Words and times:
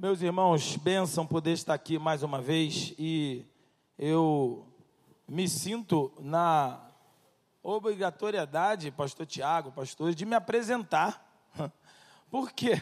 Meus 0.00 0.22
irmãos, 0.22 0.76
bênção 0.76 1.26
poder 1.26 1.50
estar 1.54 1.74
aqui 1.74 1.98
mais 1.98 2.22
uma 2.22 2.40
vez 2.40 2.94
e 2.96 3.44
eu 3.98 4.64
me 5.26 5.48
sinto 5.48 6.12
na 6.20 6.80
obrigatoriedade, 7.60 8.92
pastor 8.92 9.26
Tiago, 9.26 9.72
pastor, 9.72 10.14
de 10.14 10.24
me 10.24 10.36
apresentar. 10.36 11.28
Por 12.30 12.52
quê? 12.52 12.80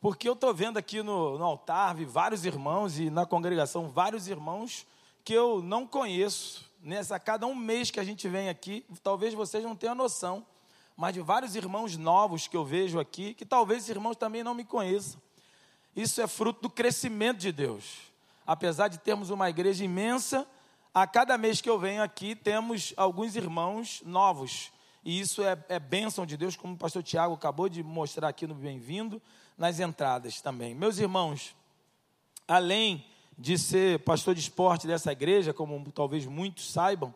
Porque 0.00 0.28
eu 0.28 0.32
estou 0.32 0.52
vendo 0.52 0.78
aqui 0.78 1.00
no, 1.00 1.38
no 1.38 1.44
altar 1.44 1.94
vi 1.94 2.04
vários 2.04 2.44
irmãos 2.44 2.98
e 2.98 3.08
na 3.08 3.24
congregação 3.24 3.88
vários 3.88 4.26
irmãos 4.26 4.84
que 5.22 5.34
eu 5.34 5.62
não 5.62 5.86
conheço. 5.86 6.68
Nessa 6.82 7.20
cada 7.20 7.46
um 7.46 7.54
mês 7.54 7.92
que 7.92 8.00
a 8.00 8.04
gente 8.04 8.26
vem 8.26 8.48
aqui, 8.48 8.84
talvez 9.00 9.32
vocês 9.32 9.62
não 9.62 9.76
tenham 9.76 9.94
noção, 9.94 10.44
mas 10.96 11.14
de 11.14 11.20
vários 11.20 11.54
irmãos 11.54 11.96
novos 11.96 12.48
que 12.48 12.56
eu 12.56 12.64
vejo 12.64 12.98
aqui, 12.98 13.32
que 13.32 13.46
talvez 13.46 13.84
esses 13.84 13.90
irmãos 13.90 14.16
também 14.16 14.42
não 14.42 14.54
me 14.54 14.64
conheçam. 14.64 15.27
Isso 15.98 16.20
é 16.20 16.28
fruto 16.28 16.62
do 16.62 16.70
crescimento 16.70 17.38
de 17.38 17.50
Deus. 17.50 17.82
Apesar 18.46 18.86
de 18.86 18.98
termos 18.98 19.30
uma 19.30 19.50
igreja 19.50 19.84
imensa, 19.84 20.46
a 20.94 21.08
cada 21.08 21.36
mês 21.36 21.60
que 21.60 21.68
eu 21.68 21.76
venho 21.76 22.00
aqui 22.00 22.36
temos 22.36 22.94
alguns 22.96 23.34
irmãos 23.34 24.00
novos. 24.06 24.70
E 25.04 25.18
isso 25.18 25.42
é, 25.42 25.58
é 25.68 25.80
bênção 25.80 26.24
de 26.24 26.36
Deus, 26.36 26.54
como 26.54 26.74
o 26.74 26.76
pastor 26.76 27.02
Tiago 27.02 27.34
acabou 27.34 27.68
de 27.68 27.82
mostrar 27.82 28.28
aqui 28.28 28.46
no 28.46 28.54
Bem-vindo, 28.54 29.20
nas 29.56 29.80
entradas 29.80 30.40
também. 30.40 30.72
Meus 30.72 30.98
irmãos, 30.98 31.56
além 32.46 33.04
de 33.36 33.58
ser 33.58 33.98
pastor 34.04 34.36
de 34.36 34.40
esporte 34.40 34.86
dessa 34.86 35.10
igreja, 35.10 35.52
como 35.52 35.90
talvez 35.90 36.24
muitos 36.26 36.70
saibam, 36.70 37.12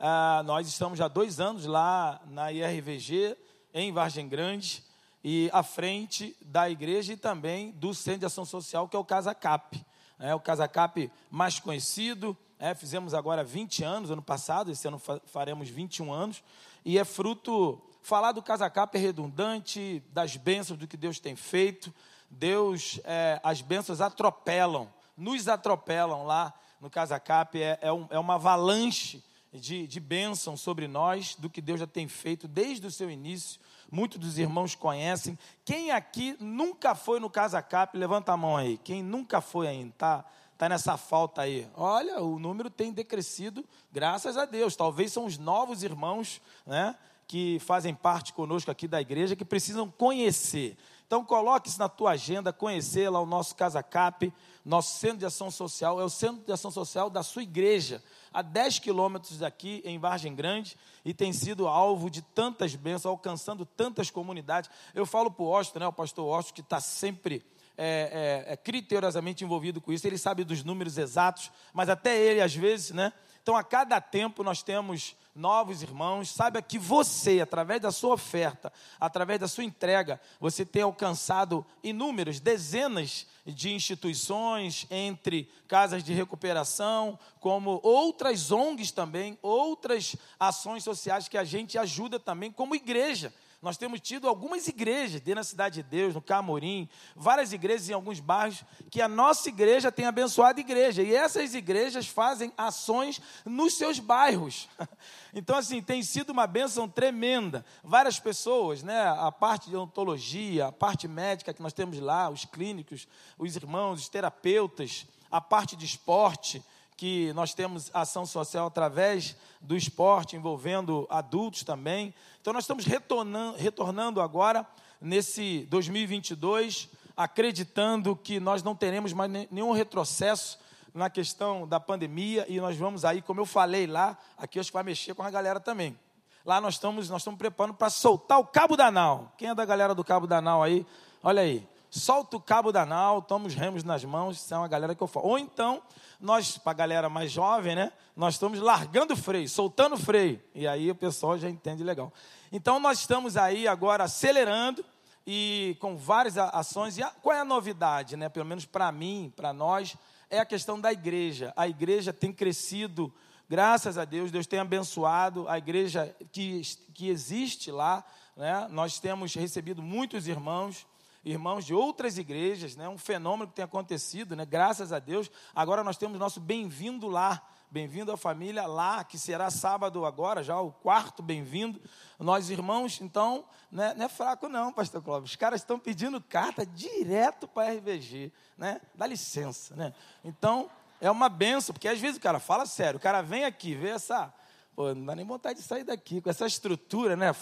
ah, 0.00 0.42
nós 0.46 0.66
estamos 0.66 0.98
já 0.98 1.06
dois 1.06 1.38
anos 1.38 1.66
lá 1.66 2.18
na 2.30 2.50
IRVG, 2.50 3.36
em 3.74 3.92
Vargem 3.92 4.26
Grande, 4.26 4.82
e 5.24 5.48
à 5.52 5.62
frente 5.62 6.36
da 6.40 6.68
igreja 6.68 7.12
e 7.12 7.16
também 7.16 7.70
do 7.72 7.94
Centro 7.94 8.20
de 8.20 8.26
Ação 8.26 8.44
Social, 8.44 8.88
que 8.88 8.96
é 8.96 8.98
o 8.98 9.04
Casa 9.04 9.34
Cap. 9.34 9.84
É 10.18 10.34
o 10.34 10.40
Casa 10.40 10.66
Cap 10.68 11.10
mais 11.30 11.58
conhecido, 11.58 12.36
é, 12.58 12.74
fizemos 12.74 13.12
agora 13.14 13.42
20 13.42 13.82
anos, 13.82 14.10
ano 14.10 14.22
passado, 14.22 14.70
esse 14.70 14.86
ano 14.86 15.00
faremos 15.26 15.68
21 15.68 16.12
anos, 16.12 16.42
e 16.84 16.98
é 16.98 17.04
fruto, 17.04 17.80
falar 18.02 18.32
do 18.32 18.42
Casa 18.42 18.68
Cap 18.70 18.96
é 18.96 19.00
redundante, 19.00 20.02
das 20.12 20.36
bênçãos 20.36 20.78
do 20.78 20.86
que 20.86 20.96
Deus 20.96 21.18
tem 21.18 21.34
feito, 21.34 21.92
Deus, 22.30 23.00
é, 23.04 23.40
as 23.42 23.60
bênçãos 23.60 24.00
atropelam, 24.00 24.88
nos 25.16 25.48
atropelam 25.48 26.24
lá 26.24 26.54
no 26.80 26.88
Casa 26.88 27.18
Cap, 27.20 27.60
é, 27.60 27.78
é, 27.82 27.92
um, 27.92 28.06
é 28.10 28.18
uma 28.18 28.34
avalanche 28.34 29.22
de, 29.52 29.86
de 29.86 30.00
bênção 30.00 30.56
sobre 30.56 30.88
nós, 30.88 31.34
do 31.34 31.50
que 31.50 31.60
Deus 31.60 31.80
já 31.80 31.86
tem 31.86 32.08
feito 32.08 32.48
desde 32.48 32.86
o 32.86 32.90
seu 32.90 33.10
início, 33.10 33.60
muitos 33.92 34.18
dos 34.18 34.38
irmãos 34.38 34.74
conhecem. 34.74 35.38
Quem 35.64 35.90
aqui 35.90 36.34
nunca 36.40 36.94
foi 36.94 37.20
no 37.20 37.28
Casa 37.28 37.60
Cap, 37.60 37.96
levanta 37.96 38.32
a 38.32 38.36
mão 38.36 38.56
aí. 38.56 38.78
Quem 38.78 39.02
nunca 39.02 39.42
foi 39.42 39.68
ainda, 39.68 39.92
tá? 39.98 40.24
Está 40.54 40.68
nessa 40.68 40.96
falta 40.96 41.42
aí. 41.42 41.68
Olha, 41.76 42.22
o 42.22 42.38
número 42.38 42.70
tem 42.70 42.90
decrescido, 42.92 43.64
graças 43.92 44.36
a 44.36 44.46
Deus. 44.46 44.74
Talvez 44.74 45.12
são 45.12 45.26
os 45.26 45.36
novos 45.36 45.82
irmãos, 45.82 46.40
né? 46.66 46.96
Que 47.26 47.58
fazem 47.60 47.94
parte 47.94 48.32
conosco 48.32 48.70
aqui 48.70 48.88
da 48.88 49.00
igreja, 49.00 49.36
que 49.36 49.44
precisam 49.44 49.90
conhecer. 49.90 50.76
Então 51.06 51.24
coloque 51.24 51.68
isso 51.68 51.78
na 51.78 51.88
tua 51.88 52.12
agenda, 52.12 52.52
conhecer 52.52 53.08
lá 53.08 53.20
o 53.20 53.26
nosso 53.26 53.54
Casa 53.54 53.82
Cap, 53.82 54.32
nosso 54.64 54.98
centro 54.98 55.18
de 55.18 55.26
ação 55.26 55.50
social, 55.50 56.00
é 56.00 56.04
o 56.04 56.08
centro 56.08 56.44
de 56.44 56.52
ação 56.52 56.70
social 56.70 57.10
da 57.10 57.22
sua 57.22 57.42
igreja 57.42 58.02
a 58.32 58.40
10 58.40 58.78
quilômetros 58.78 59.38
daqui, 59.38 59.82
em 59.84 59.98
Vargem 59.98 60.34
Grande, 60.34 60.76
e 61.04 61.12
tem 61.12 61.32
sido 61.32 61.68
alvo 61.68 62.08
de 62.08 62.22
tantas 62.22 62.74
bênçãos, 62.74 63.06
alcançando 63.06 63.66
tantas 63.66 64.10
comunidades. 64.10 64.70
Eu 64.94 65.04
falo 65.04 65.30
para 65.30 65.44
o 65.44 65.50
Osto, 65.50 65.78
né, 65.78 65.86
o 65.86 65.92
pastor 65.92 66.26
Osto, 66.26 66.54
que 66.54 66.60
está 66.60 66.80
sempre 66.80 67.44
é, 67.76 68.44
é, 68.46 68.52
é, 68.52 68.56
criteriosamente 68.56 69.44
envolvido 69.44 69.80
com 69.80 69.92
isso, 69.92 70.06
ele 70.06 70.18
sabe 70.18 70.44
dos 70.44 70.62
números 70.62 70.98
exatos, 70.98 71.50
mas 71.72 71.88
até 71.88 72.18
ele, 72.18 72.40
às 72.40 72.54
vezes, 72.54 72.90
né? 72.90 73.12
Então, 73.42 73.56
a 73.56 73.64
cada 73.64 74.00
tempo 74.00 74.44
nós 74.44 74.62
temos 74.62 75.16
novos 75.34 75.82
irmãos. 75.82 76.30
Saiba 76.30 76.62
que 76.62 76.78
você, 76.78 77.40
através 77.40 77.80
da 77.80 77.90
sua 77.90 78.14
oferta, 78.14 78.72
através 79.00 79.40
da 79.40 79.48
sua 79.48 79.64
entrega, 79.64 80.20
você 80.38 80.64
tem 80.64 80.82
alcançado 80.82 81.66
inúmeros, 81.82 82.38
dezenas 82.38 83.26
de 83.44 83.72
instituições, 83.72 84.86
entre 84.90 85.50
casas 85.66 86.04
de 86.04 86.12
recuperação, 86.12 87.18
como 87.40 87.80
outras 87.82 88.52
ONGs 88.52 88.92
também, 88.92 89.36
outras 89.42 90.14
ações 90.38 90.84
sociais 90.84 91.26
que 91.26 91.36
a 91.36 91.42
gente 91.42 91.76
ajuda 91.76 92.20
também 92.20 92.52
como 92.52 92.76
igreja. 92.76 93.34
Nós 93.62 93.76
temos 93.76 94.00
tido 94.00 94.26
algumas 94.26 94.66
igrejas 94.66 95.20
dentro 95.20 95.36
da 95.36 95.44
Cidade 95.44 95.76
de 95.76 95.88
Deus, 95.88 96.12
no 96.12 96.20
Camorim, 96.20 96.88
várias 97.14 97.52
igrejas 97.52 97.88
em 97.88 97.92
alguns 97.92 98.18
bairros, 98.18 98.64
que 98.90 99.00
a 99.00 99.06
nossa 99.06 99.48
igreja 99.48 99.92
tem 99.92 100.04
abençoado 100.04 100.58
a 100.58 100.60
igreja. 100.60 101.00
E 101.00 101.14
essas 101.14 101.54
igrejas 101.54 102.08
fazem 102.08 102.52
ações 102.58 103.20
nos 103.46 103.74
seus 103.74 104.00
bairros. 104.00 104.68
Então, 105.34 105.56
assim, 105.56 105.80
tem 105.80 106.02
sido 106.02 106.28
uma 106.28 106.46
bênção 106.46 106.86
tremenda. 106.86 107.64
Várias 107.82 108.20
pessoas, 108.20 108.82
né? 108.82 109.00
A 109.00 109.32
parte 109.32 109.70
de 109.70 109.76
ontologia, 109.78 110.66
a 110.66 110.72
parte 110.72 111.08
médica 111.08 111.54
que 111.54 111.62
nós 111.62 111.72
temos 111.72 111.98
lá, 111.98 112.28
os 112.28 112.44
clínicos, 112.44 113.08
os 113.38 113.56
irmãos, 113.56 114.00
os 114.00 114.10
terapeutas, 114.10 115.06
a 115.30 115.40
parte 115.40 115.74
de 115.74 115.86
esporte 115.86 116.62
que 116.96 117.32
nós 117.32 117.54
temos 117.54 117.90
ação 117.94 118.24
social 118.24 118.66
através 118.66 119.36
do 119.60 119.76
esporte, 119.76 120.36
envolvendo 120.36 121.06
adultos 121.10 121.64
também. 121.64 122.14
Então, 122.40 122.52
nós 122.52 122.64
estamos 122.64 122.84
retornando, 122.84 123.56
retornando 123.56 124.20
agora, 124.20 124.66
nesse 125.00 125.66
2022, 125.70 126.88
acreditando 127.16 128.16
que 128.16 128.38
nós 128.40 128.62
não 128.62 128.74
teremos 128.74 129.12
mais 129.12 129.30
nenhum 129.50 129.72
retrocesso 129.72 130.58
na 130.94 131.08
questão 131.08 131.66
da 131.66 131.80
pandemia 131.80 132.44
e 132.48 132.60
nós 132.60 132.76
vamos 132.76 133.04
aí, 133.04 133.22
como 133.22 133.40
eu 133.40 133.46
falei 133.46 133.86
lá, 133.86 134.18
aqui 134.36 134.60
acho 134.60 134.70
que 134.70 134.74
vai 134.74 134.82
mexer 134.82 135.14
com 135.14 135.22
a 135.22 135.30
galera 135.30 135.58
também. 135.58 135.98
Lá 136.44 136.60
nós 136.60 136.74
estamos, 136.74 137.08
nós 137.08 137.22
estamos 137.22 137.38
preparando 137.38 137.74
para 137.74 137.88
soltar 137.88 138.38
o 138.38 138.46
cabo 138.46 138.76
da 138.76 138.90
nau. 138.90 139.32
Quem 139.38 139.48
é 139.48 139.54
da 139.54 139.64
galera 139.64 139.94
do 139.94 140.04
cabo 140.04 140.26
da 140.26 140.40
nau 140.40 140.62
aí? 140.62 140.84
Olha 141.22 141.42
aí. 141.42 141.66
Solta 141.94 142.38
o 142.38 142.40
cabo 142.40 142.72
da 142.72 142.86
nau, 142.86 143.20
toma 143.20 143.46
os 143.46 143.54
remos 143.54 143.84
nas 143.84 144.02
mãos, 144.02 144.38
isso 144.38 144.54
é 144.54 144.56
uma 144.56 144.66
galera 144.66 144.94
que 144.94 145.02
eu 145.02 145.06
falo. 145.06 145.26
Ou 145.26 145.38
então, 145.38 145.82
nós, 146.18 146.56
para 146.56 146.70
a 146.70 146.74
galera 146.74 147.10
mais 147.10 147.30
jovem, 147.30 147.76
né? 147.76 147.92
Nós 148.16 148.32
estamos 148.32 148.60
largando 148.60 149.12
o 149.12 149.16
freio, 149.16 149.46
soltando 149.46 149.96
o 149.96 149.98
freio. 149.98 150.42
E 150.54 150.66
aí 150.66 150.90
o 150.90 150.94
pessoal 150.94 151.36
já 151.36 151.50
entende 151.50 151.84
legal. 151.84 152.10
Então 152.50 152.80
nós 152.80 153.00
estamos 153.00 153.36
aí 153.36 153.68
agora 153.68 154.04
acelerando 154.04 154.82
e 155.26 155.76
com 155.80 155.94
várias 155.94 156.38
ações. 156.38 156.96
E 156.96 157.02
a, 157.02 157.10
qual 157.10 157.36
é 157.36 157.40
a 157.40 157.44
novidade, 157.44 158.16
né? 158.16 158.30
Pelo 158.30 158.46
menos 158.46 158.64
para 158.64 158.90
mim, 158.90 159.30
para 159.36 159.52
nós, 159.52 159.94
é 160.30 160.38
a 160.38 160.46
questão 160.46 160.80
da 160.80 160.90
igreja. 160.90 161.52
A 161.54 161.68
igreja 161.68 162.10
tem 162.10 162.32
crescido, 162.32 163.12
graças 163.50 163.98
a 163.98 164.06
Deus, 164.06 164.30
Deus 164.30 164.46
tem 164.46 164.60
abençoado 164.60 165.46
a 165.46 165.58
igreja 165.58 166.16
que, 166.32 166.62
que 166.94 167.10
existe 167.10 167.70
lá. 167.70 168.02
Né? 168.34 168.66
Nós 168.70 168.98
temos 168.98 169.34
recebido 169.34 169.82
muitos 169.82 170.26
irmãos 170.26 170.86
irmãos 171.24 171.64
de 171.64 171.72
outras 171.72 172.18
igrejas, 172.18 172.76
né? 172.76 172.88
um 172.88 172.98
fenômeno 172.98 173.48
que 173.48 173.54
tem 173.54 173.64
acontecido, 173.64 174.34
né? 174.34 174.44
graças 174.44 174.92
a 174.92 174.98
Deus. 174.98 175.30
Agora 175.54 175.84
nós 175.84 175.96
temos 175.96 176.18
nosso 176.18 176.40
bem-vindo 176.40 177.08
lá, 177.08 177.46
bem-vindo 177.70 178.10
à 178.10 178.16
família 178.16 178.66
lá, 178.66 179.04
que 179.04 179.16
será 179.16 179.48
sábado 179.48 180.04
agora, 180.04 180.42
já 180.42 180.60
o 180.60 180.72
quarto 180.72 181.22
bem-vindo. 181.22 181.80
Nós, 182.18 182.50
irmãos, 182.50 183.00
então, 183.00 183.44
né? 183.70 183.94
não 183.96 184.06
é 184.06 184.08
fraco 184.08 184.48
não, 184.48 184.72
pastor 184.72 185.00
Clóvis. 185.00 185.30
Os 185.30 185.36
caras 185.36 185.60
estão 185.60 185.78
pedindo 185.78 186.20
carta 186.20 186.66
direto 186.66 187.46
para 187.46 187.70
a 187.70 187.74
RVG, 187.74 188.32
né? 188.58 188.80
dá 188.94 189.06
licença. 189.06 189.76
Né? 189.76 189.94
Então, 190.24 190.68
é 191.00 191.10
uma 191.10 191.28
benção, 191.28 191.72
porque 191.72 191.88
às 191.88 192.00
vezes 192.00 192.16
o 192.16 192.20
cara 192.20 192.40
fala 192.40 192.66
sério, 192.66 192.98
o 192.98 193.02
cara 193.02 193.22
vem 193.22 193.44
aqui, 193.44 193.74
vê 193.74 193.90
essa... 193.90 194.32
Pô, 194.74 194.94
não 194.94 195.04
dá 195.04 195.14
nem 195.14 195.26
vontade 195.26 195.58
de 195.58 195.64
sair 195.66 195.84
daqui, 195.84 196.22
com 196.22 196.30
essa 196.30 196.46
estrutura 196.46 197.14
né, 197.14 197.36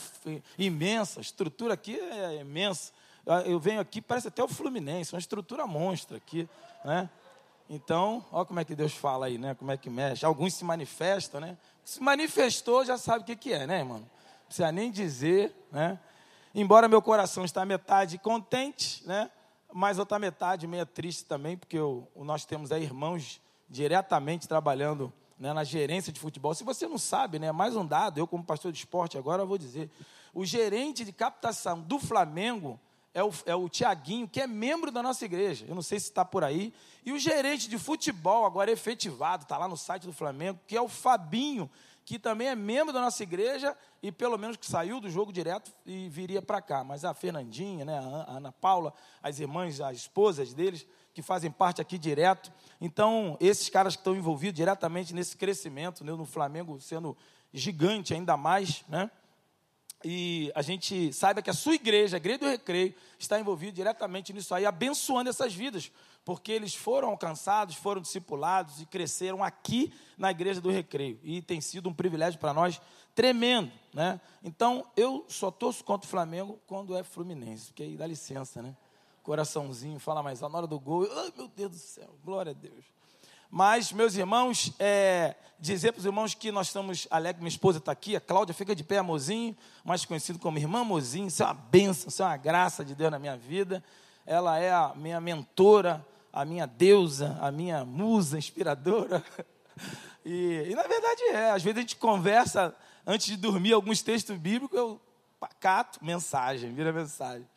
imensa, 0.58 1.20
a 1.20 1.22
estrutura 1.22 1.74
aqui 1.74 1.96
é 1.96 2.40
imensa. 2.40 2.92
Eu 3.46 3.60
venho 3.60 3.80
aqui, 3.80 4.00
parece 4.00 4.28
até 4.28 4.42
o 4.42 4.48
Fluminense, 4.48 5.14
uma 5.14 5.18
estrutura 5.18 5.66
monstra 5.66 6.16
aqui, 6.16 6.48
né? 6.84 7.08
Então, 7.68 8.24
olha 8.32 8.44
como 8.44 8.58
é 8.58 8.64
que 8.64 8.74
Deus 8.74 8.92
fala 8.92 9.26
aí, 9.26 9.38
né? 9.38 9.54
Como 9.54 9.70
é 9.70 9.76
que 9.76 9.88
mexe. 9.88 10.26
Alguns 10.26 10.54
se 10.54 10.64
manifestam, 10.64 11.40
né? 11.40 11.56
Se 11.84 12.02
manifestou, 12.02 12.84
já 12.84 12.98
sabe 12.98 13.22
o 13.22 13.24
que, 13.24 13.36
que 13.36 13.52
é, 13.52 13.66
né, 13.66 13.78
irmão? 13.78 13.98
Não 13.98 14.10
precisa 14.46 14.72
nem 14.72 14.90
dizer, 14.90 15.54
né? 15.70 15.98
Embora 16.52 16.88
meu 16.88 17.00
coração 17.00 17.44
está 17.44 17.64
metade 17.64 18.18
contente, 18.18 19.06
né? 19.06 19.30
Mas 19.72 20.00
outra 20.00 20.18
metade 20.18 20.66
meio 20.66 20.84
triste 20.84 21.24
também, 21.24 21.56
porque 21.56 21.78
eu, 21.78 22.08
nós 22.16 22.44
temos 22.44 22.72
aí 22.72 22.82
irmãos 22.82 23.40
diretamente 23.68 24.48
trabalhando 24.48 25.12
né, 25.38 25.52
na 25.52 25.62
gerência 25.62 26.12
de 26.12 26.18
futebol. 26.18 26.52
Se 26.54 26.64
você 26.64 26.88
não 26.88 26.98
sabe, 26.98 27.38
né, 27.38 27.52
mais 27.52 27.76
um 27.76 27.86
dado, 27.86 28.18
eu 28.18 28.26
como 28.26 28.44
pastor 28.44 28.72
de 28.72 28.78
esporte 28.78 29.16
agora 29.16 29.44
vou 29.44 29.56
dizer, 29.56 29.88
o 30.34 30.44
gerente 30.44 31.04
de 31.04 31.12
captação 31.12 31.80
do 31.80 32.00
Flamengo 32.00 32.80
é 33.12 33.22
o, 33.22 33.30
é 33.46 33.54
o 33.54 33.68
Tiaguinho, 33.68 34.28
que 34.28 34.40
é 34.40 34.46
membro 34.46 34.90
da 34.90 35.02
nossa 35.02 35.24
igreja. 35.24 35.66
Eu 35.68 35.74
não 35.74 35.82
sei 35.82 35.98
se 35.98 36.06
está 36.06 36.24
por 36.24 36.44
aí. 36.44 36.72
E 37.04 37.12
o 37.12 37.18
gerente 37.18 37.68
de 37.68 37.78
futebol, 37.78 38.44
agora 38.44 38.70
efetivado, 38.70 39.42
está 39.42 39.58
lá 39.58 39.66
no 39.66 39.76
site 39.76 40.06
do 40.06 40.12
Flamengo, 40.12 40.60
que 40.66 40.76
é 40.76 40.80
o 40.80 40.88
Fabinho, 40.88 41.68
que 42.04 42.18
também 42.18 42.48
é 42.48 42.54
membro 42.54 42.92
da 42.92 43.00
nossa 43.00 43.22
igreja 43.22 43.76
e 44.02 44.10
pelo 44.10 44.38
menos 44.38 44.56
que 44.56 44.66
saiu 44.66 45.00
do 45.00 45.10
jogo 45.10 45.32
direto 45.32 45.72
e 45.84 46.08
viria 46.08 46.40
para 46.40 46.60
cá. 46.60 46.82
Mas 46.82 47.04
a 47.04 47.14
Fernandinha, 47.14 47.84
né, 47.84 47.98
a 48.26 48.36
Ana 48.36 48.52
Paula, 48.52 48.92
as 49.22 49.38
irmãs, 49.38 49.80
as 49.80 49.96
esposas 49.96 50.52
deles, 50.52 50.86
que 51.12 51.22
fazem 51.22 51.50
parte 51.50 51.80
aqui 51.80 51.98
direto. 51.98 52.52
Então, 52.80 53.36
esses 53.40 53.68
caras 53.68 53.94
que 53.94 54.00
estão 54.00 54.16
envolvidos 54.16 54.56
diretamente 54.56 55.14
nesse 55.14 55.36
crescimento, 55.36 56.04
né, 56.04 56.12
no 56.12 56.24
Flamengo 56.24 56.80
sendo 56.80 57.16
gigante 57.52 58.14
ainda 58.14 58.36
mais, 58.36 58.84
né? 58.88 59.10
E 60.02 60.50
a 60.54 60.62
gente 60.62 61.12
saiba 61.12 61.42
que 61.42 61.50
a 61.50 61.54
sua 61.54 61.74
igreja, 61.74 62.16
a 62.16 62.18
Igreja 62.18 62.38
do 62.38 62.46
Recreio, 62.46 62.94
está 63.18 63.38
envolvida 63.38 63.72
diretamente 63.72 64.32
nisso 64.32 64.54
aí, 64.54 64.64
abençoando 64.64 65.28
essas 65.28 65.52
vidas, 65.52 65.92
porque 66.24 66.50
eles 66.52 66.74
foram 66.74 67.10
alcançados, 67.10 67.74
foram 67.74 68.00
discipulados 68.00 68.80
e 68.80 68.86
cresceram 68.86 69.44
aqui 69.44 69.92
na 70.16 70.30
Igreja 70.30 70.60
do 70.60 70.70
Recreio. 70.70 71.20
E 71.22 71.42
tem 71.42 71.60
sido 71.60 71.88
um 71.88 71.92
privilégio 71.92 72.40
para 72.40 72.54
nós 72.54 72.80
tremendo, 73.14 73.70
né? 73.92 74.18
Então, 74.42 74.86
eu 74.96 75.26
só 75.28 75.50
torço 75.50 75.84
contra 75.84 76.06
o 76.06 76.10
Flamengo 76.10 76.58
quando 76.66 76.96
é 76.96 77.02
Fluminense, 77.02 77.66
porque 77.66 77.82
aí 77.82 77.96
dá 77.96 78.06
licença, 78.06 78.62
né? 78.62 78.74
Coraçãozinho, 79.22 79.98
fala 79.98 80.22
mais, 80.22 80.40
na 80.40 80.48
hora 80.48 80.66
do 80.66 80.80
gol, 80.80 81.06
ai 81.12 81.32
meu 81.36 81.46
Deus 81.46 81.70
do 81.72 81.78
céu, 81.78 82.16
glória 82.24 82.52
a 82.52 82.54
Deus. 82.54 82.99
Mas, 83.50 83.90
meus 83.90 84.14
irmãos, 84.14 84.72
é, 84.78 85.34
dizer 85.58 85.92
para 85.92 85.98
os 85.98 86.06
irmãos 86.06 86.34
que 86.34 86.52
nós 86.52 86.68
estamos 86.68 87.08
alegres, 87.10 87.40
minha 87.40 87.48
esposa 87.48 87.78
está 87.78 87.90
aqui, 87.90 88.14
a 88.14 88.20
Cláudia 88.20 88.54
fica 88.54 88.76
de 88.76 88.84
pé, 88.84 88.98
amorzinho, 88.98 89.56
mais 89.84 90.04
conhecido 90.04 90.38
como 90.38 90.56
irmã 90.56 90.84
Mozinho, 90.84 91.26
isso 91.26 91.42
é 91.42 91.46
uma 91.46 91.54
bênção, 91.54 92.08
isso 92.08 92.22
é 92.22 92.26
uma 92.26 92.36
graça 92.36 92.84
de 92.84 92.94
Deus 92.94 93.10
na 93.10 93.18
minha 93.18 93.36
vida. 93.36 93.82
Ela 94.24 94.58
é 94.58 94.70
a 94.70 94.92
minha 94.94 95.20
mentora, 95.20 96.06
a 96.32 96.44
minha 96.44 96.64
deusa, 96.64 97.36
a 97.40 97.50
minha 97.50 97.84
musa 97.84 98.38
inspiradora. 98.38 99.22
E, 100.22 100.66
e 100.68 100.74
na 100.74 100.82
verdade 100.82 101.22
é, 101.30 101.50
às 101.50 101.62
vezes 101.62 101.78
a 101.78 101.80
gente 101.80 101.96
conversa 101.96 102.76
antes 103.06 103.26
de 103.26 103.38
dormir 103.38 103.72
alguns 103.72 104.02
textos 104.02 104.36
bíblicos, 104.36 104.78
eu 104.78 105.00
cato 105.58 106.04
mensagem, 106.04 106.74
vira 106.74 106.92
mensagem. 106.92 107.48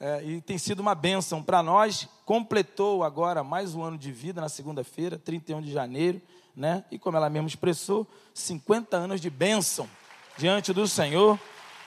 É, 0.00 0.22
e 0.22 0.40
tem 0.40 0.56
sido 0.56 0.78
uma 0.78 0.94
bênção 0.94 1.42
para 1.42 1.62
nós. 1.62 2.08
Completou 2.24 3.02
agora 3.02 3.42
mais 3.42 3.74
um 3.74 3.82
ano 3.82 3.98
de 3.98 4.12
vida 4.12 4.40
na 4.40 4.48
segunda-feira, 4.48 5.18
31 5.18 5.60
de 5.60 5.72
janeiro, 5.72 6.22
né? 6.54 6.84
E 6.90 6.98
como 6.98 7.16
ela 7.16 7.28
mesmo 7.28 7.48
expressou, 7.48 8.06
50 8.32 8.96
anos 8.96 9.20
de 9.20 9.28
bênção 9.28 9.88
diante 10.36 10.72
do 10.72 10.86
Senhor, 10.86 11.38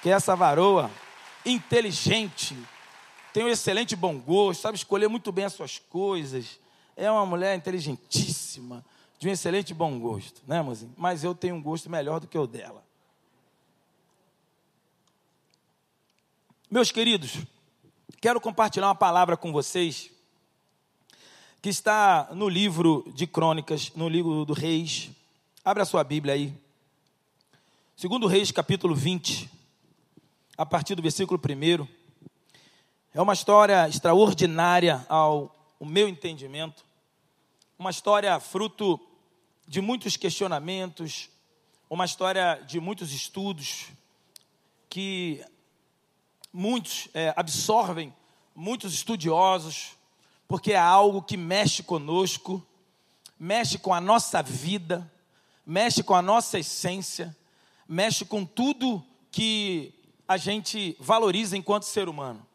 que 0.02 0.10
é 0.10 0.14
essa 0.14 0.36
varoa 0.36 0.92
inteligente, 1.46 2.58
tem 3.34 3.46
um 3.46 3.50
excelente 3.50 3.96
bom 3.96 4.20
gosto, 4.20 4.62
sabe 4.62 4.78
escolher 4.78 5.08
muito 5.08 5.32
bem 5.32 5.46
as 5.46 5.54
suas 5.54 5.80
coisas. 5.80 6.60
É 6.98 7.10
uma 7.10 7.26
mulher 7.26 7.56
inteligentíssima, 7.56 8.84
de 9.18 9.30
um 9.30 9.32
excelente 9.32 9.74
bom 9.74 9.98
gosto, 9.98 10.42
né, 10.46 10.62
mozinho? 10.62 10.94
Mas 10.98 11.24
eu 11.24 11.34
tenho 11.34 11.56
um 11.56 11.62
gosto 11.62 11.90
melhor 11.90 12.20
do 12.20 12.28
que 12.28 12.38
o 12.38 12.46
dela. 12.46 12.84
Meus 16.70 16.92
queridos, 16.92 17.38
Quero 18.22 18.40
compartilhar 18.40 18.86
uma 18.86 18.94
palavra 18.94 19.36
com 19.36 19.52
vocês 19.52 20.12
que 21.60 21.70
está 21.70 22.30
no 22.32 22.48
livro 22.48 23.04
de 23.16 23.26
Crônicas, 23.26 23.92
no 23.96 24.08
livro 24.08 24.46
do 24.46 24.54
Reis. 24.54 25.10
Abra 25.66 25.82
a 25.82 25.86
sua 25.88 26.04
Bíblia 26.04 26.36
aí. 26.36 26.54
Segundo 27.98 28.28
Reis, 28.28 28.52
capítulo 28.52 28.94
20, 28.94 29.50
a 30.56 30.64
partir 30.64 30.94
do 30.94 31.02
versículo 31.02 31.42
1. 31.44 31.88
É 33.12 33.20
uma 33.20 33.34
história 33.34 33.90
extraordinária 33.90 35.04
ao, 35.10 35.52
ao 35.80 35.88
meu 35.88 36.08
entendimento. 36.08 36.86
Uma 37.80 37.90
história 37.90 38.40
fruto 38.40 39.00
de 39.68 39.82
muitos 39.82 40.16
questionamentos, 40.16 41.28
uma 41.90 42.06
história 42.06 42.62
de 42.68 42.80
muitos 42.80 43.14
estudos 43.14 43.88
que 44.88 45.44
muitos 46.52 47.08
é, 47.14 47.34
absorvem, 47.36 48.14
muitos 48.56 48.94
estudiosos, 48.94 49.98
porque 50.48 50.74
é 50.74 50.78
algo 50.78 51.22
que 51.22 51.38
mexe 51.38 51.82
conosco, 51.82 52.66
mexe 53.40 53.78
com 53.78 53.94
a 53.94 54.02
nossa 54.02 54.44
vida, 54.44 55.10
mexe 55.66 56.04
com 56.04 56.14
a 56.14 56.22
nossa 56.22 56.60
essência, 56.60 57.36
mexe 57.88 58.26
com 58.26 58.46
tudo 58.46 59.04
que 59.32 59.94
a 60.28 60.38
gente 60.38 60.96
valoriza 61.00 61.58
enquanto 61.58 61.84
ser 61.84 62.10
humano. 62.10 62.46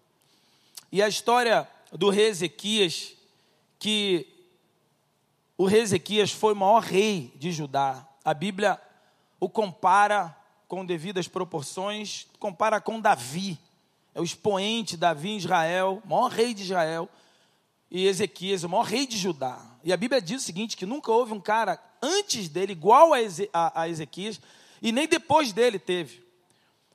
E 0.92 1.02
a 1.02 1.08
história 1.08 1.68
do 1.92 2.10
rei 2.10 2.26
Ezequias, 2.26 3.14
que 3.78 4.26
o 5.56 5.66
rei 5.66 5.80
Ezequias 5.80 6.30
foi 6.30 6.52
o 6.52 6.56
maior 6.56 6.82
rei 6.82 7.32
de 7.36 7.50
Judá. 7.50 8.06
A 8.24 8.34
Bíblia 8.34 8.80
o 9.40 9.48
compara 9.48 10.36
com 10.68 10.84
devidas 10.84 11.28
proporções, 11.28 12.26
compara 12.38 12.80
com 12.80 13.00
Davi 13.00 13.58
é 14.16 14.20
o 14.20 14.24
expoente 14.24 14.96
Davi 14.96 15.32
em 15.32 15.36
Israel, 15.36 16.00
o 16.02 16.08
maior 16.08 16.30
rei 16.30 16.54
de 16.54 16.62
Israel, 16.62 17.06
e 17.90 18.06
Ezequias, 18.06 18.64
o 18.64 18.68
maior 18.68 18.86
rei 18.86 19.06
de 19.06 19.18
Judá. 19.18 19.62
E 19.84 19.92
a 19.92 19.96
Bíblia 19.96 20.22
diz 20.22 20.42
o 20.42 20.44
seguinte: 20.46 20.74
que 20.74 20.86
nunca 20.86 21.12
houve 21.12 21.34
um 21.34 21.40
cara 21.40 21.78
antes 22.00 22.48
dele 22.48 22.72
igual 22.72 23.12
a, 23.12 23.20
Eze, 23.20 23.50
a, 23.52 23.82
a 23.82 23.88
Ezequias, 23.90 24.40
e 24.80 24.90
nem 24.90 25.06
depois 25.06 25.52
dele 25.52 25.78
teve. 25.78 26.24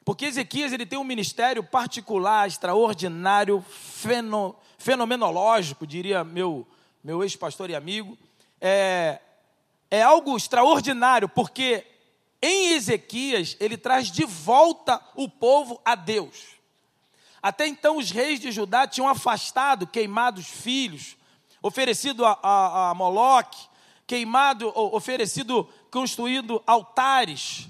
Porque 0.04 0.26
Ezequias 0.26 0.74
ele 0.74 0.84
tem 0.84 0.98
um 0.98 1.04
ministério 1.04 1.64
particular, 1.64 2.48
extraordinário, 2.48 3.64
feno, 3.70 4.56
fenomenológico, 4.80 5.86
diria 5.86 6.24
meu, 6.24 6.68
meu 7.04 7.22
ex-pastor 7.22 7.70
e 7.70 7.76
amigo. 7.76 8.18
É, 8.60 9.20
é 9.92 10.02
algo 10.02 10.36
extraordinário, 10.36 11.30
porque 11.30 11.86
em 12.42 12.74
Ezequias 12.74 13.56
ele 13.60 13.78
traz 13.78 14.12
de 14.12 14.26
volta 14.26 15.00
o 15.16 15.30
povo 15.30 15.80
a 15.86 15.94
Deus. 15.94 16.60
Até 17.42 17.68
então, 17.68 17.98
os 17.98 18.12
reis 18.12 18.40
de 18.40 18.52
Judá 18.52 18.88
tinham 18.88 19.08
afastado, 19.08 19.88
queimado 19.88 20.40
os 20.40 20.48
filhos, 20.48 21.18
oferecido 21.62 22.26
a, 22.26 22.38
a, 22.42 22.90
a 22.90 22.94
Moloque, 22.94 23.68
queimado, 24.06 24.72
oferecido, 24.76 25.68
construindo 25.90 26.62
altares, 26.68 27.68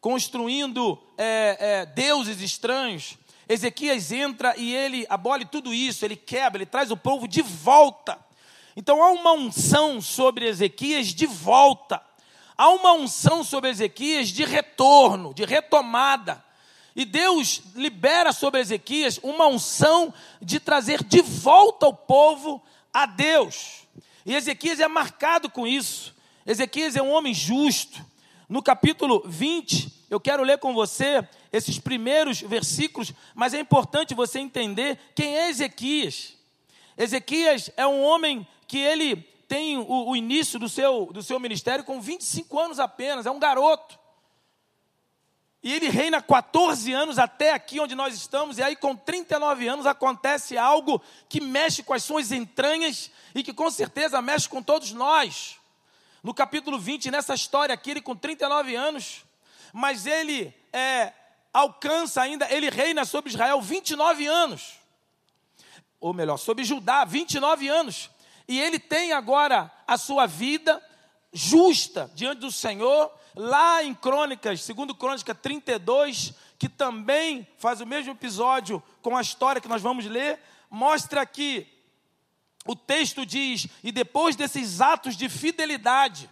construindo 0.00 0.98
é, 1.16 1.56
é, 1.58 1.86
deuses 1.86 2.40
estranhos. 2.40 3.16
Ezequias 3.48 4.12
entra 4.12 4.54
e 4.56 4.74
ele 4.74 5.06
abole 5.08 5.44
tudo 5.46 5.72
isso, 5.72 6.04
ele 6.04 6.16
quebra, 6.16 6.58
ele 6.58 6.66
traz 6.66 6.90
o 6.90 6.96
povo 6.96 7.26
de 7.26 7.42
volta. 7.42 8.18
Então 8.76 9.02
há 9.02 9.10
uma 9.10 9.32
unção 9.32 10.00
sobre 10.00 10.46
Ezequias 10.46 11.08
de 11.08 11.26
volta. 11.26 12.00
Há 12.56 12.68
uma 12.70 12.92
unção 12.92 13.42
sobre 13.42 13.70
Ezequias 13.70 14.28
de 14.28 14.44
retorno, 14.44 15.32
de 15.32 15.44
retomada. 15.44 16.44
E 16.98 17.04
Deus 17.04 17.62
libera 17.76 18.32
sobre 18.32 18.60
Ezequias 18.60 19.20
uma 19.22 19.46
unção 19.46 20.12
de 20.42 20.58
trazer 20.58 21.04
de 21.04 21.22
volta 21.22 21.86
o 21.86 21.94
povo 21.94 22.60
a 22.92 23.06
Deus. 23.06 23.86
E 24.26 24.34
Ezequias 24.34 24.80
é 24.80 24.88
marcado 24.88 25.48
com 25.48 25.64
isso. 25.64 26.12
Ezequias 26.44 26.96
é 26.96 27.02
um 27.02 27.12
homem 27.12 27.32
justo. 27.32 28.04
No 28.48 28.60
capítulo 28.60 29.22
20, 29.24 30.06
eu 30.10 30.18
quero 30.18 30.42
ler 30.42 30.58
com 30.58 30.74
você 30.74 31.24
esses 31.52 31.78
primeiros 31.78 32.40
versículos, 32.40 33.12
mas 33.32 33.54
é 33.54 33.60
importante 33.60 34.12
você 34.12 34.40
entender 34.40 34.98
quem 35.14 35.38
é 35.38 35.50
Ezequias. 35.50 36.34
Ezequias 36.96 37.70
é 37.76 37.86
um 37.86 38.02
homem 38.02 38.44
que 38.66 38.78
ele 38.78 39.14
tem 39.46 39.78
o, 39.78 40.08
o 40.08 40.16
início 40.16 40.58
do 40.58 40.68
seu, 40.68 41.06
do 41.12 41.22
seu 41.22 41.38
ministério 41.38 41.84
com 41.84 42.00
25 42.00 42.58
anos 42.58 42.80
apenas, 42.80 43.24
é 43.24 43.30
um 43.30 43.38
garoto. 43.38 43.97
E 45.62 45.74
ele 45.74 45.88
reina 45.88 46.22
14 46.22 46.92
anos 46.92 47.18
até 47.18 47.52
aqui 47.52 47.80
onde 47.80 47.94
nós 47.94 48.14
estamos, 48.14 48.58
e 48.58 48.62
aí 48.62 48.76
com 48.76 48.94
39 48.94 49.66
anos 49.66 49.86
acontece 49.86 50.56
algo 50.56 51.02
que 51.28 51.40
mexe 51.40 51.82
com 51.82 51.92
as 51.92 52.04
suas 52.04 52.30
entranhas 52.30 53.10
e 53.34 53.42
que 53.42 53.52
com 53.52 53.68
certeza 53.70 54.22
mexe 54.22 54.48
com 54.48 54.62
todos 54.62 54.92
nós. 54.92 55.56
No 56.22 56.32
capítulo 56.32 56.78
20, 56.78 57.10
nessa 57.10 57.34
história 57.34 57.74
aqui, 57.74 57.90
ele 57.90 58.00
com 58.00 58.14
39 58.14 58.74
anos, 58.74 59.24
mas 59.72 60.06
ele 60.06 60.54
é, 60.72 61.12
alcança 61.52 62.22
ainda, 62.22 62.46
ele 62.52 62.70
reina 62.70 63.04
sobre 63.04 63.30
Israel 63.30 63.60
29 63.60 64.26
anos. 64.26 64.74
Ou 66.00 66.14
melhor, 66.14 66.36
sobre 66.36 66.64
Judá, 66.64 67.04
29 67.04 67.68
anos. 67.68 68.10
E 68.46 68.60
ele 68.60 68.78
tem 68.78 69.12
agora 69.12 69.70
a 69.86 69.96
sua 69.96 70.26
vida 70.26 70.82
justa 71.32 72.10
diante 72.14 72.38
do 72.40 72.50
Senhor, 72.50 73.12
lá 73.38 73.84
em 73.84 73.94
Crônicas, 73.94 74.62
segundo 74.62 74.92
Crônica 74.92 75.32
32, 75.32 76.34
que 76.58 76.68
também 76.68 77.46
faz 77.56 77.80
o 77.80 77.86
mesmo 77.86 78.10
episódio 78.10 78.82
com 79.00 79.16
a 79.16 79.22
história 79.22 79.60
que 79.60 79.68
nós 79.68 79.80
vamos 79.80 80.06
ler, 80.06 80.40
mostra 80.68 81.24
que 81.24 81.64
o 82.66 82.74
texto 82.74 83.24
diz: 83.24 83.68
"E 83.84 83.92
depois 83.92 84.34
desses 84.34 84.80
atos 84.80 85.16
de 85.16 85.28
fidelidade, 85.28 86.28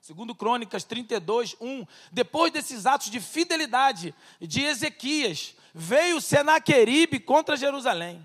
segundo 0.00 0.32
Crônicas 0.32 0.84
32, 0.84 1.56
1, 1.60 1.84
depois 2.12 2.52
desses 2.52 2.86
atos 2.86 3.10
de 3.10 3.18
fidelidade 3.18 4.14
de 4.40 4.62
Ezequias, 4.62 5.56
veio 5.74 6.20
Senaqueribe 6.20 7.18
contra 7.18 7.56
Jerusalém. 7.56 8.24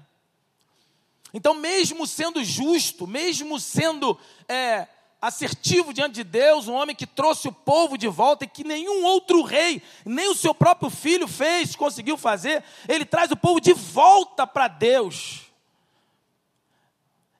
Então, 1.34 1.56
mesmo 1.56 2.06
sendo 2.06 2.44
justo, 2.44 3.08
mesmo 3.08 3.60
sendo 3.60 4.18
é, 4.48 4.88
assertivo 5.22 5.94
diante 5.94 6.16
de 6.16 6.24
Deus, 6.24 6.68
um 6.68 6.74
homem 6.74 6.96
que 6.96 7.08
trouxe 7.08 7.48
o 7.48 7.52
povo 7.52 7.98
de 7.98 8.08
volta 8.08 8.46
e 8.46 8.48
que 8.48 8.64
nenhum 8.64 9.04
outro 9.04 9.42
rei, 9.42 9.82
nem 10.06 10.30
o 10.30 10.36
seu 10.36 10.54
próprio 10.54 10.90
filho 10.90 11.28
fez, 11.28 11.76
conseguiu 11.76 12.18
fazer. 12.18 12.64
Ele 12.88 13.04
traz 13.04 13.32
o 13.32 13.36
povo 13.36 13.60
de 13.60 13.74
volta 13.74 14.46
para 14.46 14.68
Deus. 14.68 15.42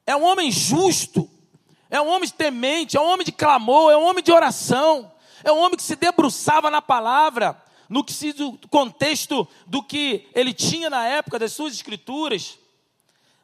É 0.06 0.16
um 0.16 0.24
homem 0.24 0.52
justo, 0.52 1.30
é 1.90 2.02
um 2.02 2.08
homem 2.08 2.30
temente, 2.30 2.98
é 2.98 3.02
um 3.02 3.08
homem 3.08 3.26
de 3.26 3.32
clamor, 3.32 3.92
é 3.92 3.98
um 3.98 4.06
homem 4.06 4.24
de 4.24 4.32
oração, 4.32 5.12
é 5.44 5.52
um 5.52 5.60
homem 5.60 5.78
que 5.78 5.84
se 5.84 5.96
debruçava 5.96 6.72
na 6.72 6.82
palavra, 6.82 7.62
no 7.88 8.04
que 8.04 8.14
se, 8.14 8.34
do 8.34 8.58
contexto 8.70 9.48
do 9.68 9.84
que 9.84 10.28
ele 10.34 10.54
tinha 10.54 10.90
na 10.90 11.06
época 11.06 11.38
das 11.38 11.54
suas 11.54 11.74
escrituras, 11.74 12.58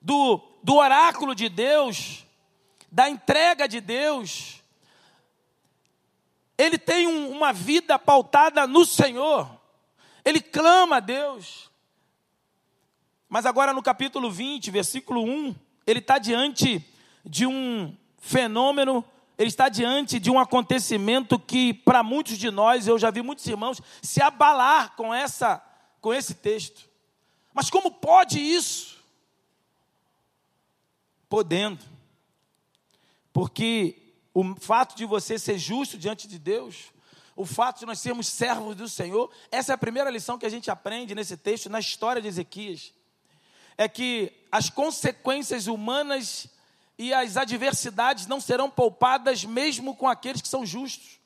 do, 0.02 0.42
do 0.63 0.75
oráculo 0.75 1.36
de 1.36 1.48
Deus 1.48 2.23
da 2.94 3.10
entrega 3.10 3.68
de 3.68 3.82
Deus, 3.82 4.62
ele 6.56 6.78
tem 6.78 7.08
um, 7.08 7.32
uma 7.32 7.52
vida 7.52 7.98
pautada 7.98 8.68
no 8.68 8.86
Senhor, 8.86 9.50
ele 10.24 10.40
clama 10.40 10.98
a 10.98 11.00
Deus. 11.00 11.72
Mas 13.28 13.48
agora 13.48 13.74
no 13.74 13.82
capítulo 13.82 14.30
20, 14.30 14.70
versículo 14.70 15.24
1, 15.24 15.56
ele 15.88 15.98
está 15.98 16.20
diante 16.20 16.86
de 17.26 17.48
um 17.48 17.98
fenômeno, 18.20 19.04
ele 19.40 19.50
está 19.50 19.70
diante 19.70 20.20
de 20.20 20.30
um 20.30 20.40
acontecimento 20.40 21.40
que, 21.40 21.74
para 21.74 22.04
muitos 22.04 22.38
de 22.38 22.52
nós, 22.52 22.86
eu 22.86 23.00
já 23.00 23.10
vi 23.10 23.24
muitos 23.24 23.48
irmãos 23.48 23.82
se 24.04 24.22
abalar 24.22 24.96
com, 24.96 25.12
essa, 25.12 25.66
com 26.00 26.14
esse 26.14 26.36
texto. 26.36 26.88
Mas 27.56 27.72
como 27.72 27.90
pode 27.90 28.40
isso? 28.40 29.04
Podendo. 31.28 31.93
Porque 33.34 33.98
o 34.34 34.56
fato 34.56 34.96
de 34.96 35.06
você 35.06 35.40
ser 35.40 35.58
justo 35.58 35.98
diante 35.98 36.28
de 36.28 36.38
Deus, 36.38 36.94
o 37.36 37.46
fato 37.46 37.80
de 37.80 37.86
nós 37.86 38.00
sermos 38.00 38.28
servos 38.28 38.75
do 38.75 38.88
Senhor, 38.88 39.32
essa 39.52 39.74
é 39.74 39.75
a 39.75 39.78
primeira 39.78 40.12
lição 40.12 40.38
que 40.38 40.46
a 40.46 40.50
gente 40.50 40.70
aprende 40.70 41.16
nesse 41.16 41.36
texto, 41.36 41.70
na 41.70 41.80
história 41.80 42.22
de 42.22 42.28
Ezequias. 42.28 42.94
É 43.75 43.90
que 43.90 44.32
as 44.52 44.70
consequências 44.70 45.66
humanas 45.66 46.48
e 46.98 47.12
as 47.12 47.36
adversidades 47.36 48.28
não 48.28 48.40
serão 48.40 48.70
poupadas 48.70 49.44
mesmo 49.44 49.96
com 49.96 50.08
aqueles 50.08 50.44
que 50.44 50.48
são 50.48 50.63
justos. 50.63 51.20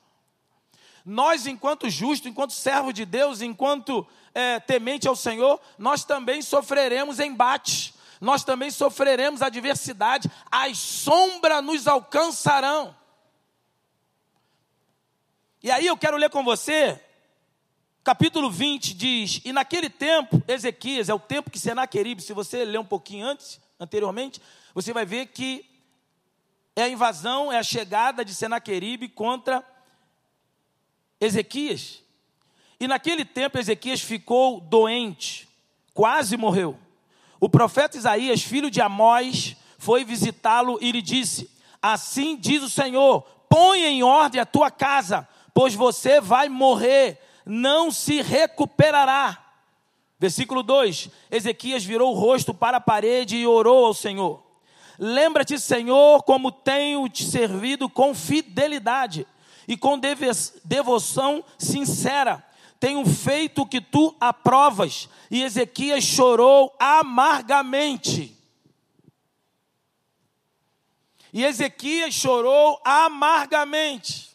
Nós, 1.04 1.46
enquanto 1.46 1.90
justos, 1.90 2.30
enquanto 2.30 2.52
servos 2.52 2.94
de 2.94 3.04
Deus, 3.04 3.42
enquanto 3.42 4.06
é, 4.34 4.58
temente 4.60 5.06
ao 5.06 5.16
Senhor, 5.16 5.60
nós 5.78 6.04
também 6.04 6.40
sofreremos 6.40 7.20
embates 7.20 7.92
nós 8.20 8.44
também 8.44 8.70
sofreremos 8.70 9.42
adversidade, 9.42 10.30
as 10.50 10.78
sombras 10.78 11.62
nos 11.62 11.86
alcançarão. 11.86 12.94
E 15.62 15.70
aí 15.70 15.86
eu 15.86 15.96
quero 15.96 16.16
ler 16.16 16.30
com 16.30 16.44
você, 16.44 17.00
capítulo 18.04 18.50
20 18.50 18.94
diz: 18.94 19.40
E 19.44 19.52
naquele 19.52 19.90
tempo, 19.90 20.42
Ezequias, 20.48 21.08
é 21.08 21.14
o 21.14 21.18
tempo 21.18 21.50
que 21.50 21.58
Senaqueribe, 21.58 22.22
se 22.22 22.32
você 22.32 22.64
ler 22.64 22.78
um 22.78 22.84
pouquinho 22.84 23.26
antes, 23.26 23.60
anteriormente, 23.78 24.40
você 24.74 24.92
vai 24.92 25.04
ver 25.04 25.26
que 25.26 25.68
é 26.74 26.84
a 26.84 26.88
invasão, 26.88 27.52
é 27.52 27.58
a 27.58 27.62
chegada 27.62 28.24
de 28.24 28.34
Senaqueribe 28.34 29.08
contra 29.08 29.64
Ezequias. 31.20 32.02
E 32.80 32.86
naquele 32.86 33.24
tempo 33.24 33.58
Ezequias 33.58 34.00
ficou 34.00 34.60
doente, 34.60 35.48
quase 35.92 36.36
morreu. 36.36 36.78
O 37.40 37.48
profeta 37.48 37.96
Isaías, 37.96 38.42
filho 38.42 38.70
de 38.70 38.80
Amós, 38.80 39.56
foi 39.78 40.04
visitá-lo 40.04 40.78
e 40.80 40.90
lhe 40.90 41.00
disse: 41.00 41.50
Assim 41.80 42.36
diz 42.36 42.62
o 42.62 42.70
Senhor: 42.70 43.22
põe 43.48 43.84
em 43.84 44.02
ordem 44.02 44.40
a 44.40 44.46
tua 44.46 44.70
casa, 44.70 45.26
pois 45.54 45.74
você 45.74 46.20
vai 46.20 46.48
morrer, 46.48 47.20
não 47.46 47.90
se 47.90 48.20
recuperará. 48.20 49.38
Versículo 50.18 50.62
2: 50.62 51.10
Ezequias 51.30 51.84
virou 51.84 52.12
o 52.12 52.18
rosto 52.18 52.52
para 52.52 52.78
a 52.78 52.80
parede 52.80 53.36
e 53.36 53.46
orou 53.46 53.86
ao 53.86 53.94
Senhor. 53.94 54.42
Lembra-te, 54.98 55.60
Senhor, 55.60 56.24
como 56.24 56.50
tenho 56.50 57.08
te 57.08 57.24
servido 57.24 57.88
com 57.88 58.12
fidelidade 58.12 59.24
e 59.68 59.76
com 59.76 59.96
devoção 60.64 61.44
sincera 61.56 62.44
tenho 62.80 63.04
feito 63.06 63.62
o 63.62 63.66
que 63.66 63.80
tu 63.80 64.16
aprovas. 64.20 65.08
E 65.30 65.42
Ezequias 65.42 66.04
chorou 66.04 66.74
amargamente. 66.78 68.36
E 71.32 71.44
Ezequias 71.44 72.14
chorou 72.14 72.80
amargamente. 72.84 74.28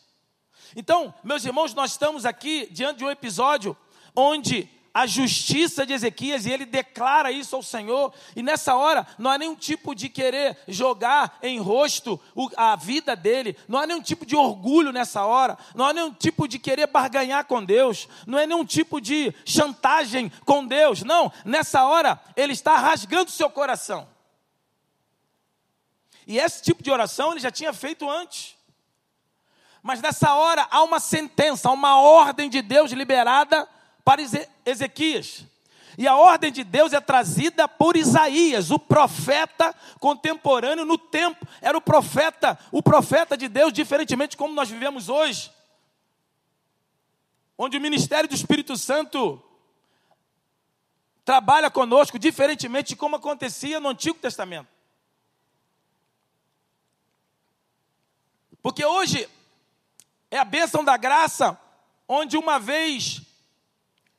Então, 0.76 1.14
meus 1.24 1.46
irmãos, 1.46 1.74
nós 1.74 1.92
estamos 1.92 2.26
aqui 2.26 2.68
diante 2.72 2.98
de 2.98 3.06
um 3.06 3.12
episódio 3.12 3.78
onde 4.16 4.70
a 4.94 5.08
justiça 5.08 5.86
de 5.86 5.94
Ezequias 5.94 6.46
e 6.46 6.52
ele 6.52 6.66
declara 6.66 7.32
isso 7.32 7.56
ao 7.56 7.64
Senhor. 7.64 8.14
E 8.36 8.44
nessa 8.44 8.76
hora 8.76 9.08
não 9.18 9.32
há 9.32 9.38
nenhum 9.38 9.56
tipo 9.56 9.96
de 9.96 10.08
querer 10.08 10.58
jogar 10.68 11.40
em 11.42 11.60
rosto 11.60 12.20
a 12.56 12.76
vida 12.76 13.16
dele, 13.16 13.58
não 13.68 13.80
há 13.80 13.88
nenhum 13.88 14.02
tipo 14.02 14.26
de 14.26 14.36
orgulho 14.36 14.92
nessa 14.92 15.26
hora, 15.26 15.58
não 15.74 15.86
há 15.86 15.94
nenhum 15.94 16.14
tipo 16.14 16.48
de 16.48 16.60
querer 16.60 16.88
barganhar 16.88 17.46
com 17.46 17.64
Deus, 17.64 18.08
não 18.28 18.38
é 18.38 18.46
nenhum 18.46 18.64
tipo 18.64 19.02
de 19.02 19.34
chantagem 19.44 20.32
com 20.46 20.66
Deus. 20.66 21.02
Não, 21.02 21.32
nessa 21.44 21.84
hora 21.86 22.22
ele 22.36 22.54
está 22.54 22.78
rasgando 22.78 23.32
seu 23.32 23.50
coração. 23.50 24.08
E 26.28 26.38
esse 26.38 26.62
tipo 26.62 26.84
de 26.84 26.92
oração 26.92 27.32
ele 27.32 27.40
já 27.40 27.52
tinha 27.52 27.74
feito 27.74 28.10
antes. 28.10 28.56
Mas 29.82 30.02
nessa 30.02 30.34
hora 30.36 30.68
há 30.70 30.82
uma 30.84 31.00
sentença, 31.00 31.68
há 31.68 31.72
uma 31.72 32.00
ordem 32.00 32.50
de 32.50 32.62
Deus 32.62 32.92
liberada 32.92 33.68
para 34.04 34.22
Ezequias. 34.66 35.46
E 35.98 36.08
a 36.08 36.16
ordem 36.16 36.52
de 36.52 36.64
Deus 36.64 36.92
é 36.92 37.00
trazida 37.00 37.68
por 37.68 37.96
Isaías, 37.96 38.72
o 38.72 38.80
profeta 38.80 39.74
contemporâneo 40.00 40.86
no 40.86 40.98
tempo. 40.98 41.48
Era 41.62 41.78
o 41.78 41.82
profeta, 41.82 42.58
o 42.72 42.82
profeta 42.82 43.38
de 43.38 43.48
Deus, 43.48 43.72
diferentemente 43.72 44.36
como 44.36 44.54
nós 44.54 44.70
vivemos 44.70 45.08
hoje. 45.08 45.52
Onde 47.58 47.78
o 47.78 47.82
ministério 47.82 48.28
do 48.28 48.36
Espírito 48.36 48.76
Santo 48.76 49.42
trabalha 51.24 51.70
conosco, 51.70 52.18
diferentemente 52.18 52.90
de 52.90 52.96
como 52.96 53.16
acontecia 53.16 53.80
no 53.80 53.90
Antigo 53.90 54.18
Testamento. 54.18 54.68
Porque 58.64 58.84
hoje 58.84 59.30
é 60.32 60.40
a 60.40 60.46
bênção 60.46 60.84
da 60.84 60.98
graça, 60.98 61.60
onde 62.08 62.36
uma 62.36 62.58
vez 62.58 63.22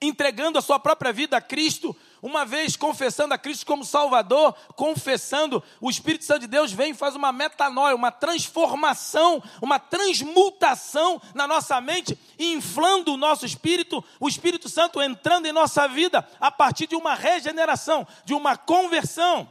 entregando 0.07 0.59
a 0.59 0.63
sua 0.63 0.79
própria 0.79 1.13
vida 1.13 1.37
a 1.37 1.41
Cristo, 1.41 1.97
uma 2.23 2.45
vez 2.47 2.75
confessando 2.75 3.35
a 3.35 3.39
Cristo 3.39 3.67
como 3.67 3.85
Salvador, 3.85 4.55
confessando, 4.77 5.63
o 5.81 5.91
Espírito 5.91 6.25
Santo 6.25 6.41
de 6.41 6.47
Deus 6.47 6.73
vem 6.73 6.93
e 6.93 6.95
faz 6.95 7.15
uma 7.15 7.31
metanoia, 7.31 7.95
uma 7.95 8.11
transformação, 8.11 9.43
uma 9.61 9.79
transmutação 9.79 11.21
na 11.35 11.47
nossa 11.47 11.81
mente, 11.81 12.19
inflando 12.39 13.13
o 13.13 13.17
nosso 13.19 13.45
espírito, 13.45 14.03
o 14.19 14.27
Espírito 14.27 14.69
Santo 14.71 15.03
entrando 15.03 15.47
em 15.47 15.53
nossa 15.53 15.87
vida 15.87 16.27
a 16.41 16.51
partir 16.51 16.87
de 16.87 16.97
uma 16.97 17.15
regeneração, 17.15 18.07
de 18.25 18.33
uma 18.33 18.57
conversão. 18.57 19.51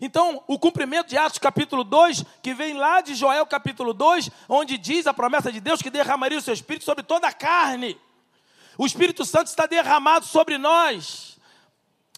Então, 0.00 0.42
o 0.46 0.58
cumprimento 0.58 1.08
de 1.08 1.16
Atos 1.16 1.38
capítulo 1.38 1.82
2, 1.82 2.24
que 2.42 2.52
vem 2.52 2.74
lá 2.74 3.00
de 3.00 3.14
Joel 3.14 3.46
capítulo 3.46 3.94
2, 3.94 4.30
onde 4.48 4.76
diz 4.76 5.06
a 5.06 5.14
promessa 5.14 5.50
de 5.50 5.60
Deus 5.60 5.80
que 5.80 5.88
derramaria 5.88 6.38
o 6.38 6.42
seu 6.42 6.52
espírito 6.52 6.84
sobre 6.84 7.02
toda 7.02 7.26
a 7.26 7.32
carne. 7.32 7.98
O 8.78 8.86
Espírito 8.86 9.24
Santo 9.24 9.48
está 9.48 9.66
derramado 9.66 10.26
sobre 10.26 10.58
nós. 10.58 11.36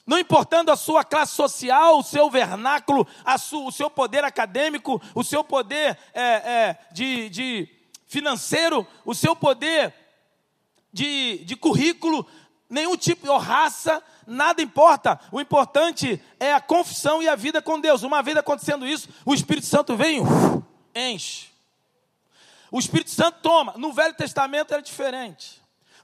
Não 0.07 0.19
importando 0.19 0.73
a 0.73 0.77
sua 0.77 1.05
classe 1.05 1.35
social, 1.35 1.99
o 1.99 2.03
seu 2.03 2.31
vernáculo, 2.31 3.07
o 3.53 3.71
seu 3.71 3.91
poder 3.91 4.25
acadêmico, 4.25 5.01
o 5.15 5.23
seu 5.23 5.45
poder 5.45 5.99
é, 6.15 6.23
é, 6.23 6.79
de, 6.93 7.29
de 7.29 7.69
financeiro, 8.07 8.87
o 9.05 9.15
seu 9.15 9.37
poder 9.37 9.95
de, 10.91 11.45
de 11.45 11.55
currículo, 11.55 12.27
nenhum 12.71 12.97
tipo 12.97 13.27
de 13.27 13.45
raça, 13.45 14.03
nada 14.27 14.63
importa. 14.63 15.21
O 15.31 15.41
importante 15.41 16.19
é 16.41 16.55
a 16.55 16.61
confissão 16.61 17.23
e 17.23 17.29
a 17.29 17.37
vida 17.37 17.61
com 17.61 17.79
Deus. 17.79 18.03
Uma 18.03 18.23
vez 18.23 18.37
acontecendo 18.37 18.87
isso, 18.87 19.09
o 19.27 19.35
Espírito 19.35 19.67
Santo 19.67 19.95
vem, 19.95 20.21
uf, 20.21 20.63
enche. 20.95 21.49
O 22.71 22.79
Espírito 22.79 23.11
Santo 23.11 23.41
toma. 23.43 23.75
No 23.77 23.93
Velho 23.93 24.15
Testamento 24.15 24.73
era 24.73 24.83
diferente. 24.83 25.58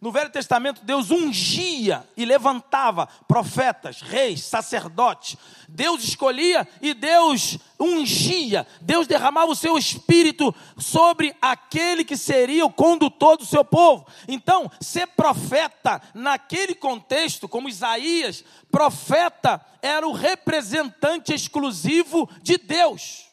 No 0.05 0.13
Velho 0.13 0.29
Testamento, 0.29 0.85
Deus 0.85 1.11
ungia 1.11 2.07
e 2.15 2.27
levantava 2.27 3.07
profetas, 3.27 4.03
reis, 4.03 4.45
sacerdotes. 4.45 5.35
Deus 5.67 6.05
escolhia 6.05 6.69
e 6.83 6.93
Deus 6.93 7.57
ungia. 7.81 8.67
Deus 8.83 9.07
derramava 9.07 9.51
o 9.51 9.57
seu 9.57 9.79
espírito 9.79 10.55
sobre 10.77 11.35
aquele 11.41 12.05
que 12.05 12.19
seria 12.19 12.67
o 12.67 12.71
condutor 12.71 13.39
do 13.39 13.47
seu 13.47 13.65
povo. 13.65 14.07
Então, 14.29 14.71
ser 14.79 15.07
profeta 15.07 16.03
naquele 16.13 16.75
contexto, 16.75 17.49
como 17.49 17.67
Isaías, 17.67 18.45
profeta 18.71 19.59
era 19.81 20.07
o 20.07 20.13
representante 20.13 21.33
exclusivo 21.33 22.29
de 22.43 22.59
Deus. 22.59 23.25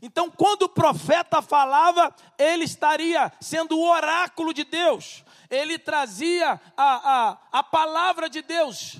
Então, 0.00 0.30
quando 0.30 0.62
o 0.62 0.68
profeta 0.68 1.42
falava, 1.42 2.14
ele 2.38 2.64
estaria 2.64 3.32
sendo 3.40 3.76
o 3.76 3.90
oráculo 3.90 4.54
de 4.54 4.62
Deus, 4.62 5.24
ele 5.50 5.78
trazia 5.78 6.60
a, 6.76 7.28
a, 7.30 7.38
a 7.52 7.62
palavra 7.62 8.28
de 8.28 8.42
Deus. 8.42 8.98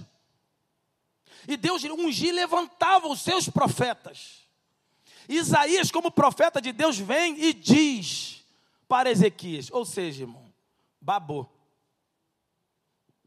E 1.47 1.57
Deus 1.57 1.85
ungia 1.85 2.29
e 2.29 2.33
levantava 2.33 3.09
os 3.09 3.21
seus 3.21 3.49
profetas. 3.49 4.47
Isaías, 5.29 5.91
como 5.91 6.11
profeta 6.11 6.61
de 6.61 6.73
Deus, 6.73 6.99
vem 6.99 7.39
e 7.43 7.53
diz 7.53 8.45
para 8.87 9.11
Ezequias, 9.11 9.71
ou 9.71 9.85
seja, 9.85 10.25
irmão, 10.25 10.53
babou. 11.01 11.51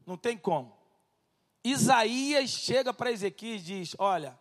Não 0.04 0.16
tem 0.16 0.36
como. 0.36 0.76
Isaías 1.64 2.50
chega 2.50 2.92
para 2.92 3.12
Ezequias 3.12 3.60
e 3.62 3.64
diz: 3.64 3.94
Olha, 3.98 4.36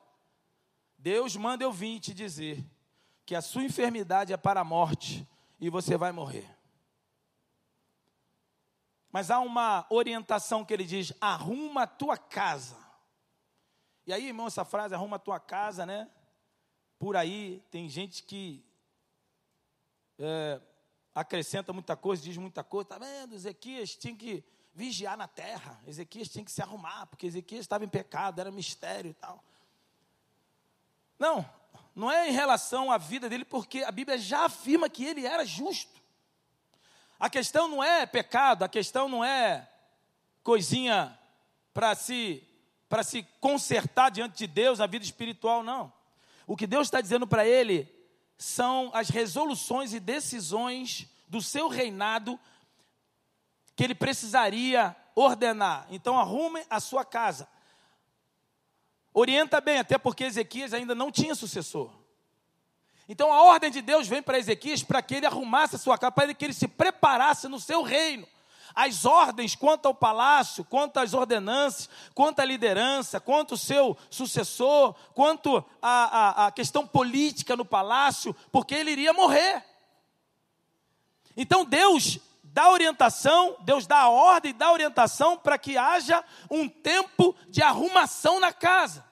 Deus 0.98 1.36
manda 1.36 1.64
eu 1.64 1.72
vir 1.72 2.00
te 2.00 2.14
dizer 2.14 2.64
que 3.26 3.36
a 3.36 3.42
sua 3.42 3.64
enfermidade 3.64 4.34
é 4.34 4.38
para 4.38 4.62
a 4.62 4.64
morte 4.64 5.28
e 5.60 5.70
você 5.70 5.96
vai 5.96 6.12
morrer. 6.12 6.50
Mas 9.12 9.30
há 9.30 9.40
uma 9.40 9.86
orientação 9.90 10.64
que 10.64 10.74
ele 10.74 10.86
diz: 10.86 11.14
arruma 11.20 11.84
a 11.84 11.88
tua 11.88 12.18
casa. 12.18 12.78
E 14.06 14.14
aí, 14.14 14.28
irmão, 14.28 14.48
essa 14.48 14.66
frase, 14.66 14.96
arruma 14.96 15.18
a 15.18 15.20
tua 15.20 15.40
casa, 15.40 15.86
né? 15.86 16.10
Por 16.98 17.16
aí 17.16 17.64
tem 17.70 17.90
gente 17.90 18.24
que 18.24 18.66
é, 20.18 20.62
acrescenta 21.14 21.74
muita 21.74 21.96
coisa, 21.96 22.24
diz 22.24 22.38
muita 22.38 22.64
coisa. 22.64 22.90
Tá 22.90 22.98
vendo? 22.98 23.34
Ezequias 23.34 23.96
tinha 23.96 24.16
que 24.16 24.44
vigiar 24.74 25.18
na 25.18 25.28
terra. 25.28 25.82
Ezequias 25.86 26.30
tinha 26.30 26.46
que 26.46 26.52
se 26.52 26.62
arrumar, 26.62 27.06
porque 27.08 27.28
Ezequias 27.28 27.62
estava 27.62 27.84
em 27.84 27.90
pecado, 27.90 28.40
era 28.40 28.52
mistério 28.52 29.12
e 29.12 29.14
tal. 29.14 29.44
Não, 31.20 31.48
não 31.96 32.10
é 32.10 32.30
em 32.30 32.34
relação 32.34 32.92
à 32.92 32.98
vida 32.98 33.30
dele, 33.30 33.46
porque 33.46 33.84
a 33.84 33.92
Bíblia 33.92 34.18
já 34.18 34.46
afirma 34.46 34.90
que 34.90 35.06
ele 35.06 35.26
era 35.26 35.46
justo. 35.46 36.01
A 37.22 37.30
questão 37.30 37.68
não 37.68 37.84
é 37.84 38.04
pecado, 38.08 38.64
a 38.64 38.68
questão 38.68 39.08
não 39.08 39.24
é 39.24 39.70
coisinha 40.42 41.16
para 41.72 41.94
se 41.94 42.44
para 42.90 43.04
se 43.04 43.24
consertar 43.40 44.10
diante 44.10 44.40
de 44.40 44.48
Deus 44.48 44.80
na 44.80 44.88
vida 44.88 45.06
espiritual, 45.06 45.64
não. 45.64 45.94
O 46.48 46.58
que 46.58 46.66
Deus 46.66 46.88
está 46.88 47.00
dizendo 47.00 47.28
para 47.28 47.46
ele 47.46 47.88
são 48.38 48.90
as 48.92 49.10
resoluções 49.10 49.94
e 49.94 50.00
decisões 50.00 51.08
do 51.28 51.42
seu 51.44 51.70
reinado 51.70 52.40
que 53.76 53.84
ele 53.84 53.96
precisaria 53.96 54.94
ordenar. 55.16 55.86
Então 55.92 56.20
arrume 56.20 56.66
a 56.72 56.80
sua 56.80 57.06
casa. 57.06 57.48
Orienta 59.14 59.62
bem, 59.62 59.78
até 59.78 59.98
porque 59.98 60.24
Ezequias 60.24 60.74
ainda 60.74 60.96
não 60.96 61.12
tinha 61.12 61.36
sucessor. 61.36 62.01
Então 63.08 63.32
a 63.32 63.42
ordem 63.44 63.72
de 63.72 63.82
Deus 63.82 64.08
vem 64.08 64.22
para 64.22 64.40
Ezequias 64.40 64.84
para 64.84 65.02
que 65.02 65.16
ele 65.16 65.26
arrumasse 65.26 65.76
a 65.76 65.80
sua 65.80 65.98
casa, 65.98 66.12
para 66.12 66.34
que 66.34 66.46
ele 66.46 66.54
se 66.54 66.68
preparasse 66.68 67.48
no 67.48 67.60
seu 67.60 67.82
reino. 67.82 68.28
As 68.74 69.04
ordens 69.06 69.54
quanto 69.56 69.88
ao 69.88 69.94
palácio, 69.94 70.64
quanto 70.64 70.98
às 70.98 71.14
ordenanças, 71.14 71.90
quanto 72.16 72.40
à 72.40 72.46
liderança, 72.46 73.20
quanto 73.20 73.56
ao 73.56 73.58
seu 73.58 73.98
sucessor, 74.10 74.96
quanto 75.14 75.64
à, 75.82 76.48
à 76.48 76.52
questão 76.52 76.88
política 76.88 77.56
no 77.56 77.66
palácio, 77.66 78.34
porque 78.52 78.74
ele 78.74 78.92
iria 78.92 79.12
morrer. 79.12 79.64
Então 81.36 81.66
Deus 81.66 82.20
dá 82.44 82.70
orientação, 82.70 83.58
Deus 83.62 83.88
dá 83.88 84.00
a 84.00 84.10
ordem, 84.10 84.54
dá 84.54 84.72
orientação 84.72 85.38
para 85.38 85.58
que 85.58 85.78
haja 85.78 86.24
um 86.50 86.68
tempo 86.68 87.36
de 87.50 87.62
arrumação 87.62 88.40
na 88.40 88.54
casa. 88.54 89.11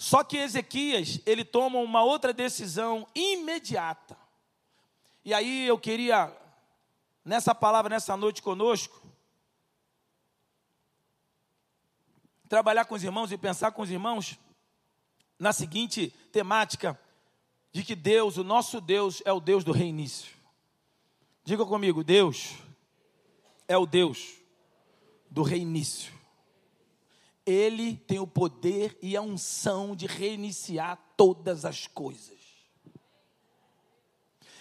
Só 0.00 0.24
que 0.24 0.38
Ezequias, 0.38 1.20
ele 1.26 1.44
toma 1.44 1.78
uma 1.78 2.02
outra 2.02 2.32
decisão 2.32 3.06
imediata. 3.14 4.16
E 5.22 5.34
aí 5.34 5.66
eu 5.66 5.78
queria, 5.78 6.34
nessa 7.22 7.54
palavra, 7.54 7.90
nessa 7.90 8.16
noite 8.16 8.40
conosco, 8.40 8.98
trabalhar 12.48 12.86
com 12.86 12.94
os 12.94 13.04
irmãos 13.04 13.30
e 13.30 13.36
pensar 13.36 13.72
com 13.72 13.82
os 13.82 13.90
irmãos 13.90 14.38
na 15.38 15.52
seguinte 15.52 16.08
temática: 16.32 16.98
de 17.70 17.84
que 17.84 17.94
Deus, 17.94 18.38
o 18.38 18.42
nosso 18.42 18.80
Deus, 18.80 19.20
é 19.26 19.32
o 19.34 19.38
Deus 19.38 19.62
do 19.62 19.70
reinício. 19.70 20.34
Diga 21.44 21.66
comigo, 21.66 22.02
Deus 22.02 22.54
é 23.68 23.76
o 23.76 23.84
Deus 23.84 24.32
do 25.30 25.42
reinício. 25.42 26.19
Ele 27.46 27.96
tem 27.96 28.18
o 28.18 28.26
poder 28.26 28.98
e 29.02 29.16
a 29.16 29.22
unção 29.22 29.96
de 29.96 30.06
reiniciar 30.06 30.98
todas 31.16 31.64
as 31.64 31.86
coisas. 31.86 32.38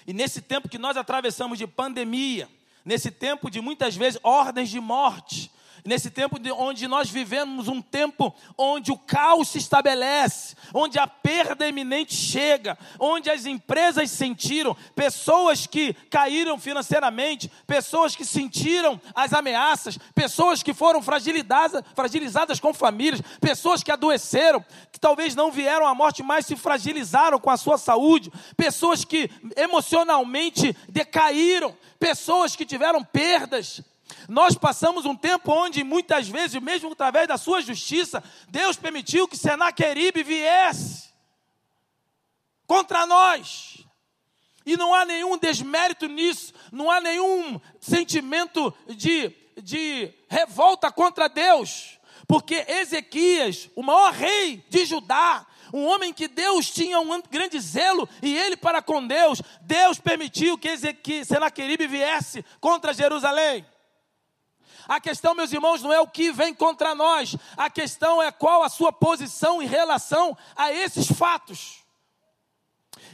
E 0.08 0.14
nesse 0.14 0.42
tempo 0.42 0.70
que 0.70 0.78
nós 0.78 0.98
atravessamos 0.98 1.58
de 1.58 1.68
pandemia, 1.68 2.50
nesse 2.84 3.12
tempo 3.12 3.50
de 3.50 3.62
muitas 3.62 3.96
vezes 3.96 4.20
ordens 4.24 4.70
de 4.70 4.80
morte, 4.80 5.52
nesse 5.86 6.10
tempo 6.10 6.40
de, 6.40 6.52
onde 6.52 6.88
nós 6.88 7.10
vivemos 7.10 7.68
um 7.68 7.82
tempo 7.82 8.34
onde 8.58 8.92
o 8.92 8.98
caos 8.98 9.50
se 9.50 9.58
estabelece, 9.58 10.56
onde 10.74 11.00
a 11.00 11.08
perda 11.08 11.68
iminente 11.68 12.14
chega, 12.14 12.78
onde 13.00 13.30
as 13.30 13.46
empresas 13.46 14.12
sentiram, 14.12 14.76
pessoas 14.96 15.66
que 15.66 15.94
caíram 16.10 16.60
financeiramente, 16.60 17.52
pessoas 17.66 18.16
que 18.16 18.26
sentiram 18.26 19.00
as 19.14 19.34
ameaças, 19.34 19.98
pessoas 20.14 20.64
que 20.64 20.74
foram 20.74 21.02
fragilizadas, 21.02 21.84
fragilizadas 21.96 22.60
com 22.60 22.74
famílias, 22.74 23.22
pessoas 23.40 23.84
que 23.84 23.92
adoeceram, 23.92 24.64
que 24.92 25.00
talvez 25.00 25.36
não 25.36 25.52
vieram 25.52 25.88
à 25.88 25.96
morte, 25.96 26.24
mas 26.24 26.46
se 26.46 26.56
fragilizaram 26.56 27.40
com 27.40 27.50
a 27.50 27.58
sua 27.58 27.78
saúde, 27.78 28.32
pessoas 28.56 29.06
que 29.06 29.30
emocionalmente 29.56 30.76
decaíram, 30.88 31.76
pessoas 32.00 32.56
que 32.56 32.66
tiveram 32.66 33.04
perdas, 33.04 33.82
nós 34.28 34.56
passamos 34.56 35.06
um 35.06 35.16
tempo 35.16 35.52
onde 35.52 35.84
muitas 35.84 36.28
vezes, 36.28 36.62
mesmo 36.62 36.92
através 36.92 37.28
da 37.28 37.38
sua 37.38 37.62
justiça, 37.62 38.24
Deus 38.48 38.76
permitiu 38.76 39.28
que 39.28 39.38
Senaqueribe 39.38 40.24
viesse 40.24 41.10
contra 42.66 43.06
nós. 43.06 43.78
E 44.66 44.78
não 44.78 44.94
há 44.94 45.06
nenhum 45.06 45.38
desmérito 45.38 46.08
nisso, 46.08 46.54
não 46.72 46.92
há 46.92 47.02
nenhum 47.02 47.60
sentimento 47.80 48.74
de, 48.88 49.34
de 49.64 50.14
revolta 50.28 50.92
contra 50.92 51.28
Deus, 51.28 51.98
porque 52.28 52.66
Ezequias, 52.68 53.70
o 53.76 53.82
maior 53.82 54.14
rei 54.14 54.64
de 54.70 54.86
Judá, 54.86 55.48
um 55.74 55.86
homem 55.86 56.14
que 56.14 56.28
Deus 56.28 56.70
tinha 56.70 57.00
um 57.00 57.22
grande 57.30 57.60
zelo 57.60 58.08
e 58.22 58.38
ele 58.38 58.58
para 58.58 58.82
com 58.82 59.06
Deus, 59.06 59.42
Deus 59.62 60.00
permitiu 60.00 60.58
que, 60.58 60.68
Ezequias, 60.68 61.28
Senaqueribe 61.28 61.88
viesse 61.88 62.46
contra 62.60 62.94
Jerusalém. 62.94 63.66
A 64.90 65.00
questão, 65.00 65.36
meus 65.36 65.54
irmãos, 65.54 65.84
não 65.84 65.94
é 65.94 66.00
o 66.00 66.08
que 66.08 66.32
vem 66.32 66.52
contra 66.52 66.96
nós, 66.96 67.36
a 67.56 67.70
questão 67.70 68.20
é 68.20 68.32
qual 68.32 68.64
a 68.64 68.70
sua 68.70 68.92
posição 68.92 69.62
em 69.62 69.68
relação 69.68 70.36
a 70.56 70.74
esses 70.74 71.06
fatos. 71.12 71.84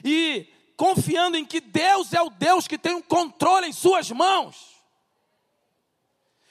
E 0.02 0.48
confiando 0.78 1.36
em 1.36 1.44
que 1.44 1.60
Deus 1.60 2.14
é 2.14 2.22
o 2.22 2.30
Deus 2.30 2.66
que 2.66 2.78
tem 2.78 2.96
um 2.96 3.02
controle 3.02 3.68
em 3.68 3.74
suas 3.74 4.10
mãos. 4.10 4.74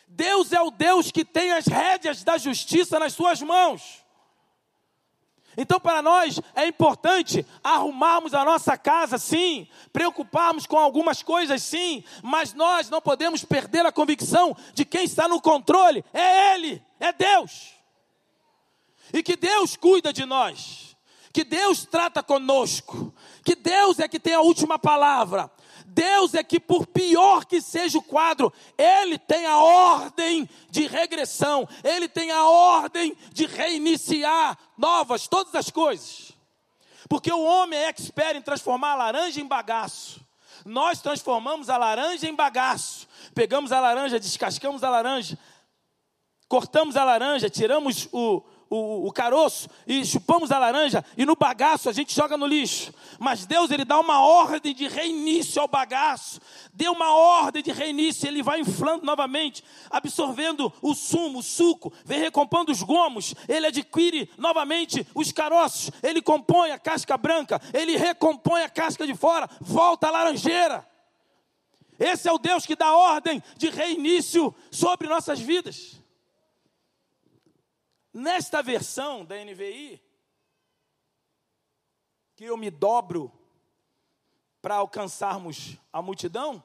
Deus 0.07 0.53
é 0.53 0.61
o 0.61 0.71
Deus 0.71 1.11
que 1.11 1.25
tem 1.25 1.53
as 1.53 1.67
rédeas 1.67 2.23
da 2.23 2.37
justiça 2.37 2.99
nas 2.99 3.15
suas 3.15 3.41
mãos. 3.41 4.04
Então, 5.57 5.79
para 5.79 6.03
nós 6.03 6.41
é 6.55 6.67
importante 6.67 7.47
arrumarmos 7.63 8.35
a 8.35 8.45
nossa 8.45 8.77
casa, 8.77 9.19
sim, 9.19 9.69
preocuparmos 9.93 10.67
com 10.67 10.79
algumas 10.79 11.23
coisas, 11.23 11.63
sim, 11.63 12.03
mas 12.23 12.53
nós 12.53 12.91
não 12.91 13.01
podemos 13.01 13.45
perder 13.45 13.87
a 13.87 13.93
convicção 13.93 14.57
de 14.73 14.85
quem 14.85 15.05
está 15.05 15.29
no 15.29 15.41
controle 15.41 16.05
é 16.13 16.55
Ele, 16.55 16.83
é 16.99 17.13
Deus. 17.13 17.75
E 19.13 19.23
que 19.23 19.37
Deus 19.37 19.77
cuida 19.77 20.13
de 20.13 20.25
nós, 20.25 20.97
que 21.33 21.45
Deus 21.45 21.85
trata 21.85 22.23
conosco, 22.23 23.15
que 23.45 23.55
Deus 23.55 23.99
é 23.99 24.09
que 24.09 24.19
tem 24.19 24.35
a 24.35 24.41
última 24.41 24.79
palavra. 24.79 25.51
Deus 25.95 26.35
é 26.35 26.43
que, 26.43 26.59
por 26.59 26.89
pior 26.89 27.45
que 27.45 27.61
seja 27.61 27.99
o 27.99 28.03
quadro, 28.03 28.53
Ele 28.77 29.17
tem 29.17 29.47
a 29.47 29.59
ordem 29.59 30.49
de 30.69 30.89
regressão, 30.89 31.69
Ele 31.85 32.09
tem 32.09 32.33
a 32.33 32.45
ordem 32.49 33.17
de 33.33 33.47
reiniciar 33.47 34.59
novas, 34.77 35.29
todas 35.29 35.55
as 35.55 35.71
coisas. 35.71 36.33
Porque 37.09 37.33
o 37.33 37.45
homem 37.45 37.79
é 37.79 37.89
expert 37.89 38.37
em 38.37 38.43
transformar 38.43 38.93
a 38.93 38.97
laranja 38.97 39.41
em 39.41 39.47
bagaço. 39.47 40.21
Nós 40.65 41.01
transformamos 41.01 41.71
a 41.71 41.77
laranja 41.77 42.27
em 42.27 42.35
bagaço. 42.35 43.07
Pegamos 43.33 43.71
a 43.71 43.79
laranja, 43.79 44.19
descascamos 44.19 44.83
a 44.83 44.91
laranja, 44.91 45.39
cortamos 46.49 46.97
a 46.97 47.05
laranja, 47.05 47.49
tiramos 47.49 48.09
o, 48.11 48.43
o, 48.75 49.07
o, 49.07 49.13
caroço 49.13 49.69
e 49.87 50.05
chupamos 50.05 50.51
a 50.51 50.59
laranja 50.59 51.05
e 51.17 51.25
no 51.25 51.37
bagaço 51.37 51.89
a 51.89 51.93
gente 51.93 52.15
joga 52.15 52.37
no 52.37 52.47
lixo. 52.47 52.93
Mas 53.19 53.47
Deus 53.47 53.71
ele 53.71 53.85
dá 53.85 54.01
uma 54.01 54.21
ordem 54.21 54.75
de 54.75 54.89
reinício 54.89 55.63
ao 55.63 55.69
bagaço. 55.69 56.41
Deu 56.73 56.93
uma 56.93 57.15
ordem 57.15 57.63
de 57.63 57.71
reinício, 57.71 58.27
ele 58.27 58.43
vai 58.43 58.61
inflando 58.61 59.07
novamente, 59.07 59.63
absorvendo 59.89 60.73
o 60.83 60.95
sumo, 60.95 61.39
o 61.39 61.43
suco, 61.43 61.93
vem 62.05 62.19
recompondo 62.19 62.73
os 62.73 62.83
gomos, 62.83 63.35
ele 63.49 63.67
adquire 63.69 64.29
novamente 64.37 65.07
os 65.15 65.31
caroços, 65.31 65.91
ele 66.03 66.21
compõe 66.21 66.73
a 66.73 66.79
casca 66.79 67.17
branca, 67.17 67.61
ele 67.73 67.97
recompõe 67.97 68.63
a 68.63 68.69
casca 68.69 69.07
de 69.07 69.15
fora, 69.15 69.49
volta 69.61 70.09
a 70.09 70.11
laranjeira. 70.11 70.85
Esse 71.99 72.29
é 72.29 72.33
o 72.33 72.39
Deus 72.39 72.67
que 72.67 72.75
dá 72.75 72.97
ordem 72.97 73.41
de 73.57 73.71
reinício 73.71 74.53
sobre 74.71 75.07
nossas 75.07 75.39
vidas. 75.39 76.04
Nesta 78.15 78.63
versão 78.63 79.25
da 79.25 79.35
NVI, 79.45 80.01
que 82.37 82.45
eu 82.45 82.57
me 82.57 82.71
dobro 82.71 83.33
para 84.63 84.77
alcançarmos 84.77 85.77
a 85.93 86.01
multidão, 86.01 86.63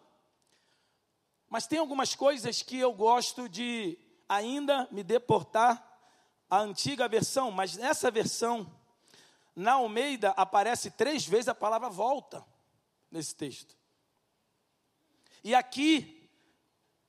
mas 1.49 1.65
tem 1.65 1.79
algumas 1.79 2.13
coisas 2.13 2.61
que 2.61 2.77
eu 2.77 2.93
gosto 2.93 3.49
de 3.49 3.97
ainda 4.29 4.87
me 4.91 5.03
deportar 5.03 5.83
à 6.47 6.59
antiga 6.59 7.07
versão, 7.07 7.49
mas 7.49 7.75
nessa 7.75 8.11
versão, 8.11 8.71
na 9.55 9.73
Almeida, 9.73 10.29
aparece 10.37 10.91
três 10.91 11.25
vezes 11.25 11.47
a 11.47 11.55
palavra 11.55 11.89
volta 11.89 12.45
nesse 13.09 13.35
texto. 13.35 13.75
E 15.43 15.55
aqui, 15.55 16.29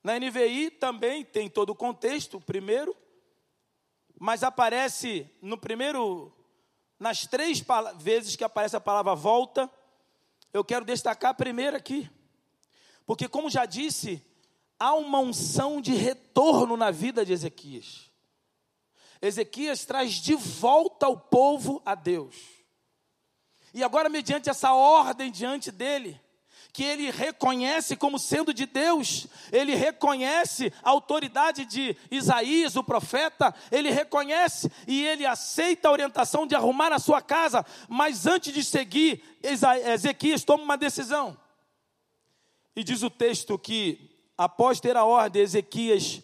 na 0.03 0.19
NVI, 0.19 0.71
também 0.71 1.23
tem 1.23 1.47
todo 1.47 1.69
o 1.69 1.75
contexto, 1.75 2.41
primeiro, 2.41 2.97
mas 4.23 4.43
aparece 4.43 5.27
no 5.41 5.57
primeiro, 5.57 6.31
nas 6.99 7.25
três 7.25 7.65
vezes 7.97 8.35
que 8.35 8.43
aparece 8.43 8.75
a 8.75 8.79
palavra 8.79 9.15
volta, 9.15 9.67
eu 10.53 10.63
quero 10.63 10.85
destacar 10.85 11.31
a 11.31 11.33
primeira 11.33 11.77
aqui. 11.77 12.07
Porque, 13.03 13.27
como 13.27 13.49
já 13.49 13.65
disse, 13.65 14.23
há 14.77 14.93
uma 14.93 15.17
unção 15.17 15.81
de 15.81 15.95
retorno 15.95 16.77
na 16.77 16.91
vida 16.91 17.25
de 17.25 17.33
Ezequias. 17.33 18.11
Ezequias 19.19 19.85
traz 19.85 20.13
de 20.13 20.35
volta 20.35 21.07
o 21.07 21.19
povo 21.19 21.81
a 21.83 21.95
Deus. 21.95 22.35
E 23.73 23.83
agora, 23.83 24.07
mediante 24.07 24.51
essa 24.51 24.71
ordem 24.71 25.31
diante 25.31 25.71
dele, 25.71 26.21
que 26.73 26.83
ele 26.83 27.11
reconhece 27.11 27.95
como 27.95 28.17
sendo 28.17 28.53
de 28.53 28.65
Deus, 28.65 29.27
ele 29.51 29.75
reconhece 29.75 30.71
a 30.81 30.89
autoridade 30.89 31.65
de 31.65 31.95
Isaías, 32.09 32.75
o 32.75 32.83
profeta, 32.83 33.53
ele 33.71 33.91
reconhece 33.91 34.71
e 34.87 35.05
ele 35.05 35.25
aceita 35.25 35.89
a 35.89 35.91
orientação 35.91 36.47
de 36.47 36.55
arrumar 36.55 36.93
a 36.93 36.99
sua 36.99 37.21
casa, 37.21 37.65
mas 37.89 38.25
antes 38.25 38.53
de 38.53 38.63
seguir, 38.63 39.21
Ezequias 39.41 40.43
toma 40.43 40.63
uma 40.63 40.77
decisão. 40.77 41.37
E 42.75 42.83
diz 42.83 43.03
o 43.03 43.09
texto 43.09 43.59
que, 43.59 44.17
após 44.37 44.79
ter 44.79 44.95
a 44.95 45.03
ordem, 45.03 45.41
Ezequias 45.41 46.21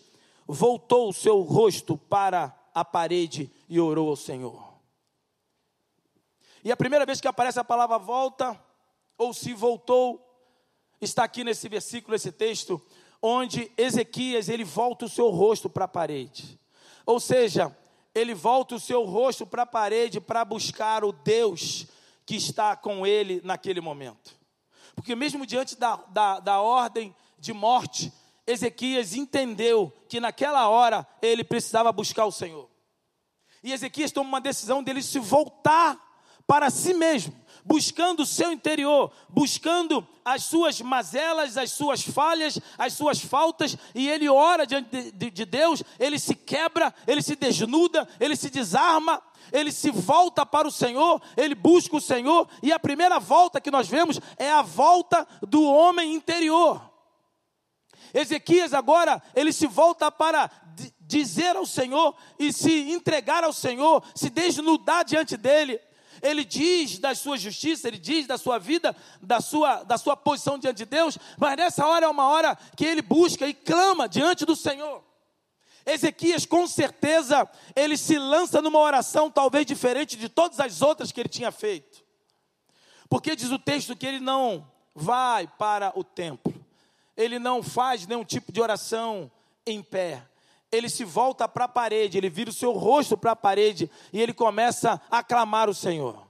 voltou 0.47 1.09
o 1.09 1.13
seu 1.13 1.41
rosto 1.41 1.97
para 1.97 2.57
a 2.73 2.85
parede 2.85 3.51
e 3.67 3.79
orou 3.79 4.09
ao 4.09 4.15
Senhor. 4.15 4.65
E 6.63 6.71
a 6.71 6.77
primeira 6.77 7.05
vez 7.05 7.19
que 7.19 7.27
aparece 7.27 7.59
a 7.59 7.63
palavra 7.63 7.97
volta, 7.97 8.57
ou 9.17 9.33
se 9.33 9.53
voltou, 9.53 10.26
está 11.01 11.23
aqui 11.23 11.43
nesse 11.43 11.67
versículo, 11.69 12.15
esse 12.15 12.31
texto, 12.31 12.81
onde 13.21 13.71
Ezequias 13.77 14.49
ele 14.49 14.63
volta 14.63 15.05
o 15.05 15.09
seu 15.09 15.29
rosto 15.29 15.69
para 15.69 15.85
a 15.85 15.87
parede. 15.87 16.59
Ou 17.05 17.19
seja, 17.19 17.75
ele 18.13 18.33
volta 18.33 18.75
o 18.75 18.79
seu 18.79 19.03
rosto 19.05 19.45
para 19.45 19.63
a 19.63 19.67
parede 19.67 20.19
para 20.19 20.43
buscar 20.43 21.03
o 21.03 21.11
Deus 21.11 21.87
que 22.25 22.35
está 22.35 22.75
com 22.75 23.05
ele 23.05 23.41
naquele 23.43 23.79
momento. 23.79 24.35
Porque 24.95 25.15
mesmo 25.15 25.45
diante 25.45 25.75
da, 25.77 25.95
da, 25.95 26.39
da 26.39 26.61
ordem 26.61 27.15
de 27.37 27.53
morte, 27.53 28.11
Ezequias 28.45 29.13
entendeu 29.13 29.93
que 30.09 30.19
naquela 30.19 30.67
hora 30.67 31.07
ele 31.21 31.43
precisava 31.43 31.91
buscar 31.91 32.25
o 32.25 32.31
Senhor. 32.31 32.69
E 33.63 33.71
Ezequias 33.71 34.11
toma 34.11 34.27
uma 34.27 34.41
decisão 34.41 34.81
dele 34.81 35.01
se 35.01 35.19
voltar 35.19 35.97
para 36.47 36.69
si 36.69 36.93
mesmo 36.93 37.33
buscando 37.67 38.21
o 38.21 38.25
seu 38.25 38.53
interior, 38.53 39.11
buscando 39.27 40.07
as 40.23 40.43
suas 40.43 40.79
mazelas, 40.79 41.57
as 41.57 41.71
suas 41.71 42.01
falhas, 42.01 42.57
as 42.77 42.93
suas 42.93 43.19
faltas, 43.19 43.77
e 43.93 44.07
ele 44.07 44.29
ora 44.29 44.65
diante 44.65 44.89
de, 44.89 45.11
de, 45.11 45.29
de 45.29 45.45
Deus, 45.45 45.83
ele 45.99 46.17
se 46.17 46.33
quebra, 46.33 46.95
ele 47.05 47.21
se 47.21 47.35
desnuda, 47.35 48.07
ele 48.21 48.37
se 48.37 48.49
desarma, 48.49 49.21
ele 49.51 49.71
se 49.71 49.91
volta 49.91 50.45
para 50.45 50.65
o 50.65 50.71
Senhor, 50.71 51.21
ele 51.35 51.55
busca 51.55 51.97
o 51.97 52.01
Senhor, 52.01 52.47
e 52.63 52.71
a 52.71 52.79
primeira 52.79 53.19
volta 53.19 53.59
que 53.59 53.69
nós 53.69 53.89
vemos 53.89 54.17
é 54.37 54.49
a 54.49 54.61
volta 54.61 55.27
do 55.41 55.61
homem 55.63 56.13
interior. 56.13 56.81
Ezequias 58.13 58.73
agora, 58.73 59.21
ele 59.35 59.51
se 59.51 59.67
volta 59.67 60.09
para 60.09 60.49
dizer 61.01 61.57
ao 61.57 61.65
Senhor 61.65 62.15
e 62.39 62.53
se 62.53 62.91
entregar 62.91 63.43
ao 63.43 63.51
Senhor, 63.51 64.01
se 64.15 64.29
desnudar 64.29 65.03
diante 65.03 65.35
dele 65.35 65.81
ele 66.21 66.43
diz 66.43 66.99
da 66.99 67.13
sua 67.15 67.37
justiça, 67.37 67.87
ele 67.87 67.97
diz 67.97 68.27
da 68.27 68.37
sua 68.37 68.57
vida, 68.57 68.95
da 69.21 69.41
sua, 69.41 69.83
da 69.83 69.97
sua 69.97 70.15
posição 70.15 70.57
diante 70.57 70.77
de 70.77 70.85
Deus, 70.85 71.17
mas 71.37 71.55
nessa 71.57 71.85
hora 71.85 72.05
é 72.05 72.09
uma 72.09 72.27
hora 72.27 72.57
que 72.75 72.85
ele 72.85 73.01
busca 73.01 73.47
e 73.47 73.53
clama 73.53 74.07
diante 74.07 74.45
do 74.45 74.55
Senhor. 74.55 75.03
Ezequias, 75.85 76.45
com 76.45 76.67
certeza, 76.67 77.49
ele 77.73 77.95
se 77.95 78.19
lança 78.19 78.61
numa 78.61 78.79
oração 78.79 79.31
talvez 79.31 79.65
diferente 79.65 80.17
de 80.17 80.27
todas 80.27 80.59
as 80.59 80.81
outras 80.81 81.11
que 81.13 81.19
ele 81.21 81.29
tinha 81.29 81.51
feito. 81.51 82.03
Porque 83.09 83.35
diz 83.35 83.51
o 83.51 83.59
texto 83.59 83.95
que 83.95 84.05
ele 84.05 84.19
não 84.19 84.69
vai 84.93 85.47
para 85.47 85.97
o 85.97 86.03
templo, 86.03 86.53
ele 87.15 87.39
não 87.39 87.63
faz 87.63 88.05
nenhum 88.05 88.25
tipo 88.25 88.51
de 88.51 88.59
oração 88.59 89.31
em 89.65 89.81
pé, 89.81 90.27
ele 90.71 90.89
se 90.89 91.03
volta 91.03 91.47
para 91.47 91.65
a 91.65 91.69
parede, 91.69 92.17
ele 92.17 92.29
vira 92.29 92.49
o 92.49 92.53
seu 92.53 92.71
rosto 92.73 93.17
para 93.17 93.31
a 93.31 93.35
parede 93.35 93.89
e 94.11 94.21
ele 94.21 94.33
começa 94.33 95.01
a 95.09 95.23
clamar 95.23 95.69
o 95.69 95.73
Senhor. 95.73 96.27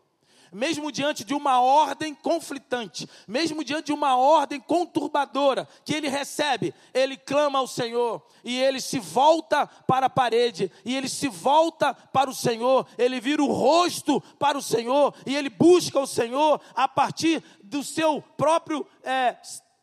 Mesmo 0.54 0.92
diante 0.94 1.26
de 1.26 1.34
uma 1.34 1.60
ordem 1.60 2.16
conflitante, 2.16 3.10
mesmo 3.28 3.66
diante 3.66 3.88
de 3.88 3.94
uma 3.94 4.16
ordem 4.16 4.62
conturbadora 4.62 5.68
que 5.84 5.94
ele 5.94 6.08
recebe, 6.08 6.74
ele 6.94 7.18
clama 7.18 7.60
ao 7.60 7.68
Senhor 7.68 8.26
e 8.46 8.58
ele 8.58 8.80
se 8.80 8.98
volta 8.98 9.68
para 9.68 10.06
a 10.06 10.10
parede 10.10 10.72
e 10.86 10.96
ele 10.96 11.10
se 11.10 11.28
volta 11.28 11.94
para 11.94 12.30
o 12.30 12.36
Senhor, 12.36 12.88
ele 12.98 13.20
vira 13.20 13.44
o 13.44 13.52
rosto 13.52 14.22
para 14.40 14.58
o 14.58 14.62
Senhor 14.62 15.14
e 15.26 15.36
ele 15.36 15.50
busca 15.50 16.00
o 16.00 16.08
Senhor 16.08 16.62
a 16.74 16.88
partir 16.88 17.44
do 17.62 17.84
seu 17.84 18.22
próprio, 18.38 18.88
é, 19.04 19.36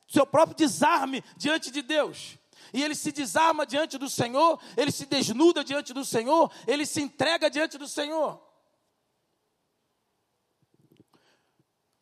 seu 0.09 0.25
próprio 0.25 0.57
desarme 0.57 1.23
diante 1.37 1.71
de 1.71 1.83
Deus 1.83 2.39
e 2.75 2.83
ele 2.83 2.97
se 2.97 3.13
desarma 3.13 3.65
diante 3.65 3.97
do 3.97 4.11
Senhor, 4.11 4.61
ele 4.77 4.91
se 4.91 5.07
desnuda 5.07 5.63
diante 5.63 5.95
do 5.95 6.05
Senhor, 6.05 6.51
ele 6.67 6.85
se 6.85 7.01
entrega 7.01 7.49
diante 7.49 7.79
do 7.79 7.87
Senhor. 7.87 8.43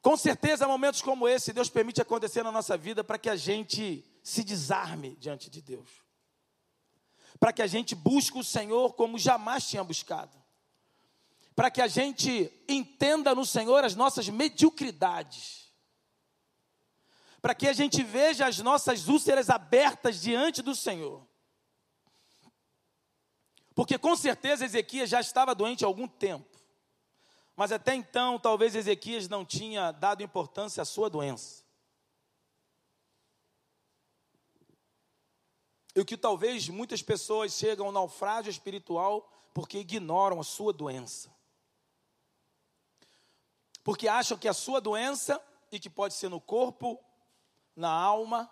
Com 0.00 0.16
certeza, 0.16 0.66
momentos 0.66 1.02
como 1.02 1.28
esse, 1.28 1.52
Deus 1.52 1.68
permite 1.68 2.00
acontecer 2.00 2.42
na 2.42 2.50
nossa 2.50 2.74
vida 2.74 3.04
para 3.04 3.18
que 3.18 3.28
a 3.28 3.36
gente 3.36 4.02
se 4.24 4.42
desarme 4.42 5.14
diante 5.16 5.50
de 5.50 5.60
Deus. 5.60 5.90
Para 7.38 7.52
que 7.52 7.60
a 7.60 7.66
gente 7.66 7.94
busque 7.94 8.38
o 8.38 8.42
Senhor 8.42 8.94
como 8.94 9.18
jamais 9.18 9.68
tinha 9.68 9.84
buscado. 9.84 10.42
Para 11.54 11.70
que 11.70 11.82
a 11.82 11.86
gente 11.86 12.50
entenda 12.66 13.34
no 13.34 13.44
Senhor 13.44 13.84
as 13.84 13.94
nossas 13.94 14.26
mediocridades 14.30 15.61
para 17.42 17.56
que 17.56 17.66
a 17.66 17.72
gente 17.72 18.04
veja 18.04 18.46
as 18.46 18.58
nossas 18.60 19.08
úlceras 19.08 19.50
abertas 19.50 20.20
diante 20.20 20.62
do 20.62 20.76
Senhor. 20.76 21.26
Porque 23.74 23.98
com 23.98 24.14
certeza 24.14 24.64
Ezequias 24.64 25.10
já 25.10 25.20
estava 25.20 25.52
doente 25.52 25.82
há 25.84 25.88
algum 25.88 26.06
tempo. 26.06 26.56
Mas 27.56 27.72
até 27.72 27.96
então, 27.96 28.38
talvez 28.38 28.76
Ezequias 28.76 29.28
não 29.28 29.44
tinha 29.44 29.90
dado 29.90 30.22
importância 30.22 30.82
à 30.82 30.84
sua 30.84 31.10
doença. 31.10 31.64
E 35.96 36.00
o 36.00 36.04
que 36.04 36.16
talvez 36.16 36.68
muitas 36.68 37.02
pessoas 37.02 37.54
chegam 37.54 37.86
ao 37.86 37.92
naufrágio 37.92 38.50
espiritual 38.50 39.28
porque 39.52 39.78
ignoram 39.78 40.38
a 40.38 40.44
sua 40.44 40.72
doença. 40.72 41.28
Porque 43.82 44.06
acham 44.06 44.38
que 44.38 44.46
a 44.46 44.54
sua 44.54 44.80
doença, 44.80 45.42
e 45.72 45.80
que 45.80 45.90
pode 45.90 46.14
ser 46.14 46.28
no 46.28 46.40
corpo 46.40 47.02
na 47.74 47.90
alma. 47.90 48.50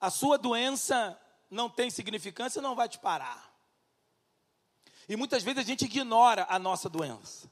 A 0.00 0.10
sua 0.10 0.36
doença 0.36 1.18
não 1.50 1.68
tem 1.68 1.90
significância, 1.90 2.62
não 2.62 2.74
vai 2.74 2.88
te 2.88 2.98
parar. 2.98 3.52
E 5.08 5.16
muitas 5.16 5.42
vezes 5.42 5.60
a 5.60 5.66
gente 5.66 5.84
ignora 5.84 6.46
a 6.48 6.58
nossa 6.58 6.88
doença. 6.88 7.50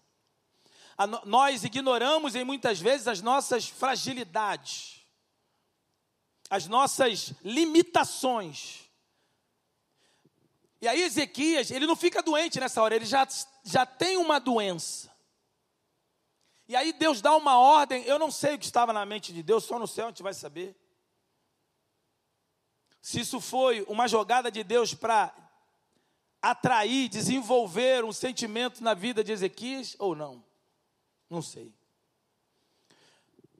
A 0.96 1.06
no, 1.06 1.20
nós 1.24 1.64
ignoramos 1.64 2.34
em 2.34 2.44
muitas 2.44 2.80
vezes 2.80 3.08
as 3.08 3.20
nossas 3.20 3.68
fragilidades, 3.68 5.06
as 6.48 6.66
nossas 6.66 7.32
limitações. 7.42 8.90
E 10.80 10.88
aí 10.88 11.02
Ezequias, 11.02 11.70
ele 11.70 11.86
não 11.86 11.96
fica 11.96 12.22
doente 12.22 12.58
nessa 12.58 12.82
hora, 12.82 12.96
ele 12.96 13.04
já, 13.04 13.26
já 13.64 13.84
tem 13.84 14.16
uma 14.16 14.38
doença. 14.38 15.10
E 16.70 16.76
aí 16.76 16.92
Deus 16.92 17.20
dá 17.20 17.34
uma 17.34 17.58
ordem, 17.58 18.04
eu 18.04 18.16
não 18.16 18.30
sei 18.30 18.54
o 18.54 18.58
que 18.58 18.64
estava 18.64 18.92
na 18.92 19.04
mente 19.04 19.32
de 19.32 19.42
Deus, 19.42 19.64
só 19.64 19.76
no 19.76 19.88
céu 19.88 20.04
a 20.04 20.08
gente 20.10 20.22
vai 20.22 20.32
saber. 20.32 20.76
Se 23.02 23.18
isso 23.18 23.40
foi 23.40 23.82
uma 23.88 24.06
jogada 24.06 24.52
de 24.52 24.62
Deus 24.62 24.94
para 24.94 25.34
atrair, 26.40 27.08
desenvolver 27.08 28.04
um 28.04 28.12
sentimento 28.12 28.84
na 28.84 28.94
vida 28.94 29.24
de 29.24 29.32
Ezequias 29.32 29.96
ou 29.98 30.14
não. 30.14 30.44
Não 31.28 31.42
sei. 31.42 31.74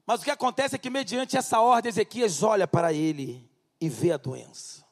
Mas 0.05 0.21
o 0.21 0.23
que 0.23 0.31
acontece 0.31 0.75
é 0.75 0.79
que, 0.79 0.89
mediante 0.89 1.35
essa 1.35 1.59
ordem, 1.59 1.89
Ezequias 1.89 2.41
olha 2.41 2.65
para 2.65 2.93
ele 2.93 3.45
e 3.81 3.89
vê 3.89 4.13
a 4.13 4.17
doença. 4.17 4.85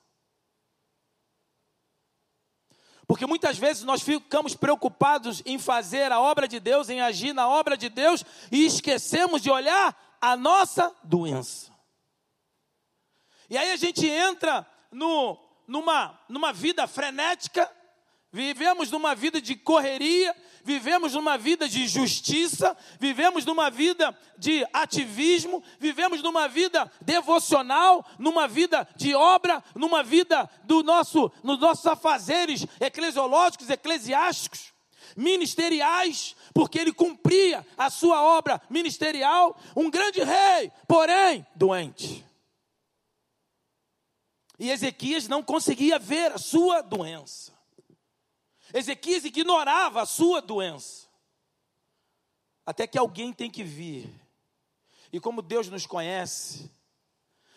Porque 3.10 3.26
muitas 3.26 3.58
vezes 3.58 3.84
nós 3.84 4.04
ficamos 4.04 4.54
preocupados 4.54 5.41
em 5.43 5.58
fazer 5.58 6.12
a 6.12 6.22
obra 6.22 6.48
de 6.48 6.60
Deus, 6.60 6.89
em 6.89 7.02
agir 7.02 7.34
na 7.34 7.50
obra 7.50 7.76
de 7.76 7.89
Deus, 7.89 8.24
e 8.52 8.67
esquecemos 8.67 9.41
de 9.41 9.50
olhar 9.50 10.00
a 10.22 10.38
nossa 10.38 10.95
doença. 11.04 11.74
E 13.50 13.58
aí 13.58 13.72
a 13.72 13.76
gente 13.78 14.08
entra 14.08 14.63
no, 14.91 15.39
numa, 15.67 16.19
numa 16.30 16.54
vida 16.54 16.86
frenética, 16.86 17.67
vivemos 18.32 18.92
numa 18.92 19.15
vida 19.15 19.42
de 19.42 19.56
correria, 19.56 20.36
vivemos 20.63 21.13
numa 21.13 21.38
vida 21.38 21.68
de 21.68 21.88
justiça, 21.88 22.78
vivemos 23.00 23.46
numa 23.46 23.70
vida 23.70 24.15
de 24.38 24.65
ativismo, 24.72 25.63
vivemos 25.80 26.22
numa 26.22 26.48
vida 26.48 26.92
devocional, 27.02 28.06
numa 28.18 28.48
vida 28.48 28.88
de 28.96 29.15
obra, 29.15 29.63
numa 29.76 30.04
vida 30.04 30.50
do 30.63 30.84
nosso, 30.84 31.32
nos 31.44 31.60
nossos 31.60 31.86
afazeres 31.88 32.65
eclesiológicos, 32.80 33.70
eclesiásticos, 33.70 34.74
ministeriais, 35.18 36.36
porque 36.54 36.80
ele 36.80 36.94
cumpria 36.94 37.65
a 37.78 37.89
sua 37.89 38.22
obra 38.22 38.62
ministerial, 38.70 39.60
um 39.76 39.89
grande 39.89 40.24
rei, 40.24 40.72
porém 40.88 41.46
doente. 41.56 42.26
E 44.60 44.70
Ezequias 44.70 45.28
não 45.28 45.42
conseguia 45.42 45.98
ver 45.98 46.34
a 46.34 46.38
sua 46.38 46.82
doença. 46.82 47.59
Ezequias 48.74 49.26
ignorava 49.26 50.02
a 50.02 50.06
sua 50.06 50.42
doença. 50.42 51.08
Até 52.66 52.86
que 52.86 52.98
alguém 52.98 53.34
tem 53.34 53.50
que 53.50 53.64
vir. 53.64 54.10
E 55.12 55.20
como 55.20 55.42
Deus 55.42 55.68
nos 55.70 55.88
conhece, 55.88 56.70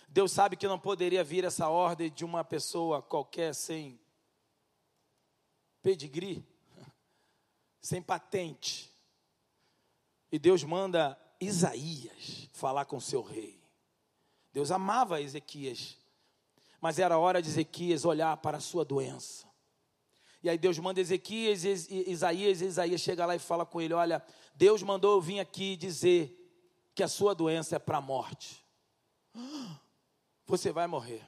Deus 0.09 0.33
sabe 0.33 0.57
que 0.57 0.67
não 0.67 0.79
poderia 0.79 1.23
vir 1.23 1.45
essa 1.45 1.69
ordem 1.69 2.11
de 2.11 2.25
uma 2.25 2.43
pessoa 2.43 3.03
qualquer 3.03 3.55
sem 3.55 4.01
pedigree, 5.83 6.43
sem 7.81 8.01
patente. 8.01 8.91
E 10.31 10.39
Deus 10.39 10.65
manda 10.65 11.19
Isaías 11.39 12.49
falar 12.53 12.87
com 12.87 12.99
seu 12.99 13.21
rei. 13.21 13.61
Deus 14.51 14.71
amava 14.71 15.21
Ezequias, 15.21 15.99
mas 16.81 16.99
era 16.99 17.19
hora 17.19 17.43
de 17.43 17.49
Ezequias 17.49 18.05
olhar 18.07 18.37
para 18.39 18.57
a 18.57 18.61
sua 18.61 18.85
doença. 18.85 19.52
E 20.43 20.51
aí 20.51 20.59
Deus 20.59 20.79
manda 20.79 21.01
Ezequias, 21.01 21.65
Isaías, 21.65 22.61
Isaías 22.61 23.01
chega 23.01 23.25
lá 23.25 23.37
e 23.37 23.39
fala 23.39 23.65
com 23.65 23.81
ele: 23.81 23.95
Olha, 23.95 24.25
Deus 24.55 24.83
mandou 24.83 25.13
eu 25.13 25.21
vir 25.21 25.39
aqui 25.39 25.77
dizer 25.77 26.39
que 26.95 27.03
a 27.03 27.09
sua 27.09 27.35
doença 27.35 27.77
é 27.77 27.79
para 27.79 27.99
a 27.99 28.01
morte. 28.01 28.65
Você 30.47 30.73
vai 30.73 30.87
morrer. 30.87 31.27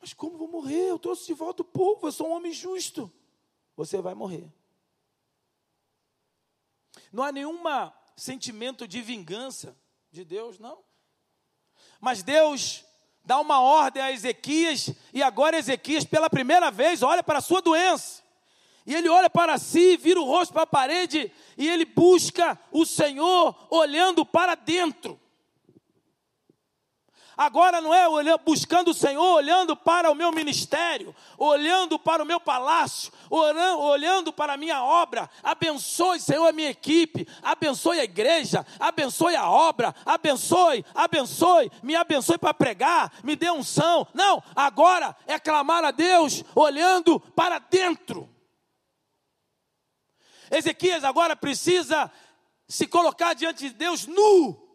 Mas 0.00 0.12
como 0.12 0.38
vou 0.38 0.48
morrer? 0.48 0.90
Eu 0.90 0.98
trouxe 0.98 1.26
de 1.26 1.34
volta 1.34 1.62
o 1.62 1.64
povo, 1.64 2.06
eu 2.06 2.12
sou 2.12 2.28
um 2.28 2.32
homem 2.32 2.52
justo. 2.52 3.10
Você 3.76 4.00
vai 4.00 4.14
morrer. 4.14 4.50
Não 7.12 7.22
há 7.22 7.32
nenhum 7.32 7.58
sentimento 8.16 8.86
de 8.86 9.00
vingança 9.00 9.76
de 10.10 10.24
Deus, 10.24 10.58
não. 10.58 10.84
Mas 12.00 12.22
Deus 12.22 12.84
dá 13.24 13.38
uma 13.38 13.60
ordem 13.60 14.02
a 14.02 14.10
Ezequias, 14.10 14.90
e 15.12 15.22
agora 15.22 15.58
Ezequias, 15.58 16.04
pela 16.04 16.30
primeira 16.30 16.70
vez, 16.70 17.02
olha 17.02 17.22
para 17.22 17.38
a 17.38 17.42
sua 17.42 17.60
doença. 17.60 18.22
E 18.86 18.94
ele 18.94 19.08
olha 19.08 19.28
para 19.28 19.58
si, 19.58 19.96
vira 19.98 20.20
o 20.20 20.24
rosto 20.24 20.52
para 20.52 20.62
a 20.62 20.66
parede, 20.66 21.30
e 21.56 21.68
ele 21.68 21.84
busca 21.84 22.58
o 22.72 22.86
Senhor 22.86 23.54
olhando 23.70 24.24
para 24.24 24.54
dentro. 24.54 25.19
Agora 27.40 27.80
não 27.80 27.94
é 27.94 28.36
buscando 28.36 28.90
o 28.90 28.94
Senhor, 28.94 29.36
olhando 29.36 29.74
para 29.74 30.10
o 30.10 30.14
meu 30.14 30.30
ministério, 30.30 31.16
olhando 31.38 31.98
para 31.98 32.22
o 32.22 32.26
meu 32.26 32.38
palácio, 32.38 33.10
olhando 33.30 34.30
para 34.30 34.52
a 34.52 34.56
minha 34.58 34.84
obra. 34.84 35.30
Abençoe, 35.42 36.20
Senhor, 36.20 36.46
a 36.46 36.52
minha 36.52 36.68
equipe, 36.68 37.26
abençoe 37.42 37.98
a 37.98 38.04
igreja, 38.04 38.66
abençoe 38.78 39.34
a 39.36 39.48
obra, 39.48 39.94
abençoe, 40.04 40.84
abençoe, 40.94 41.72
me 41.82 41.96
abençoe 41.96 42.36
para 42.36 42.52
pregar, 42.52 43.10
me 43.24 43.34
dê 43.34 43.50
unção. 43.50 44.06
Não, 44.12 44.42
agora 44.54 45.16
é 45.26 45.38
clamar 45.38 45.82
a 45.82 45.92
Deus 45.92 46.44
olhando 46.54 47.18
para 47.18 47.58
dentro. 47.58 48.28
Ezequias 50.50 51.04
agora 51.04 51.34
precisa 51.34 52.12
se 52.68 52.86
colocar 52.86 53.32
diante 53.32 53.66
de 53.66 53.74
Deus 53.74 54.06
nu 54.06 54.69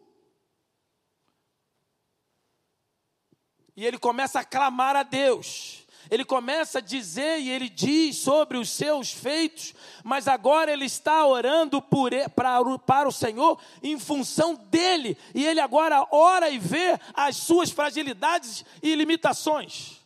E 3.76 3.84
ele 3.84 3.98
começa 3.98 4.40
a 4.40 4.44
clamar 4.44 4.96
a 4.96 5.02
Deus. 5.02 5.86
Ele 6.10 6.24
começa 6.24 6.78
a 6.78 6.80
dizer 6.82 7.40
e 7.40 7.50
ele 7.50 7.68
diz 7.68 8.16
sobre 8.18 8.56
os 8.56 8.70
seus 8.70 9.12
feitos, 9.12 9.74
mas 10.04 10.28
agora 10.28 10.72
ele 10.72 10.84
está 10.84 11.26
orando 11.26 11.82
por, 11.82 12.10
para, 12.34 12.78
para 12.78 13.08
o 13.08 13.12
Senhor 13.12 13.60
em 13.82 13.98
função 13.98 14.54
dele, 14.54 15.18
e 15.34 15.44
ele 15.44 15.60
agora 15.60 16.06
ora 16.12 16.48
e 16.48 16.58
vê 16.58 16.98
as 17.12 17.36
suas 17.36 17.70
fragilidades 17.70 18.64
e 18.82 18.94
limitações. 18.94 20.00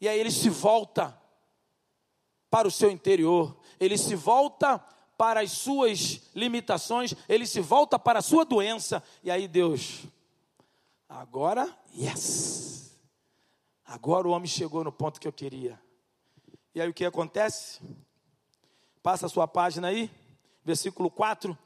E 0.00 0.08
aí 0.08 0.18
ele 0.18 0.30
se 0.30 0.50
volta 0.50 1.16
para 2.50 2.66
o 2.66 2.70
seu 2.70 2.90
interior, 2.90 3.56
ele 3.78 3.96
se 3.96 4.16
volta 4.16 4.78
para 5.16 5.40
as 5.40 5.52
suas 5.52 6.20
limitações, 6.34 7.14
ele 7.28 7.46
se 7.46 7.60
volta 7.60 7.96
para 7.96 8.18
a 8.18 8.22
sua 8.22 8.44
doença, 8.44 9.02
e 9.22 9.30
aí 9.30 9.46
Deus, 9.46 10.02
agora 11.08 11.72
Yes! 11.96 12.98
Agora 13.84 14.26
o 14.26 14.32
homem 14.32 14.48
chegou 14.48 14.82
no 14.82 14.90
ponto 14.90 15.20
que 15.20 15.28
eu 15.28 15.32
queria. 15.32 15.80
E 16.74 16.80
aí 16.80 16.88
o 16.88 16.94
que 16.94 17.04
acontece? 17.04 17.80
Passa 19.00 19.26
a 19.26 19.28
sua 19.28 19.46
página 19.46 19.88
aí, 19.88 20.10
versículo 20.64 21.08
4. 21.08 21.56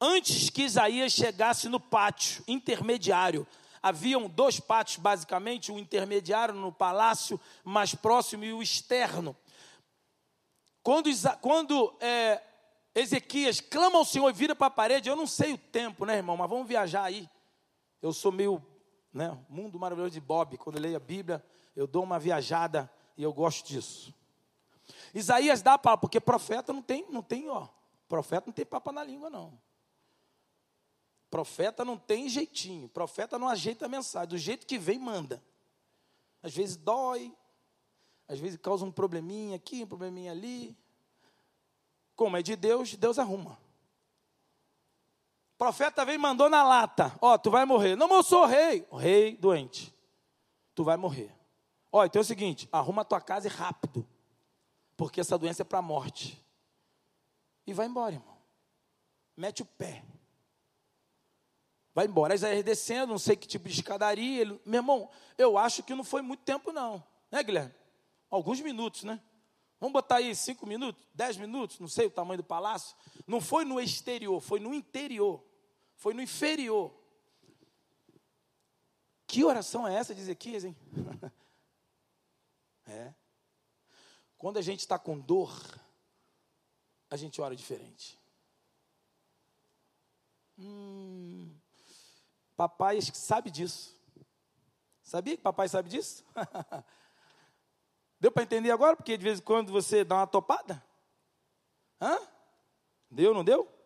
Antes 0.00 0.50
que 0.50 0.62
Isaías 0.62 1.12
chegasse 1.12 1.68
no 1.68 1.78
pátio 1.78 2.42
intermediário, 2.48 3.46
haviam 3.80 4.28
dois 4.28 4.58
pátios 4.58 4.96
basicamente, 4.96 5.70
o 5.70 5.78
intermediário 5.78 6.54
no 6.54 6.72
palácio 6.72 7.40
mais 7.62 7.94
próximo 7.94 8.42
e 8.42 8.52
o 8.52 8.62
externo. 8.62 9.36
Quando, 10.82 11.08
quando 11.40 11.96
é, 12.00 12.42
Ezequias 12.96 13.60
clama 13.60 13.98
ao 13.98 14.04
Senhor 14.04 14.28
e 14.28 14.32
vira 14.32 14.56
para 14.56 14.66
a 14.66 14.70
parede, 14.70 15.08
eu 15.08 15.14
não 15.14 15.26
sei 15.26 15.52
o 15.52 15.58
tempo, 15.58 16.04
né, 16.04 16.16
irmão? 16.16 16.36
Mas 16.36 16.50
vamos 16.50 16.66
viajar 16.66 17.04
aí. 17.04 17.30
Eu 18.00 18.12
sou 18.12 18.32
meio 18.32 18.60
né? 19.12 19.38
Mundo 19.48 19.78
Maravilhoso 19.78 20.12
de 20.12 20.20
Bob, 20.20 20.56
quando 20.56 20.76
eu 20.76 20.82
leio 20.82 20.96
a 20.96 21.00
Bíblia, 21.00 21.44
eu 21.76 21.86
dou 21.86 22.02
uma 22.02 22.18
viajada 22.18 22.90
e 23.16 23.22
eu 23.22 23.32
gosto 23.32 23.66
disso. 23.66 24.14
Isaías 25.14 25.62
dá 25.62 25.78
papo, 25.78 26.02
porque 26.02 26.20
profeta 26.20 26.72
não 26.72 26.82
tem, 26.82 27.06
não 27.10 27.22
tem, 27.22 27.48
ó, 27.48 27.68
profeta 28.08 28.46
não 28.46 28.52
tem 28.52 28.64
papo 28.64 28.90
na 28.90 29.04
língua 29.04 29.28
não. 29.28 29.58
Profeta 31.30 31.84
não 31.84 31.96
tem 31.96 32.28
jeitinho, 32.28 32.88
profeta 32.88 33.38
não 33.38 33.48
ajeita 33.48 33.86
a 33.86 33.88
mensagem, 33.88 34.28
do 34.28 34.38
jeito 34.38 34.66
que 34.66 34.78
vem 34.78 34.98
manda. 34.98 35.42
Às 36.42 36.54
vezes 36.54 36.76
dói, 36.76 37.34
às 38.28 38.38
vezes 38.38 38.58
causa 38.58 38.84
um 38.84 38.92
probleminha 38.92 39.56
aqui, 39.56 39.82
um 39.84 39.86
probleminha 39.86 40.32
ali. 40.32 40.76
Como 42.16 42.36
é 42.36 42.42
de 42.42 42.56
Deus, 42.56 42.94
Deus 42.94 43.18
arruma 43.18 43.61
profeta 45.62 46.04
veio 46.04 46.16
e 46.16 46.18
mandou 46.18 46.50
na 46.50 46.64
lata: 46.64 47.16
Ó, 47.20 47.34
oh, 47.34 47.38
tu 47.38 47.48
vai 47.48 47.64
morrer. 47.64 47.94
Não, 47.94 48.08
mas 48.08 48.16
eu 48.16 48.22
sou 48.24 48.46
rei. 48.46 48.84
Rei 48.92 49.36
doente. 49.36 49.94
Tu 50.74 50.82
vai 50.82 50.96
morrer. 50.96 51.32
Ó, 51.92 52.04
então 52.04 52.18
é 52.18 52.24
o 52.24 52.26
seguinte: 52.26 52.68
arruma 52.72 53.02
a 53.02 53.04
tua 53.04 53.20
casa 53.20 53.46
e 53.46 53.50
rápido. 53.50 54.04
Porque 54.96 55.20
essa 55.20 55.38
doença 55.38 55.62
é 55.62 55.64
para 55.64 55.78
a 55.78 55.82
morte. 55.82 56.44
E 57.64 57.72
vai 57.72 57.86
embora, 57.86 58.16
irmão. 58.16 58.36
Mete 59.36 59.62
o 59.62 59.64
pé. 59.64 60.02
Vai 61.94 62.06
embora. 62.06 62.34
Isaías 62.34 62.64
descendo, 62.64 63.12
não 63.12 63.18
sei 63.18 63.36
que 63.36 63.46
tipo 63.46 63.68
de 63.68 63.74
escadaria. 63.74 64.40
Ele, 64.40 64.60
meu 64.66 64.80
irmão, 64.80 65.10
eu 65.38 65.56
acho 65.56 65.84
que 65.84 65.94
não 65.94 66.02
foi 66.02 66.22
muito 66.22 66.42
tempo, 66.42 66.72
não. 66.72 67.00
Né, 67.30 67.40
Guilherme? 67.40 67.72
Alguns 68.28 68.60
minutos, 68.60 69.04
né? 69.04 69.20
Vamos 69.78 69.92
botar 69.92 70.16
aí 70.16 70.34
cinco 70.34 70.66
minutos, 70.66 71.04
dez 71.14 71.36
minutos, 71.36 71.78
não 71.78 71.88
sei 71.88 72.06
o 72.06 72.10
tamanho 72.10 72.38
do 72.38 72.44
palácio. 72.44 72.96
Não 73.28 73.40
foi 73.40 73.64
no 73.64 73.80
exterior, 73.80 74.40
foi 74.40 74.58
no 74.58 74.74
interior 74.74 75.51
foi 76.02 76.12
no 76.12 76.20
inferior. 76.20 76.92
Que 79.24 79.44
oração 79.44 79.86
é 79.86 79.94
essa 79.94 80.12
de 80.12 80.20
Ezequias, 80.20 80.64
hein? 80.64 80.76
é. 82.84 83.14
Quando 84.36 84.56
a 84.56 84.62
gente 84.62 84.80
está 84.80 84.98
com 84.98 85.16
dor, 85.16 85.56
a 87.08 87.16
gente 87.16 87.40
ora 87.40 87.54
diferente. 87.54 88.18
Hum, 90.58 91.54
papai 92.56 93.00
sabe 93.00 93.48
disso. 93.48 93.96
Sabia 95.04 95.36
que 95.36 95.42
papai 95.42 95.68
sabe 95.68 95.88
disso? 95.88 96.24
Deu 98.18 98.32
para 98.32 98.42
entender 98.42 98.72
agora? 98.72 98.96
Porque 98.96 99.16
de 99.16 99.22
vez 99.22 99.38
em 99.38 99.42
quando 99.42 99.70
você 99.70 100.02
dá 100.02 100.16
uma 100.16 100.26
topada? 100.26 100.84
Hã? 102.00 102.18
Deu, 103.08 103.32
não 103.32 103.44
deu? 103.44 103.81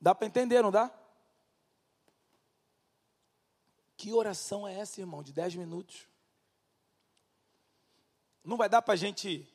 Dá 0.00 0.14
para 0.14 0.26
entender, 0.26 0.62
não 0.62 0.70
dá? 0.70 0.90
Que 3.96 4.12
oração 4.12 4.66
é 4.66 4.74
essa, 4.78 5.00
irmão, 5.00 5.22
de 5.22 5.32
10 5.32 5.56
minutos? 5.56 6.08
Não 8.42 8.56
vai 8.56 8.68
dar 8.68 8.80
para 8.80 8.94
a 8.94 8.96
gente 8.96 9.46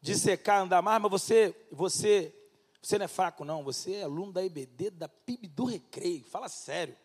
dissecar, 0.00 0.62
andar 0.62 0.80
mais, 0.80 1.02
mas 1.02 1.10
você, 1.10 1.66
você, 1.72 2.32
você 2.80 2.96
não 2.96 3.06
é 3.06 3.08
fraco, 3.08 3.44
não. 3.44 3.64
Você 3.64 3.94
é 3.94 4.02
aluno 4.04 4.32
da 4.32 4.44
IBD, 4.44 4.90
da 4.90 5.08
PIB 5.08 5.48
do 5.48 5.64
Recreio. 5.64 6.24
Fala 6.24 6.48
sério. 6.48 6.96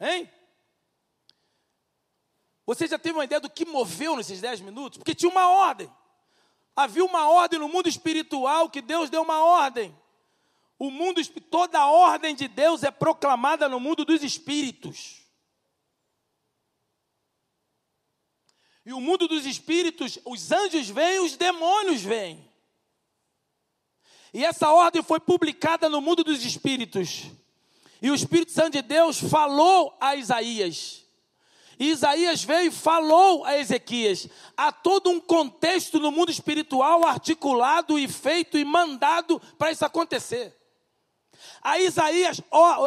Hein? 0.00 0.30
Você 2.64 2.86
já 2.86 2.98
teve 2.98 3.18
uma 3.18 3.24
ideia 3.24 3.40
do 3.40 3.50
que 3.50 3.66
moveu 3.66 4.16
nesses 4.16 4.40
10 4.40 4.62
minutos? 4.62 4.96
Porque 4.96 5.14
tinha 5.14 5.30
uma 5.30 5.48
ordem. 5.48 5.92
Havia 6.74 7.04
uma 7.04 7.28
ordem 7.28 7.58
no 7.58 7.68
mundo 7.68 7.88
espiritual 7.88 8.70
que 8.70 8.80
Deus 8.80 9.10
deu 9.10 9.20
uma 9.20 9.44
ordem. 9.44 9.97
O 10.78 10.90
mundo, 10.90 11.24
toda 11.50 11.80
a 11.80 11.90
ordem 11.90 12.34
de 12.34 12.46
Deus 12.46 12.84
é 12.84 12.90
proclamada 12.90 13.68
no 13.68 13.80
mundo 13.80 14.04
dos 14.04 14.22
espíritos. 14.22 15.22
E 18.86 18.92
o 18.92 19.00
mundo 19.00 19.26
dos 19.26 19.44
espíritos, 19.44 20.18
os 20.24 20.52
anjos 20.52 20.88
vêm, 20.88 21.20
os 21.20 21.36
demônios 21.36 22.02
vêm. 22.02 22.48
E 24.32 24.44
essa 24.44 24.72
ordem 24.72 25.02
foi 25.02 25.18
publicada 25.18 25.88
no 25.88 26.00
mundo 26.00 26.22
dos 26.22 26.44
espíritos. 26.44 27.24
E 28.00 28.10
o 28.10 28.14
Espírito 28.14 28.52
Santo 28.52 28.72
de 28.72 28.82
Deus 28.82 29.18
falou 29.18 29.96
a 30.00 30.14
Isaías. 30.14 31.04
E 31.78 31.90
Isaías 31.90 32.42
veio 32.42 32.68
e 32.68 32.70
falou 32.70 33.44
a 33.44 33.58
Ezequias. 33.58 34.28
Há 34.56 34.72
todo 34.72 35.10
um 35.10 35.20
contexto 35.20 35.98
no 35.98 36.10
mundo 36.10 36.30
espiritual 36.30 37.04
articulado 37.04 37.98
e 37.98 38.08
feito 38.08 38.56
e 38.56 38.64
mandado 38.64 39.40
para 39.56 39.70
isso 39.70 39.84
acontecer. 39.84 40.57
A 41.62 41.78
Isaías, 41.78 42.40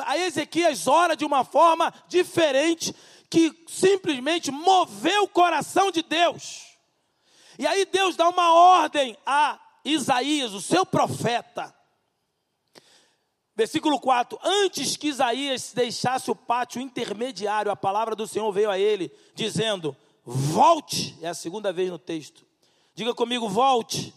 a 0.06 0.18
Ezequias 0.18 0.88
ora 0.88 1.16
de 1.16 1.26
uma 1.26 1.44
forma 1.44 1.94
diferente 2.08 2.96
que 3.30 3.54
simplesmente 3.68 4.52
moveu 4.52 5.24
o 5.24 5.28
coração 5.28 5.92
de 5.92 6.02
Deus. 6.02 6.72
E 7.58 7.66
aí 7.66 7.86
Deus 7.86 8.16
dá 8.16 8.28
uma 8.28 8.54
ordem 8.54 9.18
a 9.26 9.60
Isaías, 9.86 10.54
o 10.54 10.62
seu 10.62 10.86
profeta. 10.86 11.74
Versículo 13.56 14.00
4: 14.00 14.40
Antes 14.44 14.98
que 14.98 15.08
Isaías 15.08 15.72
deixasse 15.74 16.32
o 16.32 16.36
pátio 16.36 16.82
intermediário, 16.82 17.72
a 17.72 17.76
palavra 17.76 18.16
do 18.16 18.28
Senhor 18.28 18.52
veio 18.52 18.70
a 18.70 18.80
ele, 18.80 19.12
dizendo: 19.36 19.96
Volte, 20.24 21.18
é 21.22 21.28
a 21.28 21.34
segunda 21.34 21.72
vez 21.72 21.90
no 21.90 22.00
texto. 22.00 22.46
Diga 22.96 23.14
comigo: 23.14 23.48
volte. 23.50 24.14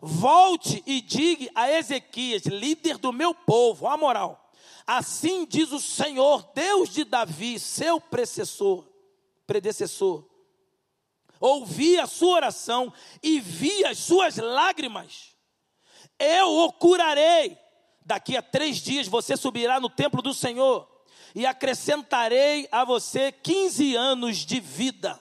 Volte 0.00 0.82
e 0.86 1.00
diga 1.00 1.50
a 1.54 1.70
Ezequias, 1.70 2.42
líder 2.42 2.98
do 2.98 3.12
meu 3.12 3.34
povo, 3.34 3.86
a 3.86 3.96
moral. 3.96 4.52
Assim 4.86 5.44
diz 5.46 5.72
o 5.72 5.80
Senhor, 5.80 6.48
Deus 6.54 6.90
de 6.90 7.04
Davi, 7.04 7.58
seu 7.58 8.00
predecessor, 8.00 8.86
predecessor. 9.46 10.24
Ouvi 11.40 11.98
a 11.98 12.06
sua 12.06 12.36
oração 12.36 12.92
e 13.22 13.40
vi 13.40 13.84
as 13.84 13.98
suas 13.98 14.36
lágrimas. 14.36 15.34
Eu 16.18 16.48
o 16.48 16.72
curarei. 16.72 17.58
Daqui 18.04 18.36
a 18.36 18.42
três 18.42 18.78
dias 18.78 19.08
você 19.08 19.36
subirá 19.36 19.80
no 19.80 19.90
templo 19.90 20.22
do 20.22 20.32
Senhor 20.32 20.88
e 21.34 21.44
acrescentarei 21.44 22.68
a 22.70 22.84
você 22.84 23.32
15 23.32 23.96
anos 23.96 24.38
de 24.38 24.60
vida. 24.60 25.20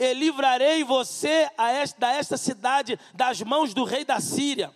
E 0.00 0.12
livrarei 0.14 0.82
você 0.82 1.48
esta, 1.56 2.08
a 2.08 2.12
esta 2.14 2.36
cidade 2.36 2.98
das 3.14 3.40
mãos 3.42 3.72
do 3.72 3.84
rei 3.84 4.04
da 4.04 4.18
Síria 4.18 4.74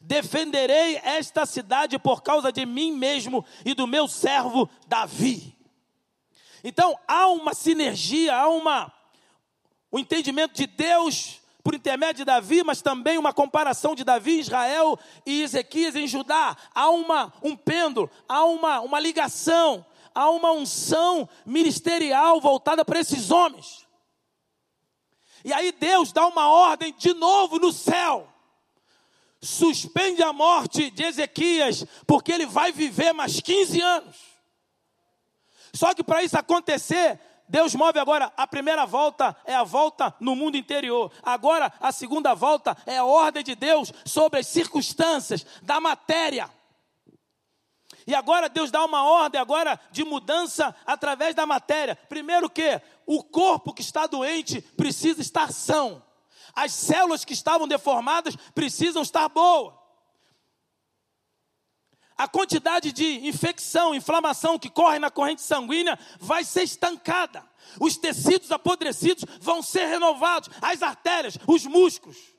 defenderei 0.00 0.96
esta 1.02 1.44
cidade 1.44 1.98
por 1.98 2.22
causa 2.22 2.52
de 2.52 2.64
mim 2.64 2.92
mesmo 2.92 3.44
e 3.64 3.74
do 3.74 3.86
meu 3.86 4.06
servo 4.06 4.68
Davi. 4.86 5.56
Então 6.62 6.98
há 7.06 7.28
uma 7.28 7.54
sinergia, 7.54 8.36
há 8.36 8.48
uma 8.48 8.92
o 9.90 9.98
entendimento 9.98 10.54
de 10.54 10.66
Deus 10.66 11.40
por 11.62 11.74
intermédio 11.74 12.18
de 12.18 12.24
Davi, 12.24 12.62
mas 12.62 12.82
também 12.82 13.18
uma 13.18 13.32
comparação 13.32 13.94
de 13.94 14.04
Davi 14.04 14.38
Israel 14.38 14.98
e 15.24 15.42
Ezequias 15.42 15.96
em 15.96 16.06
Judá. 16.06 16.56
Há 16.74 16.90
uma, 16.90 17.32
um 17.42 17.56
pêndulo, 17.56 18.10
há 18.28 18.44
uma, 18.44 18.80
uma 18.80 19.00
ligação, 19.00 19.84
há 20.14 20.30
uma 20.30 20.52
unção 20.52 21.28
ministerial 21.44 22.40
voltada 22.40 22.84
para 22.84 23.00
esses 23.00 23.30
homens. 23.30 23.87
E 25.44 25.52
aí 25.52 25.72
Deus 25.72 26.12
dá 26.12 26.26
uma 26.26 26.48
ordem 26.48 26.94
de 26.96 27.14
novo 27.14 27.58
no 27.58 27.72
céu 27.72 28.28
suspende 29.40 30.22
a 30.22 30.32
morte 30.32 30.90
de 30.90 31.04
Ezequias, 31.04 31.84
porque 32.06 32.32
ele 32.32 32.46
vai 32.46 32.72
viver 32.72 33.12
mais 33.12 33.40
15 33.40 33.80
anos. 33.80 34.16
Só 35.72 35.94
que 35.94 36.02
para 36.02 36.22
isso 36.22 36.36
acontecer, 36.36 37.20
Deus 37.48 37.74
move 37.74 37.98
agora, 37.98 38.32
a 38.36 38.46
primeira 38.46 38.84
volta 38.84 39.36
é 39.44 39.54
a 39.54 39.64
volta 39.64 40.14
no 40.20 40.34
mundo 40.34 40.56
interior. 40.56 41.10
Agora, 41.22 41.72
a 41.80 41.92
segunda 41.92 42.34
volta 42.34 42.76
é 42.84 42.98
a 42.98 43.04
ordem 43.04 43.42
de 43.42 43.54
Deus 43.54 43.92
sobre 44.04 44.40
as 44.40 44.46
circunstâncias 44.46 45.46
da 45.62 45.80
matéria. 45.80 46.50
E 48.08 48.14
agora 48.14 48.48
Deus 48.48 48.70
dá 48.70 48.82
uma 48.86 49.04
ordem 49.04 49.38
agora 49.38 49.78
de 49.90 50.02
mudança 50.02 50.74
através 50.86 51.34
da 51.34 51.44
matéria. 51.44 51.94
Primeiro 51.94 52.48
que 52.48 52.80
o 53.04 53.22
corpo 53.22 53.74
que 53.74 53.82
está 53.82 54.06
doente 54.06 54.62
precisa 54.62 55.20
estar 55.20 55.52
são 55.52 56.02
as 56.54 56.72
células 56.72 57.22
que 57.22 57.34
estavam 57.34 57.68
deformadas 57.68 58.34
precisam 58.54 59.02
estar 59.02 59.28
boas. 59.28 59.74
A 62.16 62.26
quantidade 62.26 62.92
de 62.92 63.28
infecção, 63.28 63.94
inflamação 63.94 64.58
que 64.58 64.70
corre 64.70 64.98
na 64.98 65.10
corrente 65.10 65.42
sanguínea 65.42 65.98
vai 66.18 66.44
ser 66.44 66.62
estancada. 66.62 67.44
Os 67.78 67.98
tecidos 67.98 68.50
apodrecidos 68.50 69.26
vão 69.38 69.60
ser 69.62 69.84
renovados, 69.84 70.48
as 70.62 70.82
artérias, 70.82 71.38
os 71.46 71.66
músculos. 71.66 72.37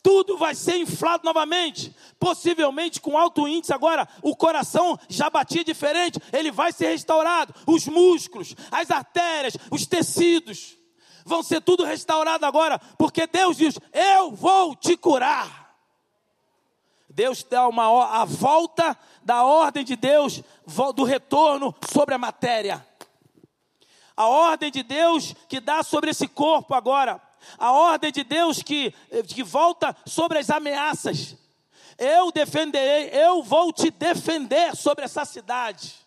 Tudo 0.00 0.38
vai 0.38 0.54
ser 0.54 0.76
inflado 0.76 1.24
novamente, 1.24 1.94
possivelmente 2.18 3.00
com 3.00 3.18
alto 3.18 3.46
índice. 3.46 3.72
Agora, 3.72 4.08
o 4.22 4.34
coração 4.34 4.98
já 5.08 5.28
batia 5.28 5.64
diferente, 5.64 6.20
ele 6.32 6.50
vai 6.50 6.72
ser 6.72 6.88
restaurado. 6.88 7.54
Os 7.66 7.86
músculos, 7.86 8.54
as 8.70 8.90
artérias, 8.90 9.56
os 9.70 9.86
tecidos 9.86 10.76
vão 11.24 11.42
ser 11.42 11.60
tudo 11.60 11.84
restaurado 11.84 12.46
agora, 12.46 12.78
porque 12.96 13.26
Deus 13.26 13.56
diz: 13.56 13.78
Eu 13.92 14.32
vou 14.32 14.74
te 14.74 14.96
curar. 14.96 15.62
Deus 17.08 17.42
dá 17.42 17.68
uma 17.68 18.22
a 18.22 18.24
volta 18.24 18.96
da 19.22 19.44
ordem 19.44 19.84
de 19.84 19.96
Deus 19.96 20.42
do 20.94 21.04
retorno 21.04 21.74
sobre 21.92 22.14
a 22.14 22.18
matéria. 22.18 22.86
A 24.16 24.26
ordem 24.26 24.70
de 24.70 24.82
Deus 24.82 25.34
que 25.48 25.60
dá 25.60 25.82
sobre 25.82 26.10
esse 26.10 26.26
corpo 26.26 26.74
agora. 26.74 27.20
A 27.58 27.72
ordem 27.72 28.12
de 28.12 28.24
Deus 28.24 28.62
que, 28.62 28.92
que 29.26 29.42
volta 29.42 29.96
sobre 30.06 30.38
as 30.38 30.50
ameaças. 30.50 31.36
Eu 31.98 32.32
defenderei, 32.32 33.10
eu 33.12 33.42
vou 33.42 33.72
te 33.72 33.90
defender 33.90 34.74
sobre 34.76 35.04
essa 35.04 35.24
cidade. 35.24 36.02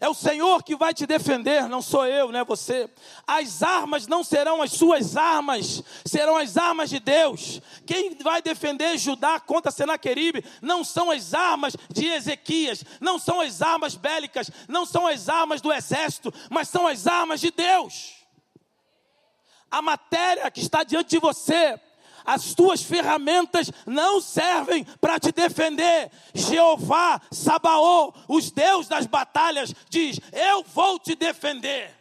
É 0.00 0.08
o 0.08 0.14
Senhor 0.14 0.62
que 0.62 0.74
vai 0.74 0.94
te 0.94 1.06
defender, 1.06 1.68
não 1.68 1.82
sou 1.82 2.06
eu, 2.06 2.32
não 2.32 2.40
é 2.40 2.44
você. 2.44 2.88
As 3.26 3.62
armas 3.62 4.06
não 4.06 4.24
serão 4.24 4.62
as 4.62 4.72
suas 4.72 5.14
armas, 5.14 5.82
serão 6.06 6.38
as 6.38 6.56
armas 6.56 6.88
de 6.88 6.98
Deus. 6.98 7.60
Quem 7.86 8.16
vai 8.16 8.40
defender 8.40 8.96
Judá 8.96 9.38
contra 9.38 9.70
Senaqueribe 9.70 10.42
não 10.62 10.82
são 10.82 11.10
as 11.10 11.34
armas 11.34 11.76
de 11.90 12.06
Ezequias, 12.06 12.82
não 12.98 13.18
são 13.18 13.42
as 13.42 13.60
armas 13.60 13.94
bélicas, 13.94 14.50
não 14.66 14.86
são 14.86 15.06
as 15.06 15.28
armas 15.28 15.60
do 15.60 15.70
exército, 15.70 16.32
mas 16.48 16.70
são 16.70 16.86
as 16.86 17.06
armas 17.06 17.38
de 17.38 17.50
Deus. 17.50 18.19
A 19.70 19.80
matéria 19.80 20.50
que 20.50 20.60
está 20.60 20.82
diante 20.82 21.10
de 21.10 21.18
você 21.18 21.78
as 22.24 22.54
tuas 22.54 22.82
ferramentas 22.82 23.70
não 23.86 24.20
servem 24.20 24.84
para 25.00 25.18
te 25.18 25.32
defender. 25.32 26.10
Jeová, 26.34 27.20
Sabaô, 27.30 28.12
os 28.28 28.50
Deus 28.50 28.88
das 28.88 29.06
batalhas, 29.06 29.74
diz: 29.88 30.20
Eu 30.32 30.62
vou 30.62 30.98
te 30.98 31.14
defender. 31.14 31.94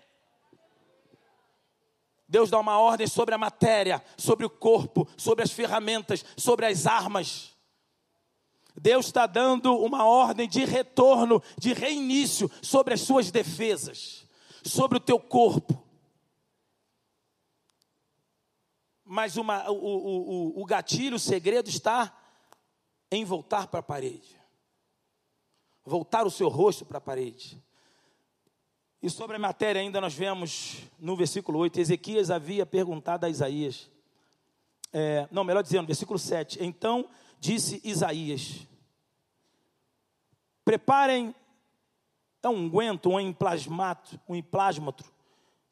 Deus 2.27 2.51
dá 2.51 2.59
uma 2.59 2.77
ordem 2.77 3.07
sobre 3.07 3.33
a 3.33 3.39
matéria, 3.39 4.03
sobre 4.15 4.45
o 4.45 4.49
corpo, 4.49 5.07
sobre 5.17 5.43
as 5.43 5.51
ferramentas, 5.51 6.23
sobre 6.37 6.67
as 6.67 6.85
armas. 6.85 7.55
Deus 8.79 9.07
está 9.07 9.25
dando 9.25 9.75
uma 9.75 10.05
ordem 10.05 10.47
de 10.47 10.63
retorno, 10.63 11.41
de 11.57 11.73
reinício 11.73 12.49
sobre 12.61 12.93
as 12.93 13.01
suas 13.01 13.31
defesas, 13.31 14.27
sobre 14.63 14.97
o 14.97 15.01
teu 15.01 15.19
corpo. 15.19 15.88
Mas 19.11 19.37
uma, 19.37 19.67
o, 19.71 19.73
o, 19.73 20.61
o 20.61 20.65
gatilho, 20.65 21.15
o 21.15 21.19
segredo 21.19 21.67
está 21.67 22.15
em 23.09 23.25
voltar 23.25 23.65
para 23.65 23.79
a 23.79 23.83
parede. 23.83 24.39
Voltar 25.83 26.27
o 26.27 26.29
seu 26.29 26.47
rosto 26.47 26.85
para 26.85 26.99
a 26.99 27.01
parede. 27.01 27.59
E 29.01 29.09
sobre 29.09 29.35
a 29.35 29.39
matéria 29.39 29.81
ainda 29.81 29.99
nós 29.99 30.13
vemos 30.13 30.83
no 30.99 31.15
versículo 31.15 31.57
8, 31.57 31.79
Ezequias 31.79 32.29
havia 32.29 32.67
perguntado 32.67 33.25
a 33.25 33.29
Isaías, 33.29 33.89
é, 34.93 35.27
não, 35.31 35.43
melhor 35.43 35.63
dizendo, 35.63 35.87
versículo 35.87 36.19
7, 36.19 36.63
então 36.63 37.09
disse 37.39 37.81
Isaías, 37.83 38.67
preparem 40.63 41.33
um 42.45 42.49
unguento, 42.49 43.09
um 43.09 43.19
emplasmato, 43.19 44.19
um 44.29 44.35
emplasmatro 44.35 45.11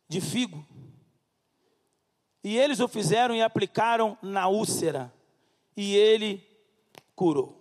de 0.09 0.21
figo, 0.21 0.65
e 2.43 2.57
eles 2.57 2.79
o 2.79 2.87
fizeram 2.87 3.35
e 3.35 3.41
aplicaram 3.41 4.17
na 4.21 4.47
úlcera, 4.47 5.13
e 5.75 5.95
ele 5.95 6.45
curou. 7.15 7.57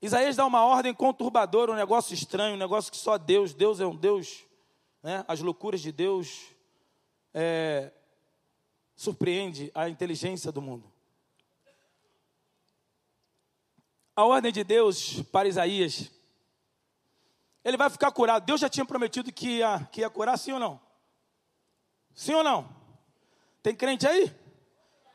Isaías 0.00 0.36
dá 0.36 0.44
uma 0.44 0.64
ordem 0.64 0.94
conturbadora, 0.94 1.72
um 1.72 1.76
negócio 1.76 2.14
estranho, 2.14 2.54
um 2.54 2.58
negócio 2.58 2.92
que 2.92 2.98
só 2.98 3.16
Deus, 3.16 3.54
Deus 3.54 3.80
é 3.80 3.86
um 3.86 3.96
Deus, 3.96 4.44
né? 5.02 5.24
as 5.26 5.40
loucuras 5.40 5.80
de 5.80 5.90
Deus 5.90 6.54
é, 7.32 7.90
surpreende 8.94 9.70
a 9.74 9.88
inteligência 9.88 10.52
do 10.52 10.62
mundo. 10.62 10.92
A 14.14 14.24
ordem 14.24 14.52
de 14.52 14.64
Deus 14.64 15.22
para 15.24 15.48
Isaías, 15.48 16.10
ele 17.62 17.76
vai 17.76 17.90
ficar 17.90 18.10
curado. 18.12 18.46
Deus 18.46 18.60
já 18.60 18.68
tinha 18.68 18.86
prometido 18.86 19.32
que 19.32 19.58
ia, 19.58 19.86
que 19.92 20.00
ia 20.00 20.08
curar, 20.08 20.38
sim 20.38 20.52
ou 20.52 20.60
não? 20.60 20.85
Sim 22.16 22.32
ou 22.32 22.42
não? 22.42 22.66
Tem 23.62 23.76
crente 23.76 24.08
aí? 24.08 24.34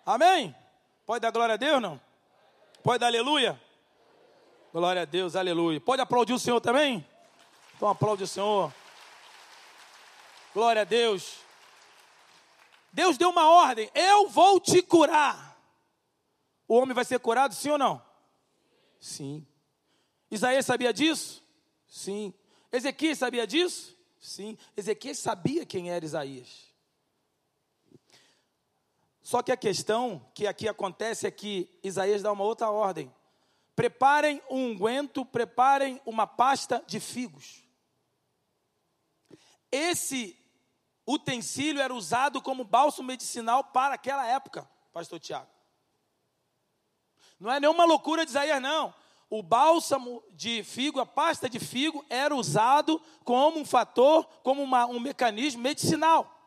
Amém? 0.05 0.55
Pode 1.03 1.21
dar 1.21 1.31
glória 1.31 1.55
a 1.55 1.57
Deus, 1.57 1.81
não? 1.81 1.99
Pode 2.83 2.99
dar 2.99 3.07
aleluia? 3.07 3.59
Glória 4.71 5.01
a 5.01 5.05
Deus, 5.05 5.35
aleluia. 5.35 5.81
Pode 5.81 6.01
aplaudir 6.01 6.33
o 6.33 6.39
Senhor 6.39 6.61
também? 6.61 7.05
Então 7.75 7.89
aplaude 7.89 8.23
o 8.23 8.27
Senhor. 8.27 8.71
Glória 10.53 10.83
a 10.83 10.85
Deus. 10.85 11.39
Deus 12.93 13.17
deu 13.17 13.29
uma 13.29 13.49
ordem: 13.49 13.89
eu 13.95 14.29
vou 14.29 14.59
te 14.59 14.81
curar. 14.83 15.59
O 16.67 16.75
homem 16.75 16.93
vai 16.93 17.03
ser 17.03 17.19
curado, 17.19 17.55
sim 17.55 17.71
ou 17.71 17.77
não? 17.77 18.01
Sim. 18.99 19.45
Isaías 20.29 20.65
sabia 20.65 20.93
disso? 20.93 21.43
Sim. 21.87 22.33
Ezequias 22.71 23.17
sabia 23.17 23.47
disso? 23.47 23.97
Sim. 24.19 24.57
Ezequias 24.77 25.17
sabia 25.17 25.65
quem 25.65 25.89
era 25.89 26.05
Isaías. 26.05 26.70
Só 29.21 29.43
que 29.43 29.51
a 29.51 29.57
questão 29.57 30.25
que 30.33 30.47
aqui 30.47 30.67
acontece 30.67 31.27
é 31.27 31.31
que 31.31 31.69
Isaías 31.83 32.21
dá 32.21 32.31
uma 32.31 32.43
outra 32.43 32.69
ordem. 32.71 33.13
Preparem 33.75 34.41
um 34.49 34.71
unguento, 34.71 35.25
preparem 35.25 36.01
uma 36.05 36.25
pasta 36.25 36.83
de 36.87 36.99
figos. 36.99 37.63
Esse 39.71 40.37
utensílio 41.05 41.81
era 41.81 41.93
usado 41.93 42.41
como 42.41 42.63
bálsamo 42.63 43.07
medicinal 43.07 43.63
para 43.63 43.95
aquela 43.95 44.25
época, 44.27 44.69
pastor 44.91 45.19
Tiago. 45.19 45.49
Não 47.39 47.51
é 47.51 47.59
nenhuma 47.59 47.85
loucura 47.85 48.25
de 48.25 48.31
Isaías, 48.31 48.61
não. 48.61 48.93
O 49.29 49.41
bálsamo 49.41 50.21
de 50.31 50.63
figo, 50.63 50.99
a 50.99 51.05
pasta 51.05 51.49
de 51.49 51.59
figo, 51.59 52.05
era 52.09 52.35
usado 52.35 53.01
como 53.23 53.59
um 53.59 53.65
fator, 53.65 54.25
como 54.43 54.61
uma, 54.61 54.85
um 54.85 54.99
mecanismo 54.99 55.61
medicinal. 55.61 56.40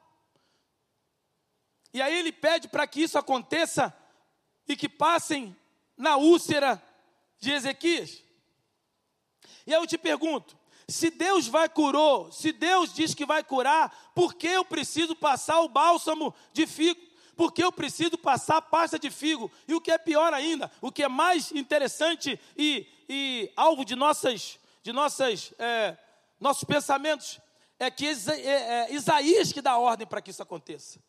E 1.95 2.03
aí 2.03 2.18
ele 2.18 2.32
pede 2.32 2.66
para 2.66 2.88
que 2.88 3.03
isso 3.03 3.16
aconteça 3.16 3.97
e 4.66 4.76
que 4.76 4.88
passem 4.88 5.57
na 5.97 6.16
úlcera 6.16 6.82
de 7.38 7.53
Ezequias. 7.53 8.20
E 9.64 9.72
aí 9.72 9.80
eu 9.80 9.86
te 9.86 9.97
pergunto: 9.97 10.59
se 10.88 11.09
Deus 11.09 11.47
vai 11.47 11.68
curou, 11.68 12.32
se 12.32 12.51
Deus 12.51 12.92
diz 12.92 13.14
que 13.14 13.24
vai 13.24 13.45
curar, 13.45 14.11
por 14.12 14.34
que 14.34 14.49
eu 14.49 14.64
preciso 14.64 15.14
passar 15.14 15.61
o 15.61 15.68
bálsamo 15.68 16.34
de 16.53 16.66
figo? 16.66 17.01
Por 17.36 17.53
que 17.53 17.62
eu 17.62 17.70
preciso 17.70 18.18
passar 18.18 18.57
a 18.57 18.62
pasta 18.62 18.99
de 18.99 19.09
figo? 19.09 19.51
E 19.68 19.74
o 19.74 19.80
que 19.80 19.92
é 19.92 19.99
pior 19.99 20.34
ainda, 20.34 20.70
o 20.80 20.90
que 20.90 21.03
é 21.05 21.09
mais 21.09 21.53
interessante 21.53 22.40
e, 22.57 22.88
e 23.09 23.53
alvo 23.57 23.84
de 23.84 23.95
nossas, 23.95 24.59
de 24.82 24.92
nossas, 24.92 25.53
é, 25.61 25.97
nossos 26.40 26.64
pensamentos, 26.64 27.40
é 27.78 27.88
que 27.88 28.07
é, 28.07 28.40
é 28.40 28.92
Isaías 28.92 29.53
que 29.53 29.62
dá 29.62 29.76
ordem 29.76 30.07
para 30.07 30.20
que 30.20 30.30
isso 30.30 30.42
aconteça. 30.42 31.01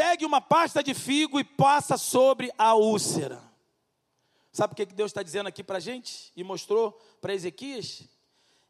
Pegue 0.00 0.24
uma 0.24 0.40
pasta 0.40 0.82
de 0.82 0.94
figo 0.94 1.38
e 1.38 1.44
passa 1.44 1.98
sobre 1.98 2.50
a 2.56 2.74
úlcera. 2.74 3.38
Sabe 4.50 4.72
o 4.72 4.74
que 4.74 4.86
Deus 4.86 5.10
está 5.10 5.22
dizendo 5.22 5.48
aqui 5.48 5.62
para 5.62 5.76
a 5.76 5.80
gente? 5.80 6.32
E 6.34 6.42
mostrou 6.42 6.92
para 7.20 7.34
Ezequias? 7.34 8.08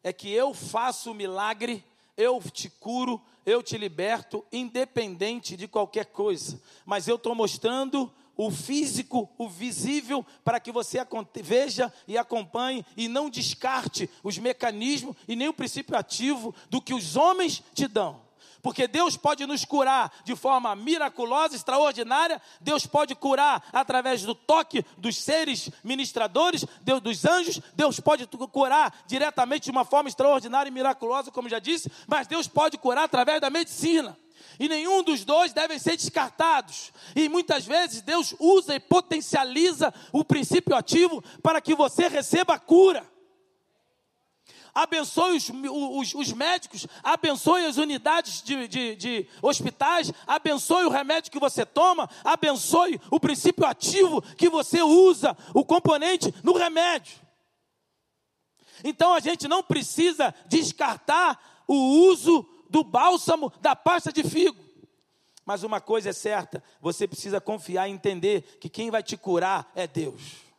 É 0.03 0.13
que 0.13 0.29
eu 0.29 0.53
faço 0.53 1.13
o 1.13 1.15
milagre, 1.15 1.85
eu 2.17 2.43
te 2.43 2.69
curo, 2.69 3.23
eu 3.47 3.63
te 3.63 3.79
liberto, 3.79 4.45
independente 4.51 5.57
de 5.57 5.69
qualquer 5.69 6.07
coisa. 6.07 6.61
Mas 6.85 7.07
eu 7.07 7.15
estou 7.15 7.33
mostrando 7.33 8.13
o 8.37 8.51
físico, 8.51 9.31
o 9.39 9.49
visível, 9.49 10.27
para 10.43 10.59
que 10.59 10.73
você 10.73 10.99
veja 11.45 11.95
e 12.09 12.19
acompanhe 12.19 12.85
e 12.97 13.07
não 13.07 13.31
descarte 13.31 14.11
os 14.25 14.37
mecanismos 14.37 15.15
e 15.29 15.37
nem 15.37 15.47
o 15.47 15.55
princípio 15.55 15.97
ativo 15.97 16.53
do 16.69 16.83
que 16.83 16.93
os 16.93 17.15
homens 17.15 17.63
te 17.73 17.87
dão. 17.87 18.30
Porque 18.63 18.87
Deus 18.87 19.17
pode 19.17 19.47
nos 19.47 19.65
curar 19.65 20.13
de 20.25 20.37
forma 20.37 20.75
miraculosa, 20.77 21.57
extraordinária. 21.57 22.41
Deus 22.61 22.87
pode 22.87 23.15
curar 23.15 23.65
através 23.73 24.23
do 24.23 24.35
toque 24.35 24.85
dos 24.99 25.17
seres 25.17 25.71
ministradores, 25.83 26.65
Deus, 26.83 27.01
dos 27.01 27.25
anjos. 27.25 27.61
Deus 27.75 28.01
pode 28.01 28.27
curar 28.27 28.95
diretamente 29.07 29.65
de 29.65 29.71
uma 29.71 29.85
forma 29.85 30.09
extraordinária 30.09 30.69
e 30.69 30.73
miraculosa, 30.73 31.31
como 31.31 31.49
já 31.49 31.59
disse. 31.59 31.91
Mas 32.07 32.27
Deus 32.27 32.47
pode 32.47 32.77
curar 32.79 33.05
através 33.05 33.41
da 33.41 33.51
medicina. 33.51 34.17
E 34.59 34.69
nenhum 34.69 35.03
dos 35.03 35.25
dois 35.25 35.53
devem 35.53 35.79
ser 35.79 35.97
descartados. 35.97 36.93
E 37.17 37.29
muitas 37.29 37.65
vezes 37.65 38.03
Deus 38.03 38.35
usa 38.39 38.75
e 38.75 38.81
potencializa 38.81 39.93
o 40.13 40.25
princípio 40.25 40.77
ativo 40.77 41.23
para 41.43 41.61
que 41.61 41.75
você 41.75 42.09
receba 42.09 42.55
a 42.55 42.59
cura 42.59 43.07
abençoe 44.75 45.37
os, 45.37 45.51
os, 45.51 46.15
os, 46.15 46.33
médicos, 46.33 46.87
abençoe 47.03 47.65
as 47.65 47.77
unidades 47.77 48.43
de, 48.43 48.69
de, 48.69 48.97
de 48.97 49.29
hospitais, 49.43 50.13
abençoe 50.27 50.85
o 50.85 50.91
remédio 50.91 51.31
que 51.31 51.39
você 51.39 51.65
toma, 51.65 52.09
abençoe 52.25 53.01
o 53.11 53.21
princípio 53.21 53.67
ativo 53.67 54.23
que 54.37 54.49
você 54.49 54.83
usa, 54.83 55.37
o 55.55 55.65
componente 55.65 56.35
no 56.43 56.53
remédio. 56.53 57.19
Então 58.83 59.13
a 59.13 59.21
gente 59.21 59.47
não 59.47 59.63
precisa 59.63 60.35
descartar 60.47 61.63
o 61.69 61.75
uso 62.09 62.49
do 62.69 62.83
bálsamo 62.83 63.53
da 63.61 63.77
pasta 63.77 64.13
de 64.13 64.23
figo. 64.23 64.59
Mas 65.45 65.63
uma 65.63 65.81
coisa 65.81 66.11
é 66.11 66.13
certa, 66.13 66.63
você 66.81 67.09
precisa 67.09 67.41
confiar 67.41 67.89
e 67.89 67.93
entender 67.93 68.59
que 68.61 68.69
quem 68.69 68.91
vai 68.91 69.03
te 69.03 69.17
curar 69.17 69.71
é 69.75 69.87
Deus 69.87 70.50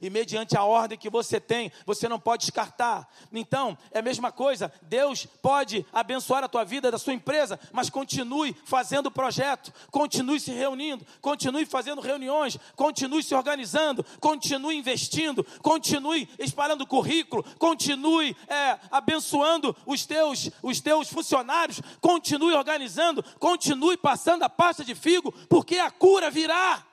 e 0.00 0.10
mediante 0.10 0.56
a 0.56 0.64
ordem 0.64 0.98
que 0.98 1.10
você 1.10 1.40
tem, 1.40 1.70
você 1.84 2.08
não 2.08 2.18
pode 2.18 2.42
descartar. 2.42 3.08
Então, 3.32 3.76
é 3.90 3.98
a 3.98 4.02
mesma 4.02 4.30
coisa, 4.32 4.72
Deus 4.82 5.26
pode 5.42 5.84
abençoar 5.92 6.44
a 6.44 6.48
tua 6.48 6.64
vida, 6.64 6.90
da 6.90 6.98
sua 6.98 7.12
empresa, 7.12 7.58
mas 7.72 7.90
continue 7.90 8.56
fazendo 8.64 9.06
o 9.06 9.10
projeto, 9.10 9.72
continue 9.90 10.40
se 10.40 10.52
reunindo, 10.52 11.06
continue 11.20 11.66
fazendo 11.66 12.00
reuniões, 12.00 12.58
continue 12.74 13.22
se 13.22 13.34
organizando, 13.34 14.04
continue 14.20 14.76
investindo, 14.76 15.44
continue 15.62 16.28
espalhando 16.38 16.86
currículo, 16.86 17.44
continue 17.58 18.36
é, 18.48 18.78
abençoando 18.90 19.76
os 19.84 20.06
teus, 20.06 20.50
os 20.62 20.80
teus 20.80 21.08
funcionários, 21.08 21.80
continue 22.00 22.54
organizando, 22.54 23.22
continue 23.38 23.96
passando 23.96 24.42
a 24.42 24.48
pasta 24.48 24.84
de 24.84 24.94
figo, 24.94 25.32
porque 25.48 25.78
a 25.78 25.90
cura 25.90 26.30
virá. 26.30 26.85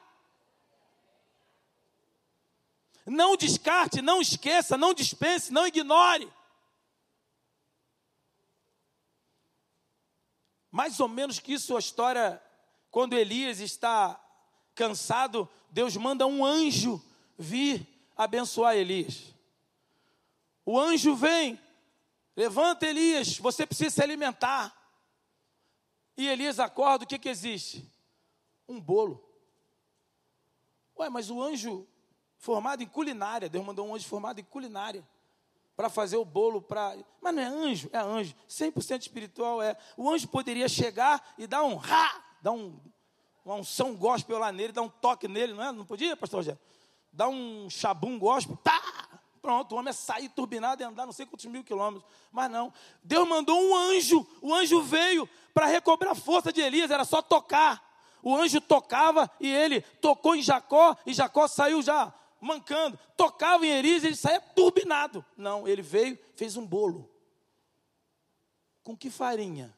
Não 3.06 3.36
descarte, 3.36 4.02
não 4.02 4.22
esqueça, 4.22 4.78
não 4.78 4.94
dispense, 4.94 5.52
não 5.52 5.68
ignore. 5.68 6.32
Mais 10.72 11.00
ou 11.00 11.08
menos 11.08 11.40
que 11.40 11.54
isso 11.54 11.76
a 11.76 11.80
história, 11.80 12.42
quando 12.90 13.14
Elias 13.14 13.60
está 13.60 14.20
cansado, 14.74 15.50
Deus 15.70 15.96
manda 15.98 16.26
um 16.26 16.44
anjo 16.44 17.04
vir 17.38 17.86
abençoar 18.16 18.76
Elias. 18.76 19.34
O 20.66 20.80
anjo 20.80 21.16
vem, 21.16 21.60
levanta 22.36 22.88
Elias, 22.88 23.38
você 23.38 23.68
precisa 23.68 23.90
se 23.90 24.02
alimentar. 24.02 24.76
E 26.16 26.28
Elias 26.28 26.60
acorda, 26.60 27.04
o 27.04 27.08
que, 27.08 27.20
que 27.20 27.30
existe? 27.30 27.86
Um 28.68 28.80
bolo. 28.80 29.24
Ué, 30.98 31.10
mas 31.10 31.30
o 31.30 31.42
anjo 31.42 31.88
formado 32.44 32.84
em 32.84 32.88
culinária. 32.88 33.48
Deus 33.48 33.66
mandou 33.66 33.88
um 33.88 33.96
anjo 33.96 34.06
formado 34.06 34.40
em 34.40 34.44
culinária. 34.44 35.04
para 35.76 35.90
fazer 35.90 36.18
o 36.18 36.26
bolo 36.26 36.62
para. 36.62 36.96
Mas 37.20 37.34
não 37.34 37.42
é 37.42 37.46
anjo? 37.46 37.90
É 37.92 37.98
anjo. 37.98 38.36
100% 38.48 39.02
espiritual 39.02 39.62
é. 39.62 39.76
O 39.98 40.10
anjo 40.10 40.28
poderia 40.28 40.68
chegar 40.68 41.34
e 41.38 41.48
dar 41.48 41.64
um 41.64 41.76
rá, 41.76 42.22
dar 42.42 42.52
um, 42.52 42.80
uma 43.44 43.56
unção 43.56 43.96
gospel 43.96 44.38
lá 44.38 44.52
nele, 44.52 44.74
dar 44.74 44.84
um 44.84 44.90
toque 44.90 45.28
nele, 45.28 45.54
não 45.54 45.64
é? 45.64 45.72
Não 45.72 45.86
podia, 45.86 46.16
pastor 46.18 46.40
Rogério? 46.40 46.60
Dar 47.12 47.30
um 47.30 47.70
chabum 47.70 48.20
gospel, 48.20 48.58
tá! 48.58 48.82
Pronto, 49.42 49.74
o 49.74 49.78
homem 49.78 49.90
é 49.90 49.94
sair 49.94 50.30
turbinado 50.30 50.84
e 50.84 50.86
andar 50.86 51.06
não 51.06 51.14
sei 51.14 51.26
quantos 51.26 51.46
mil 51.46 51.64
quilômetros. 51.64 52.06
Mas 52.32 52.52
não. 52.52 52.74
Deus 53.02 53.28
mandou 53.28 53.60
um 53.60 53.76
anjo. 53.76 54.28
O 54.42 54.54
anjo 54.54 54.82
veio 54.82 55.28
para 55.54 55.66
recobrar 55.66 56.12
a 56.12 56.16
força 56.16 56.52
de 56.52 56.62
Elias, 56.62 56.92
era 56.92 57.06
só 57.06 57.22
tocar. 57.22 57.82
O 58.22 58.36
anjo 58.36 58.62
tocava 58.62 59.32
e 59.40 59.48
ele 59.48 59.82
tocou 59.82 60.36
em 60.36 60.42
Jacó, 60.42 60.96
e 61.06 61.14
Jacó 61.14 61.48
saiu 61.48 61.82
já 61.82 62.14
mancando. 62.44 63.00
Tocava 63.16 63.66
em 63.66 63.72
Elias 63.72 64.04
ele 64.04 64.16
saía 64.16 64.40
turbinado. 64.40 65.26
Não, 65.36 65.68
ele 65.68 65.82
veio, 65.82 66.18
fez 66.36 66.58
um 66.58 66.66
bolo. 66.66 67.10
Com 68.84 68.96
que 68.96 69.10
farinha? 69.10 69.76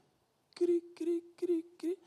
Cri, 0.54 0.82
cri, 0.96 1.22
cri, 1.38 1.64
cri. 1.78 2.00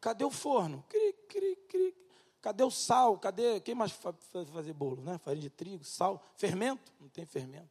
Cadê 0.00 0.24
o 0.24 0.30
forno? 0.30 0.84
Cri, 0.88 1.12
cri, 1.28 1.56
cri. 1.68 1.94
Cadê 2.40 2.64
o 2.64 2.70
sal? 2.70 3.18
Cadê. 3.18 3.60
Quem 3.60 3.74
mais 3.74 3.92
faz 3.92 4.16
fazer 4.48 4.72
bolo? 4.72 5.02
Né? 5.02 5.18
Farinha 5.18 5.42
de 5.42 5.50
trigo, 5.50 5.84
sal. 5.84 6.24
Fermento? 6.36 6.92
Não 6.98 7.08
tem 7.08 7.26
fermento. 7.26 7.68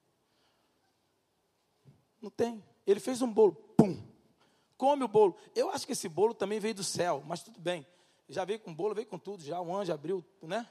Não 2.22 2.30
tem. 2.30 2.64
Ele 2.86 3.00
fez 3.00 3.22
um 3.22 3.32
bolo. 3.32 3.56
Pum. 3.76 4.02
Come 4.78 5.04
o 5.04 5.08
bolo. 5.08 5.36
Eu 5.56 5.70
acho 5.72 5.86
que 5.86 5.94
esse 5.94 6.08
bolo 6.08 6.34
também 6.34 6.60
veio 6.60 6.76
do 6.76 6.84
céu, 6.84 7.24
mas 7.26 7.42
tudo 7.42 7.60
bem. 7.60 7.86
Já 8.28 8.46
veio 8.46 8.60
com 8.60 8.74
bolo, 8.74 8.94
veio 8.94 9.08
com 9.08 9.18
tudo. 9.18 9.44
Já 9.44 9.60
o 9.60 9.76
anjo 9.76 9.92
abriu, 9.92 10.24
né? 10.42 10.70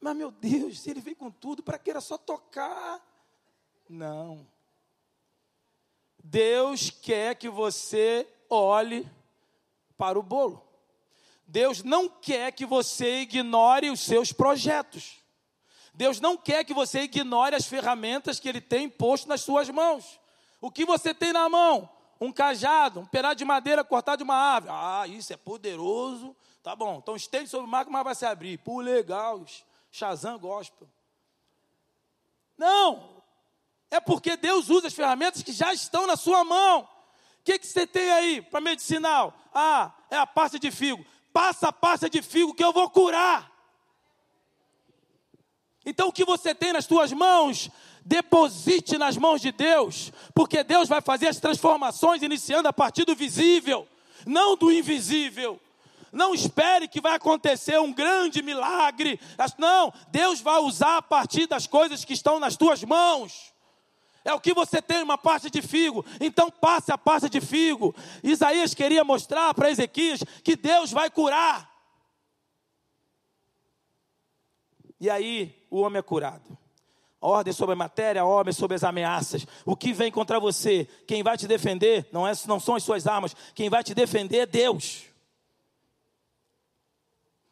Mas 0.00 0.16
meu 0.16 0.30
Deus, 0.30 0.80
se 0.80 0.90
ele 0.90 1.00
veio 1.00 1.16
com 1.16 1.30
tudo, 1.30 1.62
para 1.62 1.78
que 1.78 1.90
era 1.90 2.00
só 2.00 2.16
tocar? 2.16 3.00
Não. 3.88 4.46
Deus 6.22 6.90
quer 6.90 7.34
que 7.34 7.48
você 7.48 8.26
olhe 8.48 9.08
para 9.98 10.18
o 10.18 10.22
bolo. 10.22 10.66
Deus 11.46 11.82
não 11.82 12.08
quer 12.08 12.52
que 12.52 12.64
você 12.64 13.20
ignore 13.20 13.90
os 13.90 14.00
seus 14.00 14.32
projetos. 14.32 15.18
Deus 15.92 16.20
não 16.20 16.36
quer 16.36 16.64
que 16.64 16.72
você 16.72 17.02
ignore 17.02 17.54
as 17.54 17.66
ferramentas 17.66 18.38
que 18.38 18.48
Ele 18.48 18.60
tem 18.60 18.88
posto 18.88 19.28
nas 19.28 19.40
suas 19.40 19.68
mãos. 19.68 20.20
O 20.60 20.70
que 20.70 20.84
você 20.84 21.12
tem 21.12 21.32
na 21.32 21.48
mão? 21.48 21.90
Um 22.20 22.30
cajado, 22.30 23.00
um 23.00 23.06
pedaço 23.06 23.36
de 23.36 23.44
madeira 23.44 23.82
cortado 23.82 24.18
de 24.18 24.24
uma 24.24 24.36
árvore. 24.36 24.72
Ah, 24.74 25.06
isso 25.08 25.32
é 25.32 25.36
poderoso. 25.36 26.36
Tá 26.62 26.76
bom, 26.76 26.98
então 27.02 27.16
estende 27.16 27.48
sobre 27.48 27.66
o 27.66 27.70
mar 27.70 27.84
que 27.84 27.90
o 27.90 27.92
mar 27.92 28.04
vai 28.04 28.14
se 28.14 28.24
abrir. 28.24 28.58
Pô, 28.58 28.80
legal. 28.80 29.44
Shazam 29.90 30.38
gospel. 30.38 30.88
Não, 32.56 33.22
é 33.90 33.98
porque 33.98 34.36
Deus 34.36 34.68
usa 34.68 34.86
as 34.86 34.94
ferramentas 34.94 35.42
que 35.42 35.52
já 35.52 35.72
estão 35.72 36.06
na 36.06 36.16
sua 36.16 36.44
mão. 36.44 36.82
O 37.40 37.42
que, 37.42 37.58
que 37.58 37.66
você 37.66 37.86
tem 37.86 38.10
aí 38.10 38.42
para 38.42 38.60
medicinal? 38.60 39.34
Ah, 39.52 39.92
é 40.10 40.16
a 40.16 40.26
pasta 40.26 40.58
de 40.58 40.70
figo. 40.70 41.04
Passa 41.32 41.68
a 41.68 41.72
pasta 41.72 42.08
de 42.08 42.22
figo 42.22 42.54
que 42.54 42.62
eu 42.62 42.72
vou 42.72 42.88
curar. 42.90 43.50
Então 45.84 46.08
o 46.08 46.12
que 46.12 46.24
você 46.24 46.54
tem 46.54 46.72
nas 46.72 46.84
suas 46.84 47.12
mãos, 47.12 47.70
deposite 48.04 48.98
nas 48.98 49.16
mãos 49.16 49.40
de 49.40 49.50
Deus, 49.50 50.12
porque 50.34 50.62
Deus 50.62 50.88
vai 50.88 51.00
fazer 51.00 51.28
as 51.28 51.40
transformações 51.40 52.22
iniciando 52.22 52.68
a 52.68 52.72
partir 52.72 53.04
do 53.04 53.14
visível, 53.14 53.88
não 54.26 54.56
do 54.56 54.70
invisível. 54.70 55.58
Não 56.12 56.34
espere 56.34 56.88
que 56.88 57.00
vai 57.00 57.14
acontecer 57.14 57.78
um 57.78 57.92
grande 57.92 58.42
milagre. 58.42 59.20
Não, 59.58 59.92
Deus 60.10 60.40
vai 60.40 60.58
usar 60.58 60.98
a 60.98 61.02
partir 61.02 61.46
das 61.46 61.66
coisas 61.66 62.04
que 62.04 62.12
estão 62.12 62.40
nas 62.40 62.56
tuas 62.56 62.82
mãos. 62.82 63.52
É 64.24 64.34
o 64.34 64.40
que 64.40 64.52
você 64.52 64.82
tem, 64.82 65.02
uma 65.02 65.16
pasta 65.16 65.48
de 65.48 65.62
figo. 65.62 66.04
Então 66.20 66.50
passe 66.50 66.92
a 66.92 66.98
pasta 66.98 67.28
de 67.28 67.40
figo. 67.40 67.94
Isaías 68.22 68.74
queria 68.74 69.04
mostrar 69.04 69.54
para 69.54 69.70
Ezequias 69.70 70.20
que 70.44 70.56
Deus 70.56 70.90
vai 70.90 71.10
curar. 71.10 71.70
E 75.00 75.08
aí 75.08 75.56
o 75.70 75.80
homem 75.80 75.98
é 75.98 76.02
curado. 76.02 76.58
Ordem 77.22 77.52
sobre 77.52 77.74
a 77.74 77.76
matéria, 77.76 78.24
ordem 78.24 78.52
sobre 78.52 78.74
as 78.74 78.84
ameaças. 78.84 79.46
O 79.64 79.76
que 79.76 79.92
vem 79.92 80.10
contra 80.10 80.40
você? 80.40 80.86
Quem 81.06 81.22
vai 81.22 81.36
te 81.36 81.46
defender 81.46 82.08
não, 82.12 82.26
é, 82.26 82.32
não 82.46 82.58
são 82.58 82.74
as 82.74 82.82
suas 82.82 83.06
armas. 83.06 83.34
Quem 83.54 83.68
vai 83.68 83.82
te 83.82 83.94
defender 83.94 84.38
é 84.38 84.46
Deus. 84.46 85.09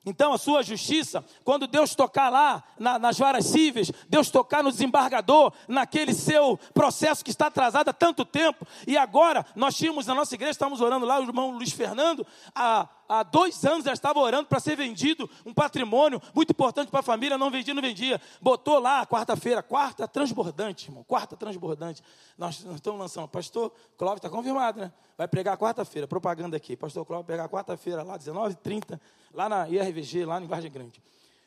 Então, 0.08 0.32
a 0.32 0.38
sua 0.38 0.62
justiça, 0.62 1.24
quando 1.44 1.66
Deus 1.66 1.94
tocar 1.94 2.30
lá 2.30 2.64
na, 2.78 2.98
nas 2.98 3.18
varas 3.18 3.44
cíveis, 3.46 3.92
Deus 4.08 4.30
tocar 4.30 4.62
no 4.62 4.70
desembargador, 4.70 5.52
naquele 5.66 6.14
seu 6.14 6.58
processo 6.72 7.24
que 7.24 7.30
está 7.30 7.48
atrasado 7.48 7.88
há 7.88 7.92
tanto 7.92 8.24
tempo, 8.24 8.66
e 8.86 8.96
agora 8.96 9.44
nós 9.54 9.76
tínhamos 9.76 10.06
na 10.06 10.14
nossa 10.14 10.34
igreja, 10.34 10.52
estávamos 10.52 10.80
orando 10.80 11.04
lá, 11.04 11.20
o 11.20 11.24
irmão 11.24 11.50
Luiz 11.50 11.72
Fernando, 11.72 12.26
há, 12.54 12.88
há 13.08 13.22
dois 13.22 13.64
anos 13.64 13.84
já 13.84 13.92
estava 13.92 14.20
orando 14.20 14.46
para 14.48 14.60
ser 14.60 14.76
vendido 14.76 15.28
um 15.46 15.54
patrimônio 15.54 16.20
muito 16.34 16.50
importante 16.50 16.90
para 16.90 17.00
a 17.00 17.02
família, 17.02 17.38
não 17.38 17.50
vendia, 17.50 17.72
não 17.72 17.82
vendia. 17.82 18.20
Botou 18.40 18.78
lá 18.78 19.06
quarta-feira, 19.06 19.62
quarta 19.62 20.06
transbordante, 20.06 20.88
irmão, 20.88 21.02
quarta 21.04 21.36
transbordante. 21.36 22.02
Nós, 22.36 22.64
estamos 22.74 23.00
lançando, 23.00 23.28
pastor 23.28 23.72
Cláudio 23.96 24.18
está 24.18 24.28
confirmado, 24.28 24.80
né? 24.80 24.92
Vai 25.16 25.26
pregar 25.26 25.56
quarta-feira, 25.56 26.06
propaganda 26.06 26.56
aqui. 26.56 26.76
Pastor 26.76 27.04
vai 27.04 27.24
pregar 27.24 27.48
quarta-feira 27.48 28.02
lá, 28.02 28.18
19h30 28.18 29.00
lá 29.32 29.48
na 29.48 29.68
IRVG, 29.68 30.24
lá 30.24 30.40
em 30.40 30.46
Vargem 30.46 30.70
Grande. 30.70 31.02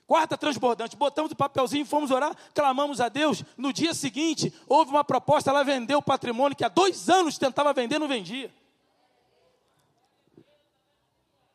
Quarta 0.06 0.38
transbordante, 0.38 0.98
botamos 0.98 1.32
o 1.32 1.36
papelzinho, 1.38 1.86
fomos 1.86 2.12
orar, 2.12 2.36
clamamos 2.54 3.00
a 3.00 3.08
Deus. 3.08 3.46
No 3.56 3.72
dia 3.72 3.94
seguinte, 3.94 4.54
houve 4.68 4.92
uma 4.92 5.06
proposta, 5.06 5.50
ela 5.50 5.64
vendeu 5.64 6.00
o 6.00 6.02
patrimônio 6.02 6.58
que 6.58 6.66
há 6.66 6.68
dois 6.68 7.08
anos 7.08 7.38
tentava 7.38 7.72
vender, 7.72 7.98
não 7.98 8.10
vendia. 8.10 8.52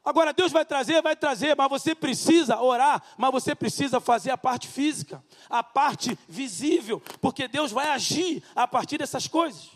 Agora 0.06 0.32
Deus 0.32 0.52
vai 0.52 0.64
trazer, 0.64 1.02
vai 1.02 1.16
trazer, 1.16 1.56
mas 1.56 1.68
você 1.68 1.92
precisa 1.92 2.60
orar, 2.60 3.02
mas 3.18 3.32
você 3.32 3.56
precisa 3.56 3.98
fazer 3.98 4.30
a 4.30 4.38
parte 4.38 4.68
física, 4.68 5.20
a 5.50 5.64
parte 5.64 6.16
visível, 6.28 7.02
porque 7.20 7.48
Deus 7.48 7.72
vai 7.72 7.88
agir 7.88 8.40
a 8.54 8.68
partir 8.68 8.98
dessas 8.98 9.26
coisas. 9.26 9.68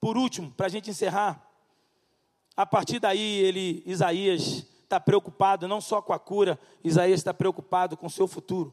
Por 0.00 0.16
último, 0.16 0.50
para 0.52 0.64
a 0.64 0.68
gente 0.70 0.88
encerrar, 0.88 1.46
a 2.56 2.64
partir 2.64 2.98
daí 2.98 3.20
ele, 3.20 3.82
Isaías, 3.84 4.64
está 4.84 4.98
preocupado 4.98 5.68
não 5.68 5.82
só 5.82 6.00
com 6.00 6.14
a 6.14 6.18
cura, 6.18 6.58
Isaías 6.82 7.20
está 7.20 7.34
preocupado 7.34 7.94
com 7.94 8.06
o 8.06 8.10
seu 8.10 8.26
futuro. 8.26 8.72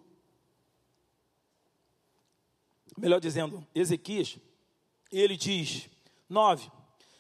Melhor 2.97 3.19
dizendo, 3.19 3.67
Ezequias, 3.75 4.37
ele 5.11 5.35
diz, 5.35 5.89
9, 6.29 6.71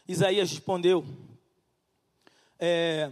Isaías 0.07 0.49
respondeu, 0.49 1.05
é, 2.57 3.11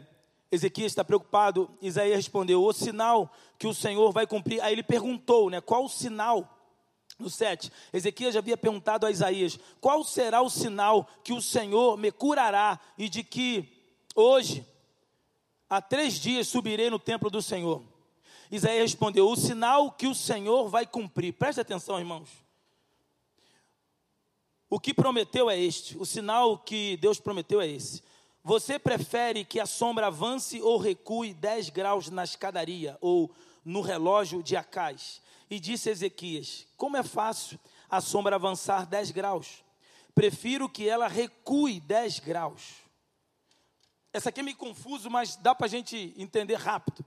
Ezequias 0.54 0.92
está 0.92 1.04
preocupado, 1.04 1.70
Isaías 1.82 2.18
respondeu, 2.18 2.64
o 2.64 2.74
sinal 2.74 3.32
que 3.58 3.68
o 3.68 3.74
Senhor 3.74 4.12
vai 4.12 4.28
cumprir, 4.28 4.62
aí 4.62 4.74
ele 4.74 4.84
perguntou, 4.84 5.50
né, 5.50 5.60
qual 5.62 5.86
o 5.86 5.90
sinal? 5.90 6.50
No 7.20 7.30
7, 7.30 7.72
Ezequias 7.94 8.34
já 8.34 8.40
havia 8.40 8.58
perguntado 8.58 9.06
a 9.06 9.12
Isaías: 9.12 9.60
qual 9.80 10.04
será 10.04 10.42
o 10.42 10.50
sinal 10.50 11.08
que 11.24 11.32
o 11.32 11.42
Senhor 11.42 11.96
me 11.96 12.12
curará 12.12 12.80
e 12.98 13.08
de 13.08 13.24
que 13.24 13.72
hoje 14.16 14.66
Há 15.74 15.82
três 15.82 16.20
dias 16.20 16.48
subirei 16.48 16.88
no 16.92 17.00
templo 17.00 17.32
do 17.32 17.42
Senhor. 17.42 17.82
Isaías 18.52 18.92
respondeu: 18.92 19.28
O 19.28 19.36
sinal 19.36 19.92
que 19.92 20.06
o 20.06 20.14
Senhor 20.14 20.70
vai 20.70 20.86
cumprir. 20.86 21.34
Preste 21.34 21.62
atenção, 21.62 21.98
irmãos. 21.98 22.30
O 24.70 24.80
que 24.80 24.94
prometeu 24.94 25.50
é 25.50 25.60
este. 25.60 25.98
O 25.98 26.06
sinal 26.06 26.60
que 26.60 26.96
Deus 26.98 27.20
prometeu 27.20 27.60
é 27.60 27.68
esse. 27.68 28.04
Você 28.46 28.78
prefere 28.78 29.46
que 29.46 29.58
a 29.58 29.66
sombra 29.66 30.08
avance 30.08 30.62
ou 30.62 30.78
recue 30.78 31.34
10 31.34 31.70
graus 31.70 32.10
na 32.10 32.26
escadaria 32.26 32.98
ou 33.00 33.34
no 33.64 33.80
relógio 33.80 34.44
de 34.44 34.58
Acais? 34.58 35.22
E 35.50 35.62
disse 35.62 35.90
Ezequias: 35.90 36.68
Como 36.76 36.98
é 36.98 37.04
fácil 37.04 37.58
a 37.90 38.02
sombra 38.02 38.36
avançar 38.36 38.86
10 38.86 39.12
graus? 39.12 39.64
Prefiro 40.14 40.68
que 40.68 40.90
ela 40.90 41.08
recue 41.08 41.80
10 41.80 42.20
graus. 42.20 42.84
Essa 44.12 44.28
aqui 44.28 44.42
é 44.42 44.44
meio 44.44 44.58
confuso, 44.58 45.10
mas 45.10 45.38
dá 45.38 45.56
para 45.56 45.66
a 45.66 45.70
gente 45.70 46.14
entender 46.18 46.56
rápido. 46.56 47.04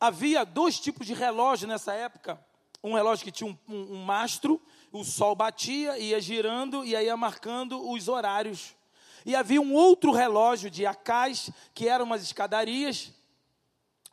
Havia 0.00 0.44
dois 0.44 0.80
tipos 0.80 1.06
de 1.06 1.14
relógio 1.14 1.68
nessa 1.68 1.94
época. 1.94 2.44
Um 2.82 2.94
relógio 2.94 3.24
que 3.24 3.30
tinha 3.30 3.48
um, 3.48 3.56
um, 3.72 3.94
um 3.94 4.04
mastro, 4.04 4.60
o 4.90 5.04
sol 5.04 5.36
batia, 5.36 5.96
ia 5.96 6.20
girando 6.20 6.84
e 6.84 6.96
aí 6.96 7.06
ia 7.06 7.16
marcando 7.16 7.88
os 7.88 8.08
horários. 8.08 8.74
E 9.24 9.34
havia 9.34 9.60
um 9.60 9.74
outro 9.74 10.12
relógio 10.12 10.70
de 10.70 10.86
acais, 10.86 11.50
que 11.74 11.88
eram 11.88 12.04
umas 12.04 12.22
escadarias, 12.22 13.12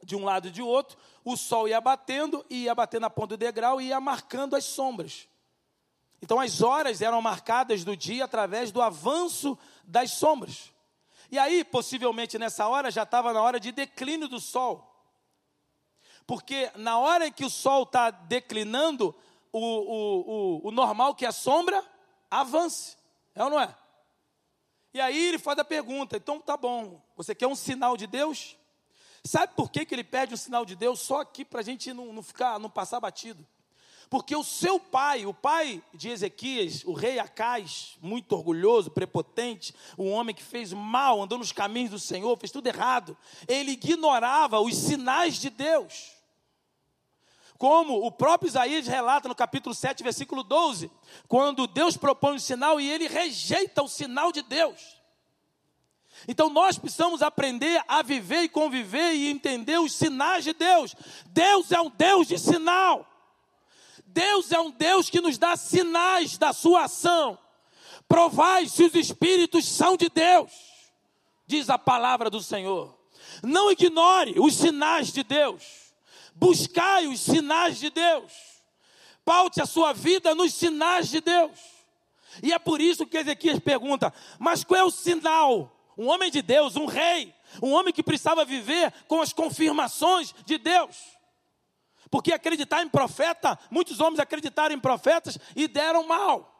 de 0.03 0.15
um 0.15 0.23
lado 0.23 0.47
e 0.47 0.51
de 0.51 0.61
outro. 0.61 0.97
O 1.23 1.35
sol 1.35 1.67
ia 1.67 1.81
batendo, 1.81 2.45
ia 2.49 2.73
batendo 2.73 3.01
na 3.01 3.09
ponta 3.09 3.35
do 3.35 3.37
degrau 3.37 3.81
e 3.81 3.87
ia 3.87 3.99
marcando 3.99 4.55
as 4.55 4.65
sombras. 4.65 5.27
Então 6.21 6.39
as 6.39 6.61
horas 6.61 7.01
eram 7.01 7.21
marcadas 7.21 7.83
do 7.83 7.95
dia 7.95 8.25
através 8.25 8.71
do 8.71 8.81
avanço 8.81 9.57
das 9.83 10.11
sombras. 10.11 10.71
E 11.31 11.37
aí, 11.37 11.63
possivelmente 11.63 12.37
nessa 12.37 12.67
hora, 12.67 12.89
já 12.89 13.03
estava 13.03 13.31
na 13.31 13.41
hora 13.41 13.59
de 13.59 13.71
declínio 13.71 14.27
do 14.27 14.39
sol. 14.39 14.85
Porque 16.25 16.71
na 16.75 16.97
hora 16.97 17.27
em 17.27 17.31
que 17.31 17.45
o 17.45 17.49
sol 17.49 17.83
está 17.83 18.09
declinando, 18.09 19.15
o, 19.51 19.59
o, 19.59 20.61
o, 20.65 20.67
o 20.67 20.71
normal 20.71 21.15
que 21.15 21.25
é 21.25 21.29
a 21.29 21.31
sombra 21.31 21.83
avance. 22.29 22.97
É 23.33 23.43
ou 23.43 23.49
não 23.49 23.59
é? 23.59 23.75
E 24.93 24.99
aí 24.99 25.27
ele 25.27 25.39
faz 25.39 25.57
a 25.59 25.65
pergunta: 25.65 26.17
então 26.17 26.39
tá 26.39 26.57
bom, 26.57 27.01
você 27.15 27.35
quer 27.35 27.47
um 27.47 27.55
sinal 27.55 27.95
de 27.95 28.07
Deus? 28.07 28.57
Sabe 29.23 29.53
por 29.55 29.69
que, 29.69 29.85
que 29.85 29.93
ele 29.93 30.03
pede 30.03 30.33
um 30.33 30.37
sinal 30.37 30.65
de 30.65 30.75
Deus? 30.75 31.01
Só 31.01 31.21
aqui 31.21 31.43
para 31.43 31.59
a 31.59 31.63
gente 31.63 31.93
não, 31.93 32.13
não, 32.13 32.23
ficar, 32.23 32.57
não 32.59 32.69
passar 32.69 32.99
batido. 32.99 33.45
Porque 34.09 34.35
o 34.35 34.43
seu 34.43 34.79
pai, 34.79 35.25
o 35.25 35.33
pai 35.33 35.83
de 35.93 36.09
Ezequias, 36.09 36.83
o 36.83 36.93
rei 36.93 37.19
Acais, 37.19 37.95
muito 38.01 38.31
orgulhoso, 38.33 38.89
prepotente, 38.89 39.75
um 39.97 40.11
homem 40.11 40.33
que 40.33 40.41
fez 40.41 40.73
mal, 40.73 41.21
andou 41.21 41.37
nos 41.37 41.51
caminhos 41.51 41.91
do 41.91 41.99
Senhor, 41.99 42.35
fez 42.37 42.51
tudo 42.51 42.65
errado, 42.65 43.15
ele 43.47 43.71
ignorava 43.71 44.59
os 44.59 44.75
sinais 44.75 45.35
de 45.35 45.51
Deus. 45.51 46.18
Como 47.59 48.05
o 48.05 48.09
próprio 48.09 48.47
Isaías 48.47 48.87
relata 48.87 49.27
no 49.27 49.35
capítulo 49.35 49.75
7, 49.75 50.01
versículo 50.01 50.43
12, 50.43 50.89
quando 51.27 51.67
Deus 51.67 51.97
propõe 51.97 52.35
um 52.35 52.39
sinal 52.39 52.79
e 52.79 52.89
ele 52.89 53.05
rejeita 53.05 53.83
o 53.83 53.87
sinal 53.89 54.31
de 54.31 54.41
Deus. 54.41 54.97
Então 56.25 56.49
nós 56.49 56.77
precisamos 56.77 57.21
aprender 57.21 57.83
a 57.85 58.01
viver 58.01 58.43
e 58.43 58.49
conviver 58.49 59.13
e 59.13 59.27
entender 59.27 59.77
os 59.77 59.91
sinais 59.91 60.45
de 60.45 60.53
Deus. 60.53 60.95
Deus 61.25 61.69
é 61.73 61.81
um 61.81 61.89
Deus 61.89 62.29
de 62.29 62.37
sinal. 62.37 63.05
Deus 64.05 64.53
é 64.53 64.59
um 64.61 64.71
Deus 64.71 65.09
que 65.09 65.19
nos 65.19 65.37
dá 65.37 65.57
sinais 65.57 66.37
da 66.37 66.53
sua 66.53 66.85
ação. 66.85 67.37
Provai 68.07 68.69
se 68.69 68.85
os 68.85 68.95
espíritos 68.95 69.67
são 69.67 69.97
de 69.97 70.07
Deus, 70.07 70.49
diz 71.45 71.69
a 71.69 71.77
palavra 71.77 72.29
do 72.29 72.41
Senhor. 72.41 72.97
Não 73.43 73.69
ignore 73.69 74.39
os 74.39 74.55
sinais 74.55 75.11
de 75.11 75.23
Deus. 75.23 75.88
Buscai 76.39 77.05
os 77.07 77.19
sinais 77.19 77.77
de 77.77 77.89
Deus. 77.89 78.31
Paute 79.25 79.61
a 79.61 79.65
sua 79.65 79.93
vida 79.93 80.33
nos 80.33 80.53
sinais 80.53 81.09
de 81.09 81.19
Deus. 81.19 81.59
E 82.41 82.53
é 82.53 82.57
por 82.57 82.79
isso 82.79 83.05
que 83.05 83.17
Ezequias 83.17 83.59
pergunta: 83.59 84.13
mas 84.39 84.63
qual 84.63 84.79
é 84.79 84.83
o 84.83 84.91
sinal 84.91 85.75
um 85.99 86.07
homem 86.07 86.31
de 86.31 86.41
Deus, 86.41 86.77
um 86.77 86.85
rei, 86.85 87.35
um 87.61 87.73
homem 87.73 87.93
que 87.93 88.01
precisava 88.01 88.45
viver 88.45 88.89
com 89.05 89.19
as 89.19 89.33
confirmações 89.33 90.33
de 90.45 90.57
Deus. 90.57 90.95
Porque 92.09 92.31
acreditar 92.31 92.81
em 92.81 92.87
profeta, 92.87 93.59
muitos 93.69 93.99
homens 93.99 94.21
acreditaram 94.21 94.73
em 94.73 94.79
profetas 94.79 95.37
e 95.57 95.67
deram 95.67 96.07
mal. 96.07 96.55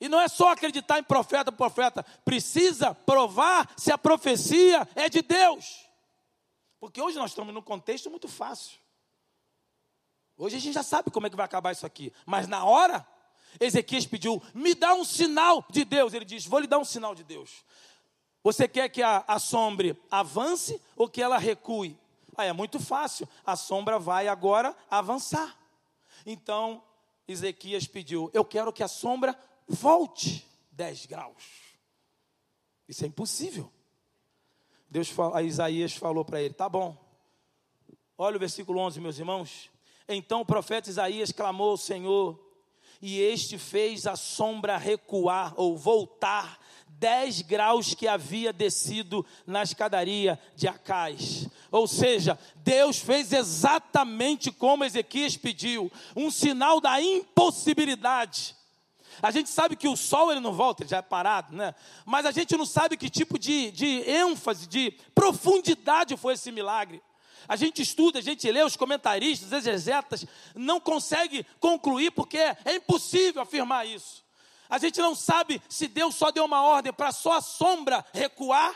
E 0.00 0.08
não 0.08 0.20
é 0.20 0.26
só 0.26 0.48
acreditar 0.48 0.98
em 0.98 1.04
profeta, 1.04 1.52
profeta, 1.52 2.04
precisa 2.24 2.92
provar 2.92 3.72
se 3.76 3.92
a 3.92 3.96
profecia 3.96 4.86
é 4.96 5.08
de 5.08 5.22
Deus. 5.22 5.85
Porque 6.78 7.00
hoje 7.00 7.16
nós 7.16 7.30
estamos 7.30 7.52
num 7.52 7.62
contexto 7.62 8.10
muito 8.10 8.28
fácil. 8.28 8.78
Hoje 10.36 10.56
a 10.56 10.58
gente 10.58 10.74
já 10.74 10.82
sabe 10.82 11.10
como 11.10 11.26
é 11.26 11.30
que 11.30 11.36
vai 11.36 11.46
acabar 11.46 11.72
isso 11.72 11.86
aqui, 11.86 12.12
mas 12.26 12.46
na 12.46 12.64
hora 12.64 13.06
Ezequias 13.58 14.06
pediu: 14.06 14.42
me 14.54 14.74
dá 14.74 14.94
um 14.94 15.04
sinal 15.04 15.64
de 15.70 15.84
Deus. 15.84 16.12
Ele 16.12 16.24
diz: 16.24 16.44
vou 16.44 16.60
lhe 16.60 16.66
dar 16.66 16.78
um 16.78 16.84
sinal 16.84 17.14
de 17.14 17.24
Deus. 17.24 17.64
Você 18.42 18.68
quer 18.68 18.88
que 18.88 19.02
a, 19.02 19.24
a 19.26 19.38
sombra 19.38 19.96
avance 20.10 20.80
ou 20.94 21.08
que 21.08 21.22
ela 21.22 21.38
recue? 21.38 21.98
Ah, 22.36 22.44
é 22.44 22.52
muito 22.52 22.78
fácil. 22.78 23.28
A 23.44 23.56
sombra 23.56 23.98
vai 23.98 24.28
agora 24.28 24.76
avançar. 24.90 25.56
Então, 26.24 26.82
Ezequias 27.26 27.86
pediu: 27.86 28.30
Eu 28.32 28.44
quero 28.44 28.72
que 28.72 28.82
a 28.82 28.88
sombra 28.88 29.38
volte 29.66 30.46
10 30.72 31.06
graus. 31.06 31.42
Isso 32.86 33.04
é 33.04 33.08
impossível. 33.08 33.72
Deus, 34.88 35.12
a 35.34 35.42
Isaías 35.42 35.94
falou 35.94 36.24
para 36.24 36.40
ele: 36.40 36.54
Tá 36.54 36.68
bom. 36.68 36.96
Olha 38.18 38.36
o 38.36 38.40
versículo 38.40 38.80
11, 38.80 39.00
meus 39.00 39.18
irmãos. 39.18 39.70
Então 40.08 40.40
o 40.40 40.46
profeta 40.46 40.88
Isaías 40.88 41.32
clamou 41.32 41.70
ao 41.70 41.76
Senhor 41.76 42.40
e 43.02 43.20
este 43.20 43.58
fez 43.58 44.06
a 44.06 44.16
sombra 44.16 44.76
recuar 44.76 45.52
ou 45.56 45.76
voltar 45.76 46.58
dez 46.98 47.42
graus 47.42 47.94
que 47.94 48.08
havia 48.08 48.52
descido 48.52 49.24
na 49.46 49.62
escadaria 49.62 50.38
de 50.54 50.66
Acais. 50.66 51.48
Ou 51.70 51.86
seja, 51.86 52.38
Deus 52.56 52.98
fez 52.98 53.32
exatamente 53.32 54.50
como 54.50 54.84
Ezequias 54.84 55.36
pediu, 55.36 55.92
um 56.14 56.30
sinal 56.30 56.80
da 56.80 57.00
impossibilidade. 57.00 58.55
A 59.22 59.30
gente 59.30 59.48
sabe 59.48 59.76
que 59.76 59.88
o 59.88 59.96
sol 59.96 60.30
ele 60.30 60.40
não 60.40 60.52
volta, 60.52 60.82
ele 60.82 60.90
já 60.90 60.98
é 60.98 61.02
parado, 61.02 61.54
né? 61.54 61.74
Mas 62.04 62.26
a 62.26 62.30
gente 62.30 62.56
não 62.56 62.66
sabe 62.66 62.96
que 62.96 63.08
tipo 63.08 63.38
de, 63.38 63.70
de 63.70 64.08
ênfase, 64.10 64.66
de 64.66 64.92
profundidade 65.14 66.16
foi 66.16 66.34
esse 66.34 66.50
milagre. 66.52 67.02
A 67.48 67.56
gente 67.56 67.82
estuda, 67.82 68.18
a 68.18 68.22
gente 68.22 68.50
lê, 68.50 68.62
os 68.62 68.76
comentaristas, 68.76 69.48
os 69.48 69.52
exegetas, 69.52 70.26
não 70.54 70.80
consegue 70.80 71.46
concluir 71.60 72.10
porque 72.10 72.38
é 72.38 72.74
impossível 72.74 73.42
afirmar 73.42 73.86
isso. 73.86 74.24
A 74.68 74.78
gente 74.78 75.00
não 75.00 75.14
sabe 75.14 75.62
se 75.68 75.86
Deus 75.86 76.16
só 76.16 76.30
deu 76.30 76.44
uma 76.44 76.62
ordem 76.62 76.92
para 76.92 77.12
só 77.12 77.34
a 77.34 77.40
sombra 77.40 78.04
recuar, 78.12 78.74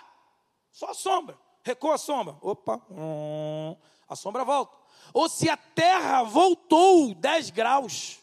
só 0.70 0.90
a 0.90 0.94
sombra, 0.94 1.36
recua 1.64 1.96
a 1.96 1.98
sombra, 1.98 2.36
opa, 2.40 2.80
hum, 2.90 3.76
a 4.08 4.14
sombra 4.14 4.44
volta. 4.44 4.76
Ou 5.12 5.28
se 5.28 5.48
a 5.48 5.56
terra 5.56 6.22
voltou 6.22 7.12
10 7.14 7.50
graus. 7.50 8.19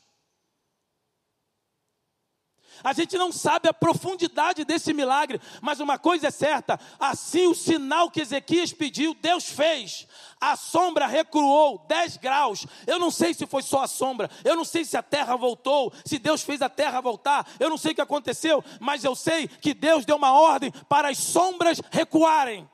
A 2.84 2.94
gente 2.94 3.18
não 3.18 3.32
sabe 3.32 3.68
a 3.68 3.74
profundidade 3.74 4.64
desse 4.66 4.94
milagre, 4.94 5.40
mas 5.62 5.80
uma 5.80 5.98
coisa 5.98 6.28
é 6.28 6.32
certa: 6.32 6.80
assim 7.00 7.48
o 7.48 7.56
sinal 7.56 8.10
que 8.10 8.22
Ezequias 8.22 8.74
pediu, 8.74 9.14
Deus 9.14 9.46
fez. 9.46 10.08
A 10.40 10.56
sombra 10.56 11.08
recuou 11.08 11.84
10 11.88 12.18
graus. 12.18 12.66
Eu 12.86 13.00
não 13.00 13.10
sei 13.10 13.34
se 13.34 13.48
foi 13.48 13.64
só 13.64 13.84
a 13.84 13.88
sombra, 13.88 14.30
eu 14.44 14.56
não 14.56 14.64
sei 14.64 14.86
se 14.86 14.96
a 14.96 15.02
terra 15.02 15.36
voltou, 15.36 15.92
se 16.06 16.20
Deus 16.20 16.44
fez 16.44 16.62
a 16.62 16.70
terra 16.70 17.02
voltar, 17.02 17.48
eu 17.60 17.70
não 17.70 17.78
sei 17.78 17.92
o 17.92 17.96
que 17.96 18.02
aconteceu, 18.02 18.64
mas 18.80 19.04
eu 19.04 19.16
sei 19.16 19.48
que 19.48 19.74
Deus 19.74 20.06
deu 20.06 20.16
uma 20.16 20.34
ordem 20.34 20.72
para 20.88 21.10
as 21.10 21.18
sombras 21.18 21.82
recuarem. 21.92 22.68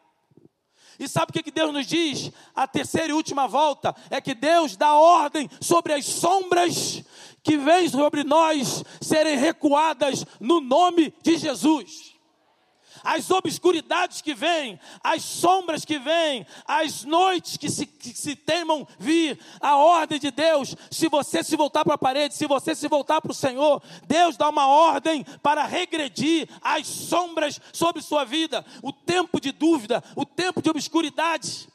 E 1.00 1.08
sabe 1.08 1.32
o 1.32 1.44
que 1.44 1.52
Deus 1.52 1.74
nos 1.74 1.88
diz? 1.88 2.32
A 2.56 2.68
terceira 2.68 3.10
e 3.10 3.14
última 3.14 3.48
volta 3.48 3.96
é 4.10 4.22
que 4.22 4.34
Deus 4.36 4.76
dá 4.76 4.94
ordem 4.94 5.50
sobre 5.60 5.94
as 5.94 6.06
sombras 6.06 7.04
que 7.44 7.58
vêm 7.58 7.90
sobre 7.90 8.24
nós 8.24 8.84
serem 9.02 9.38
recuadas 9.38 10.26
no 10.40 10.62
nome 10.62 11.14
de 11.22 11.38
Jesus. 11.38 12.14
As 13.04 13.30
obscuridades 13.30 14.22
que 14.22 14.34
vêm, 14.34 14.80
as 15.04 15.24
sombras 15.24 15.84
que 15.84 16.00
vêm, 16.00 16.46
as 16.66 17.04
noites 17.04 17.58
que 17.58 17.70
se, 17.70 17.86
que 17.86 18.10
se 18.10 18.34
temam 18.34 18.88
vir, 18.98 19.38
a 19.60 19.76
ordem 19.76 20.18
de 20.18 20.32
Deus, 20.32 20.74
se 20.90 21.10
você 21.10 21.44
se 21.44 21.58
voltar 21.58 21.84
para 21.84 21.96
a 21.96 21.98
parede, 21.98 22.34
se 22.34 22.48
você 22.48 22.74
se 22.74 22.88
voltar 22.88 23.20
para 23.20 23.32
o 23.32 23.36
Senhor, 23.36 23.84
Deus 24.08 24.38
dá 24.38 24.48
uma 24.48 24.68
ordem 24.68 25.26
para 25.42 25.66
regredir 25.66 26.48
as 26.62 26.88
sombras 26.88 27.60
sobre 27.74 28.02
sua 28.02 28.24
vida, 28.24 28.66
o 28.82 28.94
tempo 28.94 29.42
de 29.42 29.52
dúvida, 29.52 30.02
o 30.16 30.26
tempo 30.26 30.62
de 30.62 30.70
obscuridade. 30.70 31.68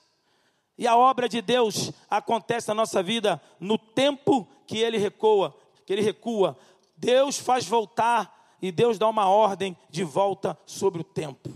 E 0.79 0.87
a 0.87 0.97
obra 0.97 1.29
de 1.29 1.43
Deus 1.43 1.93
acontece 2.09 2.69
na 2.69 2.75
nossa 2.75 3.03
vida 3.03 3.43
no 3.61 3.77
tempo 3.77 4.49
que 4.69 4.79
ele 4.79 4.99
recua, 4.99 5.57
que 5.87 5.93
ele 5.93 6.03
recua. 6.03 6.57
Deus 6.95 7.39
faz 7.39 7.67
voltar 7.67 8.57
e 8.61 8.71
Deus 8.71 8.99
dá 8.99 9.09
uma 9.09 9.29
ordem 9.29 9.77
de 9.89 10.05
volta 10.05 10.57
sobre 10.67 11.01
o 11.01 11.05
tempo. 11.05 11.51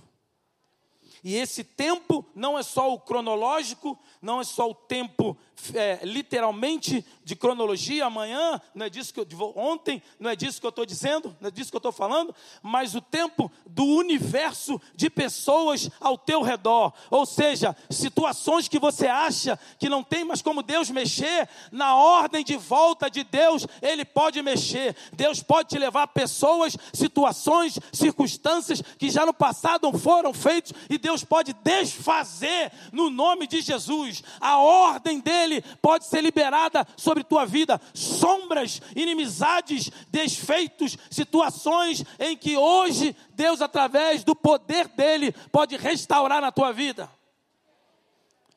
E 1.22 1.36
esse 1.36 1.62
tempo 1.62 2.24
não 2.34 2.58
é 2.58 2.62
só 2.62 2.92
o 2.92 2.98
cronológico, 2.98 3.96
não 4.22 4.40
é 4.40 4.44
só 4.44 4.70
o 4.70 4.74
tempo 4.74 5.36
é, 5.74 6.00
literalmente 6.02 7.04
de 7.24 7.36
cronologia, 7.36 8.06
amanhã, 8.06 8.60
não 8.74 8.86
é 8.86 8.90
disso 8.90 9.12
que 9.12 9.20
eu 9.20 9.26
ontem, 9.56 10.02
não 10.18 10.30
é 10.30 10.36
disso 10.36 10.60
que 10.60 10.66
eu 10.66 10.70
estou 10.70 10.84
dizendo, 10.84 11.36
não 11.40 11.48
é 11.48 11.50
disso 11.50 11.70
que 11.70 11.76
eu 11.76 11.78
estou 11.78 11.92
falando, 11.92 12.34
mas 12.62 12.94
o 12.94 13.00
tempo 13.00 13.50
do 13.66 13.84
universo 13.84 14.80
de 14.94 15.08
pessoas 15.08 15.90
ao 16.00 16.18
teu 16.18 16.42
redor. 16.42 16.92
Ou 17.10 17.24
seja, 17.24 17.76
situações 17.90 18.68
que 18.68 18.78
você 18.78 19.06
acha 19.06 19.58
que 19.78 19.88
não 19.88 20.02
tem 20.02 20.24
mais 20.24 20.42
como 20.42 20.62
Deus 20.62 20.90
mexer, 20.90 21.48
na 21.70 21.96
ordem 21.96 22.44
de 22.44 22.56
volta 22.56 23.08
de 23.08 23.22
Deus, 23.22 23.66
Ele 23.80 24.04
pode 24.04 24.42
mexer. 24.42 24.96
Deus 25.12 25.42
pode 25.42 25.70
te 25.70 25.78
levar 25.78 26.08
pessoas, 26.08 26.76
situações, 26.92 27.78
circunstâncias 27.92 28.82
que 28.98 29.10
já 29.10 29.24
no 29.24 29.34
passado 29.34 29.92
foram 29.98 30.34
feitos 30.34 30.72
e 30.90 30.98
Deus 30.98 31.24
pode 31.24 31.52
desfazer 31.52 32.72
no 32.92 33.10
nome 33.10 33.46
de 33.46 33.60
Jesus. 33.60 34.11
A 34.40 34.58
ordem 34.58 35.20
dele 35.20 35.62
pode 35.80 36.06
ser 36.06 36.20
liberada 36.20 36.84
sobre 36.96 37.22
tua 37.22 37.46
vida. 37.46 37.80
Sombras, 37.94 38.82
inimizades, 38.96 39.90
desfeitos, 40.08 40.98
situações 41.08 42.04
em 42.18 42.36
que 42.36 42.56
hoje 42.56 43.14
Deus, 43.30 43.62
através 43.62 44.24
do 44.24 44.34
poder 44.34 44.88
dele, 44.88 45.32
pode 45.52 45.76
restaurar 45.76 46.40
na 46.40 46.50
tua 46.50 46.72
vida. 46.72 47.08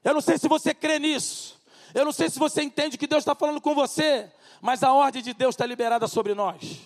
Eu 0.04 0.14
não 0.14 0.22
sei 0.22 0.38
se 0.38 0.48
você 0.48 0.74
crê 0.74 1.00
nisso. 1.00 1.60
Eu 1.94 2.06
não 2.06 2.12
sei 2.12 2.30
se 2.30 2.38
você 2.38 2.62
entende 2.62 2.98
que 2.98 3.08
Deus 3.08 3.22
está 3.22 3.34
falando 3.34 3.62
com 3.62 3.74
você. 3.74 4.30
Mas 4.62 4.84
a 4.84 4.94
ordem 4.94 5.22
de 5.22 5.34
Deus 5.34 5.56
está 5.56 5.66
liberada 5.66 6.08
sobre 6.08 6.34
nós. 6.34 6.82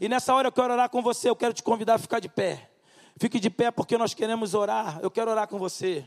E 0.00 0.08
nessa 0.08 0.34
hora 0.34 0.48
eu 0.48 0.52
quero 0.52 0.72
orar 0.72 0.88
com 0.90 1.02
você. 1.02 1.28
Eu 1.28 1.36
quero 1.36 1.54
te 1.54 1.62
convidar 1.62 1.94
a 1.94 1.98
ficar 1.98 2.20
de 2.20 2.28
pé. 2.28 2.70
Fique 3.18 3.40
de 3.40 3.48
pé 3.48 3.70
porque 3.70 3.96
nós 3.96 4.12
queremos 4.12 4.54
orar. 4.54 4.98
Eu 5.02 5.10
quero 5.10 5.30
orar 5.30 5.48
com 5.48 5.58
você. 5.58 6.06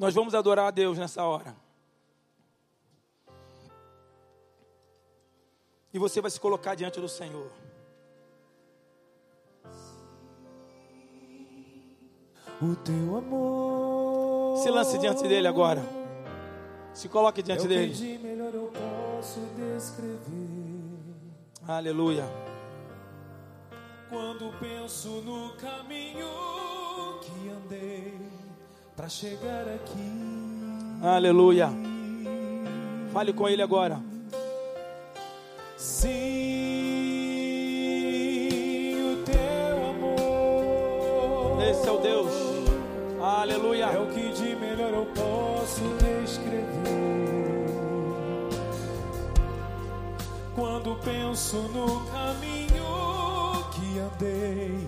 Nós 0.00 0.14
vamos 0.14 0.34
adorar 0.34 0.68
a 0.68 0.70
Deus 0.70 0.96
nessa 0.96 1.22
hora. 1.22 1.54
E 5.92 5.98
você 5.98 6.22
vai 6.22 6.30
se 6.30 6.40
colocar 6.40 6.74
diante 6.74 6.98
do 6.98 7.06
Senhor. 7.06 7.50
O 12.62 12.74
teu 12.76 13.18
amor. 13.18 14.56
Se 14.62 14.70
lance 14.70 14.96
diante 14.96 15.28
dele 15.28 15.46
agora. 15.46 15.82
Se 16.94 17.06
coloque 17.06 17.42
é 17.42 17.44
diante 17.44 17.62
que 17.62 17.68
dele. 17.68 17.92
de 17.92 18.18
melhor 18.20 18.54
eu 18.54 18.72
posso 18.72 19.40
descrever. 19.54 20.16
Aleluia. 21.68 22.24
Quando 24.08 24.50
penso 24.58 25.20
no 25.20 25.54
caminho 25.56 26.26
que 27.20 27.50
andei 27.50 28.39
para 29.00 29.08
chegar 29.08 29.66
aqui. 29.66 30.12
Aleluia. 31.02 31.70
Fale 33.14 33.32
com 33.32 33.48
ele 33.48 33.62
agora. 33.62 33.98
Sim, 35.78 36.10
o 39.10 39.16
teu 39.24 39.88
amor. 39.88 41.62
Esse 41.62 41.88
é 41.88 41.90
o 41.90 41.96
Deus. 41.96 42.30
Aleluia. 43.22 43.86
É 43.86 43.98
o 43.98 44.06
que 44.08 44.32
de 44.34 44.54
melhor 44.56 44.92
eu 44.92 45.06
posso 45.06 45.80
descrever. 45.96 46.68
Quando 50.54 50.94
penso 50.96 51.56
no 51.56 52.04
caminho 52.10 53.64
que 53.72 53.98
andei 53.98 54.86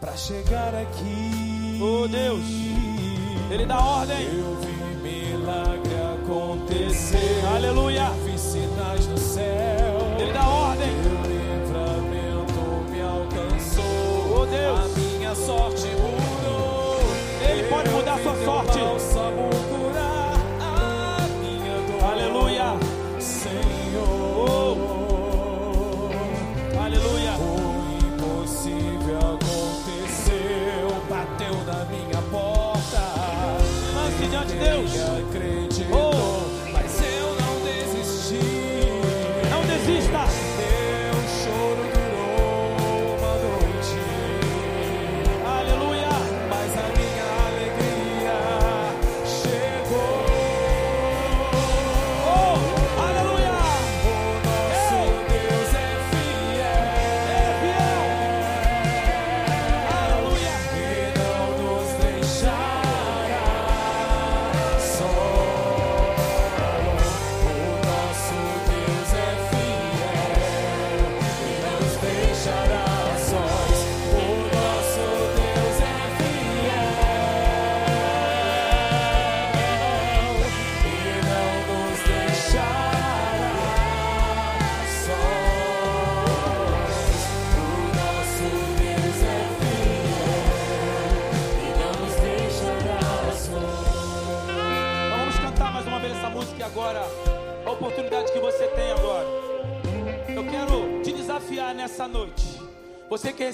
para 0.00 0.16
chegar 0.16 0.74
aqui. 0.74 1.78
Oh 1.80 2.08
Deus. 2.08 3.15
Ele 3.50 3.64
dá 3.64 3.78
ordem. 3.78 4.26
Eu 4.26 4.56
vi 4.56 5.08
milagre 5.08 5.94
acontecer. 6.14 7.44
Aleluia. 7.54 8.10
Vi 8.24 8.38
sinais 8.38 9.06
no 9.06 9.18
céu. 9.18 9.98
Ele 10.18 10.32
dá 10.32 10.48
ordem. 10.48 10.88
Teu 11.02 11.20
livramento 11.30 12.90
me 12.90 13.00
alcançou. 13.00 14.42
Oh 14.42 14.46
Deus. 14.46 14.78
A 14.78 14.98
minha 14.98 15.34
sorte 15.34 15.86
mudou. 15.86 16.98
Ele 17.48 17.68
pode 17.68 17.88
mudar 17.90 18.14
a 18.14 18.22
sua 18.22 18.44
sorte. 18.44 18.78
bálsamo 18.78 19.50
curar 19.70 20.15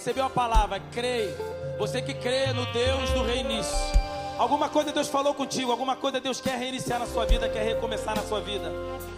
recebeu 0.02 0.24
a 0.24 0.30
palavra, 0.30 0.82
crê. 0.90 1.32
Você 1.78 2.02
que 2.02 2.12
crê 2.12 2.52
no 2.52 2.66
Deus 2.72 3.10
do 3.10 3.22
reinício. 3.22 3.72
Alguma 4.36 4.68
coisa 4.68 4.90
Deus 4.90 5.06
falou 5.06 5.32
contigo, 5.32 5.70
alguma 5.70 5.94
coisa 5.94 6.20
Deus 6.20 6.40
quer 6.40 6.58
reiniciar 6.58 6.98
na 6.98 7.06
sua 7.06 7.24
vida, 7.24 7.48
quer 7.48 7.62
recomeçar 7.62 8.16
na 8.16 8.22
sua 8.22 8.40
vida. 8.40 8.68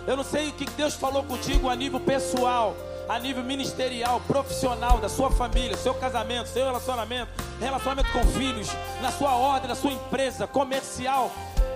Eu 0.07 0.15
não 0.15 0.23
sei 0.23 0.51
o 0.51 0.53
que 0.53 0.67
Deus 0.73 0.93
falou 0.93 1.25
contigo 1.25 1.71
a 1.71 1.75
nível 1.75 1.99
pessoal, 1.99 2.77
a 3.09 3.19
nível 3.19 3.43
ministerial, 3.43 4.21
profissional, 4.27 4.99
da 4.99 5.09
sua 5.09 5.31
família, 5.31 5.75
seu 5.75 5.95
casamento, 5.95 6.51
seu 6.51 6.67
relacionamento, 6.67 7.31
relacionamento 7.59 8.13
com 8.13 8.23
filhos, 8.25 8.69
na 9.01 9.11
sua 9.11 9.35
ordem, 9.35 9.71
na 9.71 9.75
sua 9.75 9.93
empresa, 9.93 10.47
comercial. 10.47 11.33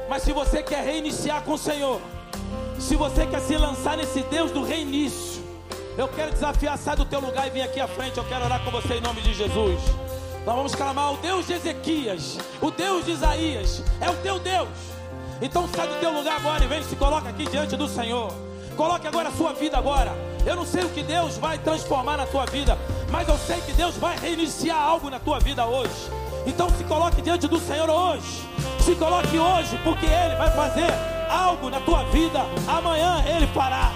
Mas 0.06 0.22
se 0.22 0.34
você 0.34 0.62
quer 0.62 0.84
reiniciar 0.84 1.42
com 1.44 1.54
o 1.54 1.58
Senhor, 1.58 1.98
se 2.78 2.94
você 2.94 3.26
quer 3.26 3.40
se 3.40 3.56
lançar 3.56 3.96
nesse 3.96 4.20
Deus 4.24 4.50
do 4.50 4.62
reinício, 4.62 5.37
eu 5.98 6.06
quero 6.06 6.32
desafiar, 6.32 6.78
sai 6.78 6.94
do 6.94 7.04
teu 7.04 7.18
lugar 7.18 7.48
e 7.48 7.50
vem 7.50 7.62
aqui 7.62 7.80
à 7.80 7.88
frente. 7.88 8.16
Eu 8.16 8.24
quero 8.24 8.44
orar 8.44 8.62
com 8.62 8.70
você 8.70 8.94
em 8.94 9.00
nome 9.00 9.20
de 9.20 9.34
Jesus. 9.34 9.80
Nós 10.46 10.54
vamos 10.54 10.74
clamar 10.74 11.12
o 11.12 11.16
Deus 11.16 11.48
de 11.48 11.54
Ezequias, 11.54 12.38
o 12.62 12.70
Deus 12.70 13.04
de 13.04 13.10
Isaías, 13.10 13.82
é 14.00 14.08
o 14.08 14.14
teu 14.18 14.38
Deus. 14.38 14.68
Então 15.42 15.68
sai 15.68 15.88
do 15.88 15.96
teu 15.96 16.12
lugar 16.12 16.36
agora 16.36 16.64
e 16.64 16.68
vem, 16.68 16.82
se 16.84 16.94
coloca 16.94 17.28
aqui 17.28 17.44
diante 17.50 17.76
do 17.76 17.88
Senhor. 17.88 18.32
Coloque 18.76 19.08
agora 19.08 19.28
a 19.28 19.32
sua 19.32 19.52
vida 19.52 19.76
agora. 19.76 20.12
Eu 20.46 20.54
não 20.54 20.64
sei 20.64 20.84
o 20.84 20.88
que 20.88 21.02
Deus 21.02 21.36
vai 21.36 21.58
transformar 21.58 22.16
na 22.16 22.26
tua 22.26 22.46
vida, 22.46 22.78
mas 23.10 23.28
eu 23.28 23.36
sei 23.36 23.60
que 23.60 23.72
Deus 23.72 23.96
vai 23.96 24.16
reiniciar 24.16 24.80
algo 24.80 25.10
na 25.10 25.18
tua 25.18 25.40
vida 25.40 25.66
hoje. 25.66 25.90
Então 26.46 26.70
se 26.70 26.84
coloque 26.84 27.20
diante 27.20 27.48
do 27.48 27.58
Senhor 27.58 27.90
hoje. 27.90 28.48
Se 28.80 28.94
coloque 28.94 29.36
hoje, 29.36 29.76
porque 29.82 30.06
Ele 30.06 30.36
vai 30.36 30.50
fazer 30.52 30.86
algo 31.28 31.68
na 31.68 31.80
tua 31.80 32.04
vida. 32.04 32.46
Amanhã 32.68 33.22
Ele 33.26 33.48
fará. 33.48 33.90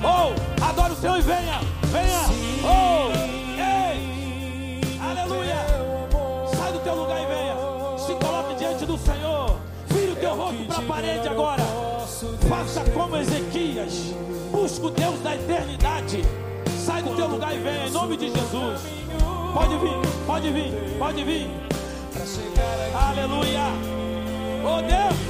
Oh, 0.00 0.64
adore 0.64 0.87
Senhor 1.00 1.16
e 1.16 1.22
venha, 1.22 1.60
venha. 1.92 2.22
Oh, 2.64 3.12
ei, 3.56 4.80
aleluia. 5.00 5.54
Sai 6.56 6.72
do 6.72 6.80
teu 6.80 6.96
lugar 6.96 7.22
e 7.22 7.26
venha. 7.26 7.54
Se 7.98 8.14
coloque 8.14 8.54
diante 8.56 8.84
do 8.84 8.98
Senhor. 8.98 9.60
Vire 9.86 10.10
o 10.10 10.16
teu 10.16 10.34
rosto 10.34 10.64
para 10.64 10.78
a 10.78 10.82
parede 10.82 11.28
agora. 11.28 11.62
Faça 12.48 12.82
como 12.90 13.16
Ezequias. 13.16 14.12
Busca 14.50 14.86
o 14.86 14.90
Deus 14.90 15.20
da 15.20 15.36
eternidade. 15.36 16.22
Sai 16.84 17.00
do 17.00 17.14
teu 17.14 17.28
lugar 17.28 17.54
e 17.54 17.58
venha 17.58 17.86
em 17.86 17.90
nome 17.92 18.16
de 18.16 18.32
Jesus. 18.32 18.80
Pode 19.54 19.78
vir, 19.78 20.26
pode 20.26 20.50
vir, 20.50 20.98
pode 20.98 21.22
vir. 21.22 21.48
Aleluia. 22.92 23.68
Oh 24.64 24.82
Deus. 24.82 25.27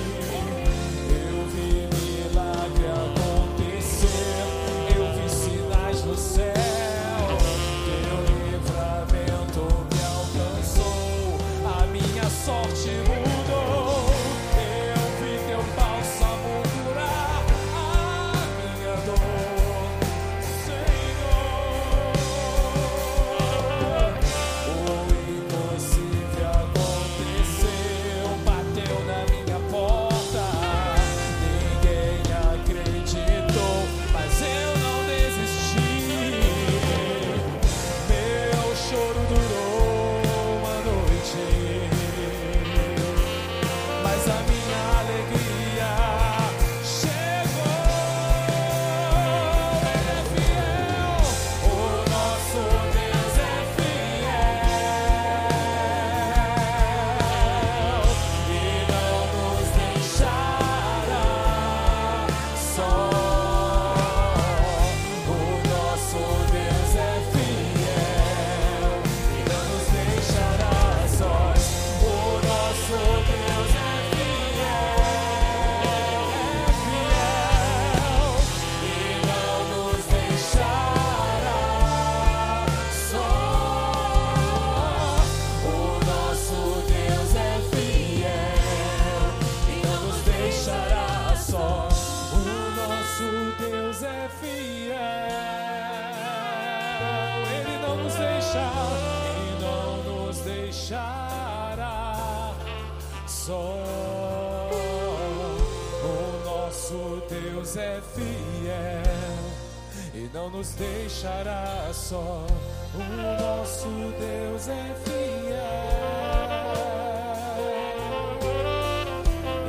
Só. 112.08 112.46
O 112.94 112.98
nosso 112.98 113.88
Deus 114.18 114.68
é 114.68 114.94
fiel 115.04 115.58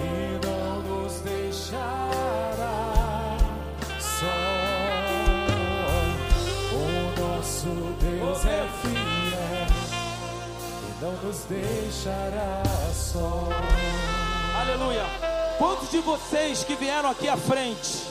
e 0.05 0.39
não 0.45 0.81
nos 0.83 1.19
deixará 1.19 2.13
só. 3.99 4.37
O 6.71 7.19
nosso 7.19 7.69
Deus 7.99 8.45
é 8.45 8.69
fiel 8.81 9.67
e 10.87 11.03
não 11.03 11.11
nos 11.21 11.39
deixará 11.43 12.63
só. 12.93 13.49
Aleluia. 14.61 15.03
Quantos 15.57 15.91
de 15.91 15.99
vocês 15.99 16.63
que 16.63 16.75
vieram 16.75 17.09
aqui 17.09 17.27
à 17.27 17.35
frente, 17.35 18.05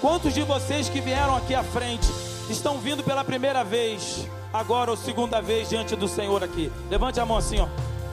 quantos 0.00 0.32
de 0.32 0.42
vocês 0.42 0.88
que 0.88 1.02
vieram 1.02 1.36
aqui 1.36 1.54
à 1.54 1.62
frente, 1.62 2.08
estão 2.52 2.78
vindo 2.78 3.02
pela 3.02 3.24
primeira 3.24 3.64
vez, 3.64 4.26
agora 4.52 4.90
ou 4.90 4.96
segunda 4.96 5.40
vez 5.40 5.68
diante 5.68 5.96
do 5.96 6.06
Senhor 6.06 6.42
aqui? 6.42 6.70
Levante 6.90 7.20
a 7.20 7.26
mão 7.26 7.36
assim, 7.36 7.60
ó. 7.60 7.66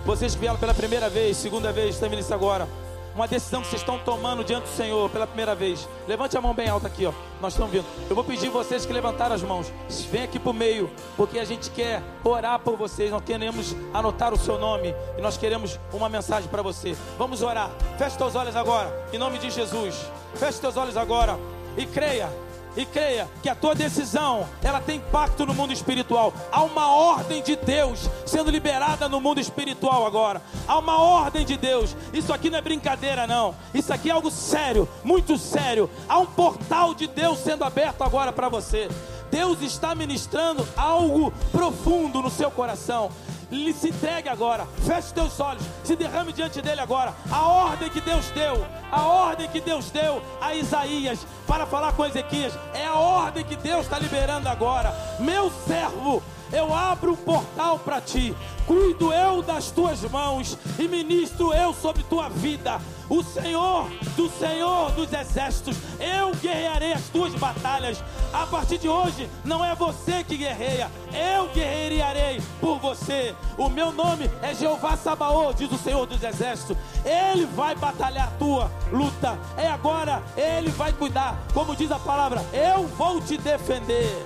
Vocês 0.06 0.34
que 0.34 0.42
vieram 0.42 0.58
pela 0.58 0.74
primeira 0.74 1.10
vez, 1.10 1.38
segunda 1.38 1.72
vez, 1.72 1.96
estão 1.96 2.10
vindo 2.10 2.20
isso 2.20 2.34
agora. 2.34 2.68
Uma 3.16 3.28
decisão 3.28 3.62
que 3.62 3.68
vocês 3.68 3.82
estão 3.82 4.00
tomando 4.00 4.44
diante 4.44 4.64
do 4.64 4.76
Senhor 4.76 5.08
pela 5.12 5.28
primeira 5.28 5.54
vez. 5.54 5.88
Levante 6.08 6.36
a 6.36 6.42
mão 6.42 6.54
bem 6.54 6.68
alta 6.68 6.88
aqui, 6.88 7.06
ó. 7.06 7.14
Nós 7.40 7.54
estamos 7.54 7.72
vindo. 7.72 7.86
Eu 8.10 8.16
vou 8.16 8.24
pedir 8.24 8.50
vocês 8.50 8.88
que 8.88 8.92
levantaram 8.92 9.36
as 9.36 9.44
mãos. 9.44 9.72
Vem 10.12 10.24
aqui 10.24 10.40
para 10.40 10.50
o 10.50 10.54
meio, 10.54 10.90
porque 11.16 11.38
a 11.38 11.46
gente 11.46 11.70
quer 11.70 12.02
orar 12.24 12.60
por 12.60 12.76
vocês. 12.76 13.12
Nós 13.12 13.24
queremos 13.24 13.76
anotar 13.94 14.34
o 14.34 14.38
seu 14.38 14.58
nome 14.58 14.96
e 15.16 15.22
nós 15.22 15.38
queremos 15.38 15.80
uma 15.94 16.10
mensagem 16.10 16.50
para 16.50 16.64
você. 16.64 16.98
Vamos 17.18 17.44
orar. 17.44 17.70
Feche 18.00 18.18
teus 18.18 18.36
olhos 18.36 18.56
agora, 18.56 18.92
em 19.14 19.20
nome 19.20 19.38
de 19.38 19.52
Jesus. 19.52 19.96
Feche 20.34 20.60
teus 20.60 20.76
olhos 20.76 20.98
agora 20.98 21.38
e 21.78 21.86
creia 21.86 22.30
e 22.76 22.86
creia 22.86 23.30
que 23.42 23.50
a 23.50 23.56
tua 23.56 23.76
decisão 23.76 24.48
ela 24.64 24.80
tem 24.80 24.98
impacto 24.98 25.46
no 25.46 25.54
mundo 25.54 25.74
espiritual. 25.74 26.34
Há 26.52 26.64
uma 26.64 26.92
ordem 26.92 27.42
de 27.42 27.56
Deus 27.56 28.10
sendo 28.26 28.50
liberada 28.50 29.08
no 29.08 29.22
mundo 29.22 29.40
espiritual 29.40 30.06
agora. 30.06 30.42
Há 30.68 30.78
uma 30.78 30.98
ordem 30.98 31.46
de 31.46 31.58
Deus. 31.58 31.96
Isso 32.14 32.34
aqui 32.34 32.50
não 32.50 32.60
é 32.60 32.62
brincadeira 32.62 33.28
não. 33.28 33.56
Isso 33.74 33.94
aqui 33.94 34.10
é 34.10 34.14
algo 34.14 34.32
sério, 34.32 34.88
muito 35.04 35.38
sério. 35.38 35.90
Há 36.08 36.20
um 36.20 36.26
portal 36.26 36.94
de 36.94 37.08
Deus 37.08 37.40
sendo 37.40 37.64
aberto 37.64 38.04
agora 38.04 38.32
para 38.32 38.50
você. 38.50 38.90
Deus 39.34 39.64
está 39.64 39.96
ministrando 39.96 40.68
algo 40.78 41.34
profundo 41.52 42.22
no 42.22 42.30
seu 42.30 42.52
coração. 42.52 43.10
Lhe 43.54 43.72
se 43.72 43.90
entregue 43.90 44.30
agora, 44.30 44.66
feche 44.84 45.14
teus 45.14 45.40
olhos, 45.40 45.64
se 45.84 45.96
derrame 45.96 46.34
diante 46.34 46.60
dele 46.60 46.82
agora. 46.82 47.14
A 47.32 47.48
ordem 47.48 47.88
que 47.88 48.02
Deus 48.02 48.26
deu, 48.32 48.66
a 48.92 49.06
ordem 49.06 49.48
que 49.48 49.62
Deus 49.62 49.92
deu 49.92 50.24
a 50.42 50.56
Isaías 50.56 51.20
para 51.46 51.68
falar 51.68 51.94
com 51.94 52.04
Ezequias, 52.04 52.58
é 52.74 52.86
a 52.88 52.96
ordem 52.96 53.46
que 53.46 53.56
Deus 53.56 53.86
está 53.86 54.00
liberando 54.00 54.50
agora. 54.50 54.92
Meu 55.20 55.52
servo, 55.68 56.24
eu 56.52 56.74
abro 56.74 57.12
um 57.12 57.16
portal 57.16 57.78
para 57.78 58.02
ti, 58.02 58.36
cuido 58.66 59.14
eu 59.14 59.44
das 59.44 59.70
tuas 59.70 60.02
mãos 60.02 60.58
e 60.80 60.88
ministro 60.88 61.54
eu 61.54 61.74
sobre 61.76 62.02
tua 62.04 62.30
vida. 62.30 62.82
O 63.14 63.22
Senhor, 63.22 63.92
do 64.16 64.28
Senhor 64.28 64.92
dos 64.94 65.14
exércitos, 65.14 65.78
eu 66.00 66.34
guerrearei 66.34 66.94
as 66.94 67.10
tuas 67.10 67.32
batalhas. 67.36 68.04
A 68.34 68.48
partir 68.48 68.80
de 68.80 68.90
hoje, 68.90 69.30
não 69.46 69.64
é 69.64 69.76
você 69.76 70.24
que 70.24 70.36
guerreia, 70.36 70.90
eu 71.14 71.48
guerrearei 71.54 72.42
por 72.60 72.80
você. 72.80 73.36
O 73.56 73.70
meu 73.70 73.92
nome 73.92 74.32
é 74.42 74.56
Jeová 74.56 74.98
Sabaoth, 74.98 75.58
diz 75.58 75.72
o 75.72 75.78
Senhor 75.78 76.08
dos 76.08 76.24
exércitos. 76.24 76.76
Ele 77.06 77.46
vai 77.46 77.76
batalhar 77.76 78.30
a 78.30 78.32
tua 78.32 78.72
luta. 78.92 79.38
É 79.58 79.68
agora, 79.68 80.24
ele 80.36 80.72
vai 80.72 80.92
cuidar. 80.92 81.38
Como 81.54 81.76
diz 81.76 81.92
a 81.92 82.00
palavra, 82.00 82.44
eu 82.52 82.88
vou 82.88 83.22
te 83.22 83.38
defender. 83.38 84.26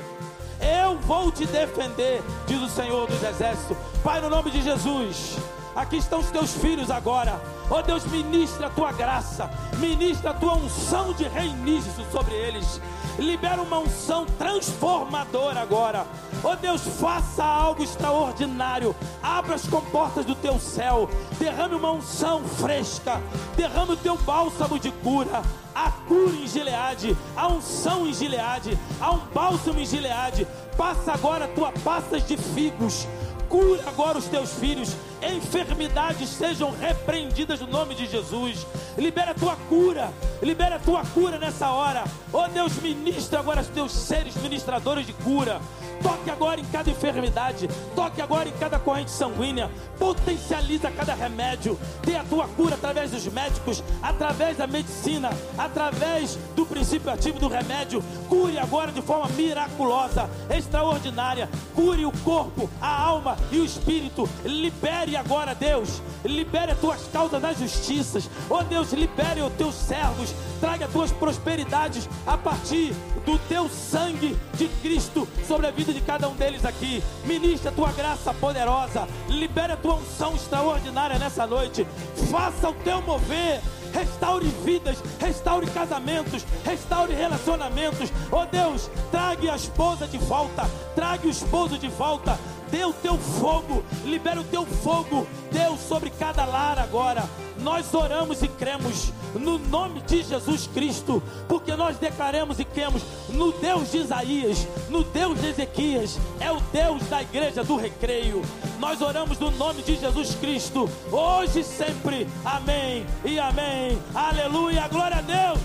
Eu 0.61 0.97
vou 0.99 1.29
te 1.29 1.45
defender, 1.45 2.23
diz 2.47 2.61
o 2.61 2.69
Senhor 2.69 3.05
dos 3.05 3.21
Exércitos. 3.21 3.77
Pai, 4.01 4.21
no 4.21 4.29
nome 4.29 4.49
de 4.49 4.61
Jesus, 4.61 5.35
aqui 5.77 5.97
estão 5.97 6.19
os 6.19 6.31
teus 6.31 6.53
filhos 6.55 6.89
agora. 6.89 7.39
Oh 7.69 7.81
Deus, 7.81 8.03
ministra 8.05 8.67
a 8.67 8.69
tua 8.69 8.91
graça, 8.91 9.49
ministra 9.77 10.31
a 10.31 10.33
tua 10.33 10.55
unção 10.55 11.13
de 11.13 11.27
reinício 11.27 12.03
sobre 12.11 12.33
eles. 12.33 12.81
Libera 13.19 13.61
uma 13.61 13.79
unção 13.79 14.25
transformadora 14.25 15.59
agora. 15.59 16.05
Oh 16.43 16.55
Deus, 16.55 16.81
faça 16.99 17.43
algo 17.43 17.83
extraordinário. 17.83 18.95
Abra 19.23 19.55
as 19.55 19.67
comportas 19.67 20.23
do 20.25 20.35
teu 20.35 20.59
céu. 20.59 21.09
Derrame 21.39 21.75
uma 21.75 21.91
unção 21.91 22.43
fresca. 22.43 23.21
Derrame 23.55 23.93
o 23.93 23.97
teu 23.97 24.17
bálsamo 24.17 24.79
de 24.79 24.91
cura. 24.91 25.41
A 25.73 25.91
cura 26.07 26.35
em 26.35 26.47
Gileade, 26.47 27.15
a 27.35 27.47
unção 27.47 28.07
em 28.07 28.13
Gileade, 28.13 28.77
há 28.99 29.11
um 29.11 29.19
bálsamo 29.33 29.79
em 29.79 29.85
Gileade. 29.85 30.47
Passa 30.75 31.13
agora 31.13 31.45
a 31.45 31.47
tua 31.47 31.71
pastas 31.71 32.25
de 32.25 32.35
figos. 32.35 33.07
Cura 33.49 33.83
agora 33.87 34.17
os 34.17 34.25
teus 34.25 34.53
filhos. 34.53 34.95
Enfermidades 35.21 36.29
sejam 36.29 36.71
repreendidas 36.71 37.59
no 37.59 37.67
nome 37.67 37.95
de 37.95 38.05
Jesus. 38.05 38.65
Libera 38.97 39.31
a 39.31 39.33
tua 39.33 39.55
cura. 39.69 40.11
Libera 40.41 40.75
a 40.75 40.79
tua 40.79 41.03
cura 41.05 41.37
nessa 41.37 41.69
hora. 41.69 42.03
Oh 42.31 42.47
Deus, 42.47 42.73
ministra 42.81 43.39
agora 43.39 43.61
os 43.61 43.67
teus 43.67 43.91
seres 43.91 44.35
ministradores 44.37 45.05
de 45.05 45.13
cura. 45.13 45.59
Toque 46.01 46.29
agora 46.29 46.59
em 46.59 46.65
cada 46.65 46.89
enfermidade. 46.89 47.67
Toque 47.95 48.21
agora 48.21 48.49
em 48.49 48.53
cada 48.53 48.79
corrente 48.79 49.11
sanguínea. 49.11 49.69
Potencializa 49.97 50.91
cada 50.91 51.13
remédio. 51.13 51.77
Dê 52.03 52.15
a 52.15 52.23
tua 52.23 52.47
cura 52.47 52.75
através 52.75 53.11
dos 53.11 53.25
médicos, 53.27 53.83
através 54.01 54.57
da 54.57 54.67
medicina, 54.67 55.29
através 55.57 56.37
do 56.55 56.65
princípio 56.65 57.11
ativo 57.11 57.39
do 57.39 57.47
remédio. 57.47 58.03
Cure 58.29 58.57
agora 58.57 58.91
de 58.91 59.01
forma 59.01 59.27
miraculosa, 59.29 60.29
extraordinária. 60.49 61.49
Cure 61.75 62.05
o 62.05 62.11
corpo, 62.23 62.69
a 62.81 63.01
alma 63.01 63.37
e 63.51 63.59
o 63.59 63.65
espírito. 63.65 64.29
Libere 64.43 65.15
agora, 65.15 65.53
Deus. 65.53 66.01
Libere 66.23 66.71
as 66.71 66.79
tuas 66.79 67.07
causas 67.11 67.41
das 67.41 67.57
justiças. 67.57 68.29
Oh 68.49 68.63
Deus, 68.63 68.91
libere 68.91 69.41
os 69.41 69.53
teus 69.53 69.75
servos. 69.75 70.33
Traga 70.59 70.85
as 70.85 70.91
tuas 70.91 71.11
prosperidades 71.11 72.09
a 72.25 72.37
partir 72.37 72.93
do 73.25 73.37
teu 73.47 73.69
sangue 73.69 74.37
de 74.55 74.67
Cristo 74.81 75.27
sobre 75.47 75.67
a 75.67 75.71
vida 75.71 75.86
de 75.93 76.01
cada 76.01 76.27
um 76.27 76.35
deles 76.35 76.65
aqui. 76.65 77.03
Ministra 77.25 77.69
a 77.69 77.73
tua 77.73 77.91
graça 77.91 78.33
poderosa. 78.33 79.07
Libere 79.27 79.73
a 79.73 79.77
tua 79.77 79.95
unção 79.95 80.35
extraordinária 80.35 81.19
nessa 81.19 81.45
noite. 81.45 81.85
Faça 82.31 82.69
o 82.69 82.73
teu 82.73 83.01
mover. 83.01 83.61
Restaure 83.93 84.45
vidas, 84.63 85.01
restaure 85.19 85.65
casamentos, 85.67 86.45
restaure 86.63 87.13
relacionamentos. 87.13 88.11
Oh 88.31 88.45
Deus, 88.45 88.91
trague 89.09 89.49
a 89.49 89.55
esposa 89.55 90.05
de 90.07 90.17
volta, 90.17 90.69
trague 90.93 91.27
o 91.27 91.31
esposo 91.31 91.77
de 91.79 91.87
volta. 91.87 92.37
Dê 92.71 92.83
o 92.85 92.93
teu 92.93 93.17
fogo, 93.17 93.83
libera 94.05 94.41
o 94.41 94.43
teu 94.43 94.65
fogo, 94.65 95.27
Deus, 95.51 95.79
sobre 95.81 96.09
cada 96.09 96.45
lar 96.45 96.77
agora. 96.79 97.23
Nós 97.59 97.93
oramos 97.93 98.43
e 98.43 98.47
cremos 98.47 99.11
no 99.33 99.57
nome 99.57 100.01
de 100.01 100.23
Jesus 100.23 100.67
Cristo, 100.67 101.21
porque 101.47 101.75
nós 101.75 101.97
declaramos 101.97 102.59
e 102.59 102.65
cremos 102.65 103.01
no 103.29 103.51
Deus 103.53 103.91
de 103.91 103.97
Isaías, 103.97 104.67
no 104.89 105.03
Deus 105.03 105.39
de 105.39 105.47
Ezequias, 105.47 106.19
é 106.39 106.51
o 106.51 106.59
Deus 106.71 107.01
da 107.07 107.21
igreja 107.21 107.63
do 107.63 107.75
recreio. 107.75 108.41
Nós 108.79 109.01
oramos 109.01 109.39
no 109.39 109.51
nome 109.51 109.81
de 109.81 109.95
Jesus 109.95 110.35
Cristo, 110.35 110.89
hoje 111.11 111.61
e 111.61 111.63
sempre. 111.63 112.27
Amém 112.45 113.05
e 113.25 113.39
amém. 113.39 113.97
Aleluia, 114.13 114.87
glória 114.87 115.17
a 115.17 115.21
Deus. 115.21 115.59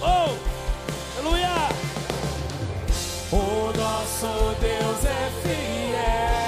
Oh, 0.00 1.18
aleluia. 1.18 1.48
O 3.32 3.72
nosso 3.76 4.54
Deus 4.60 5.04
é 5.04 5.30
fiel 5.42 6.45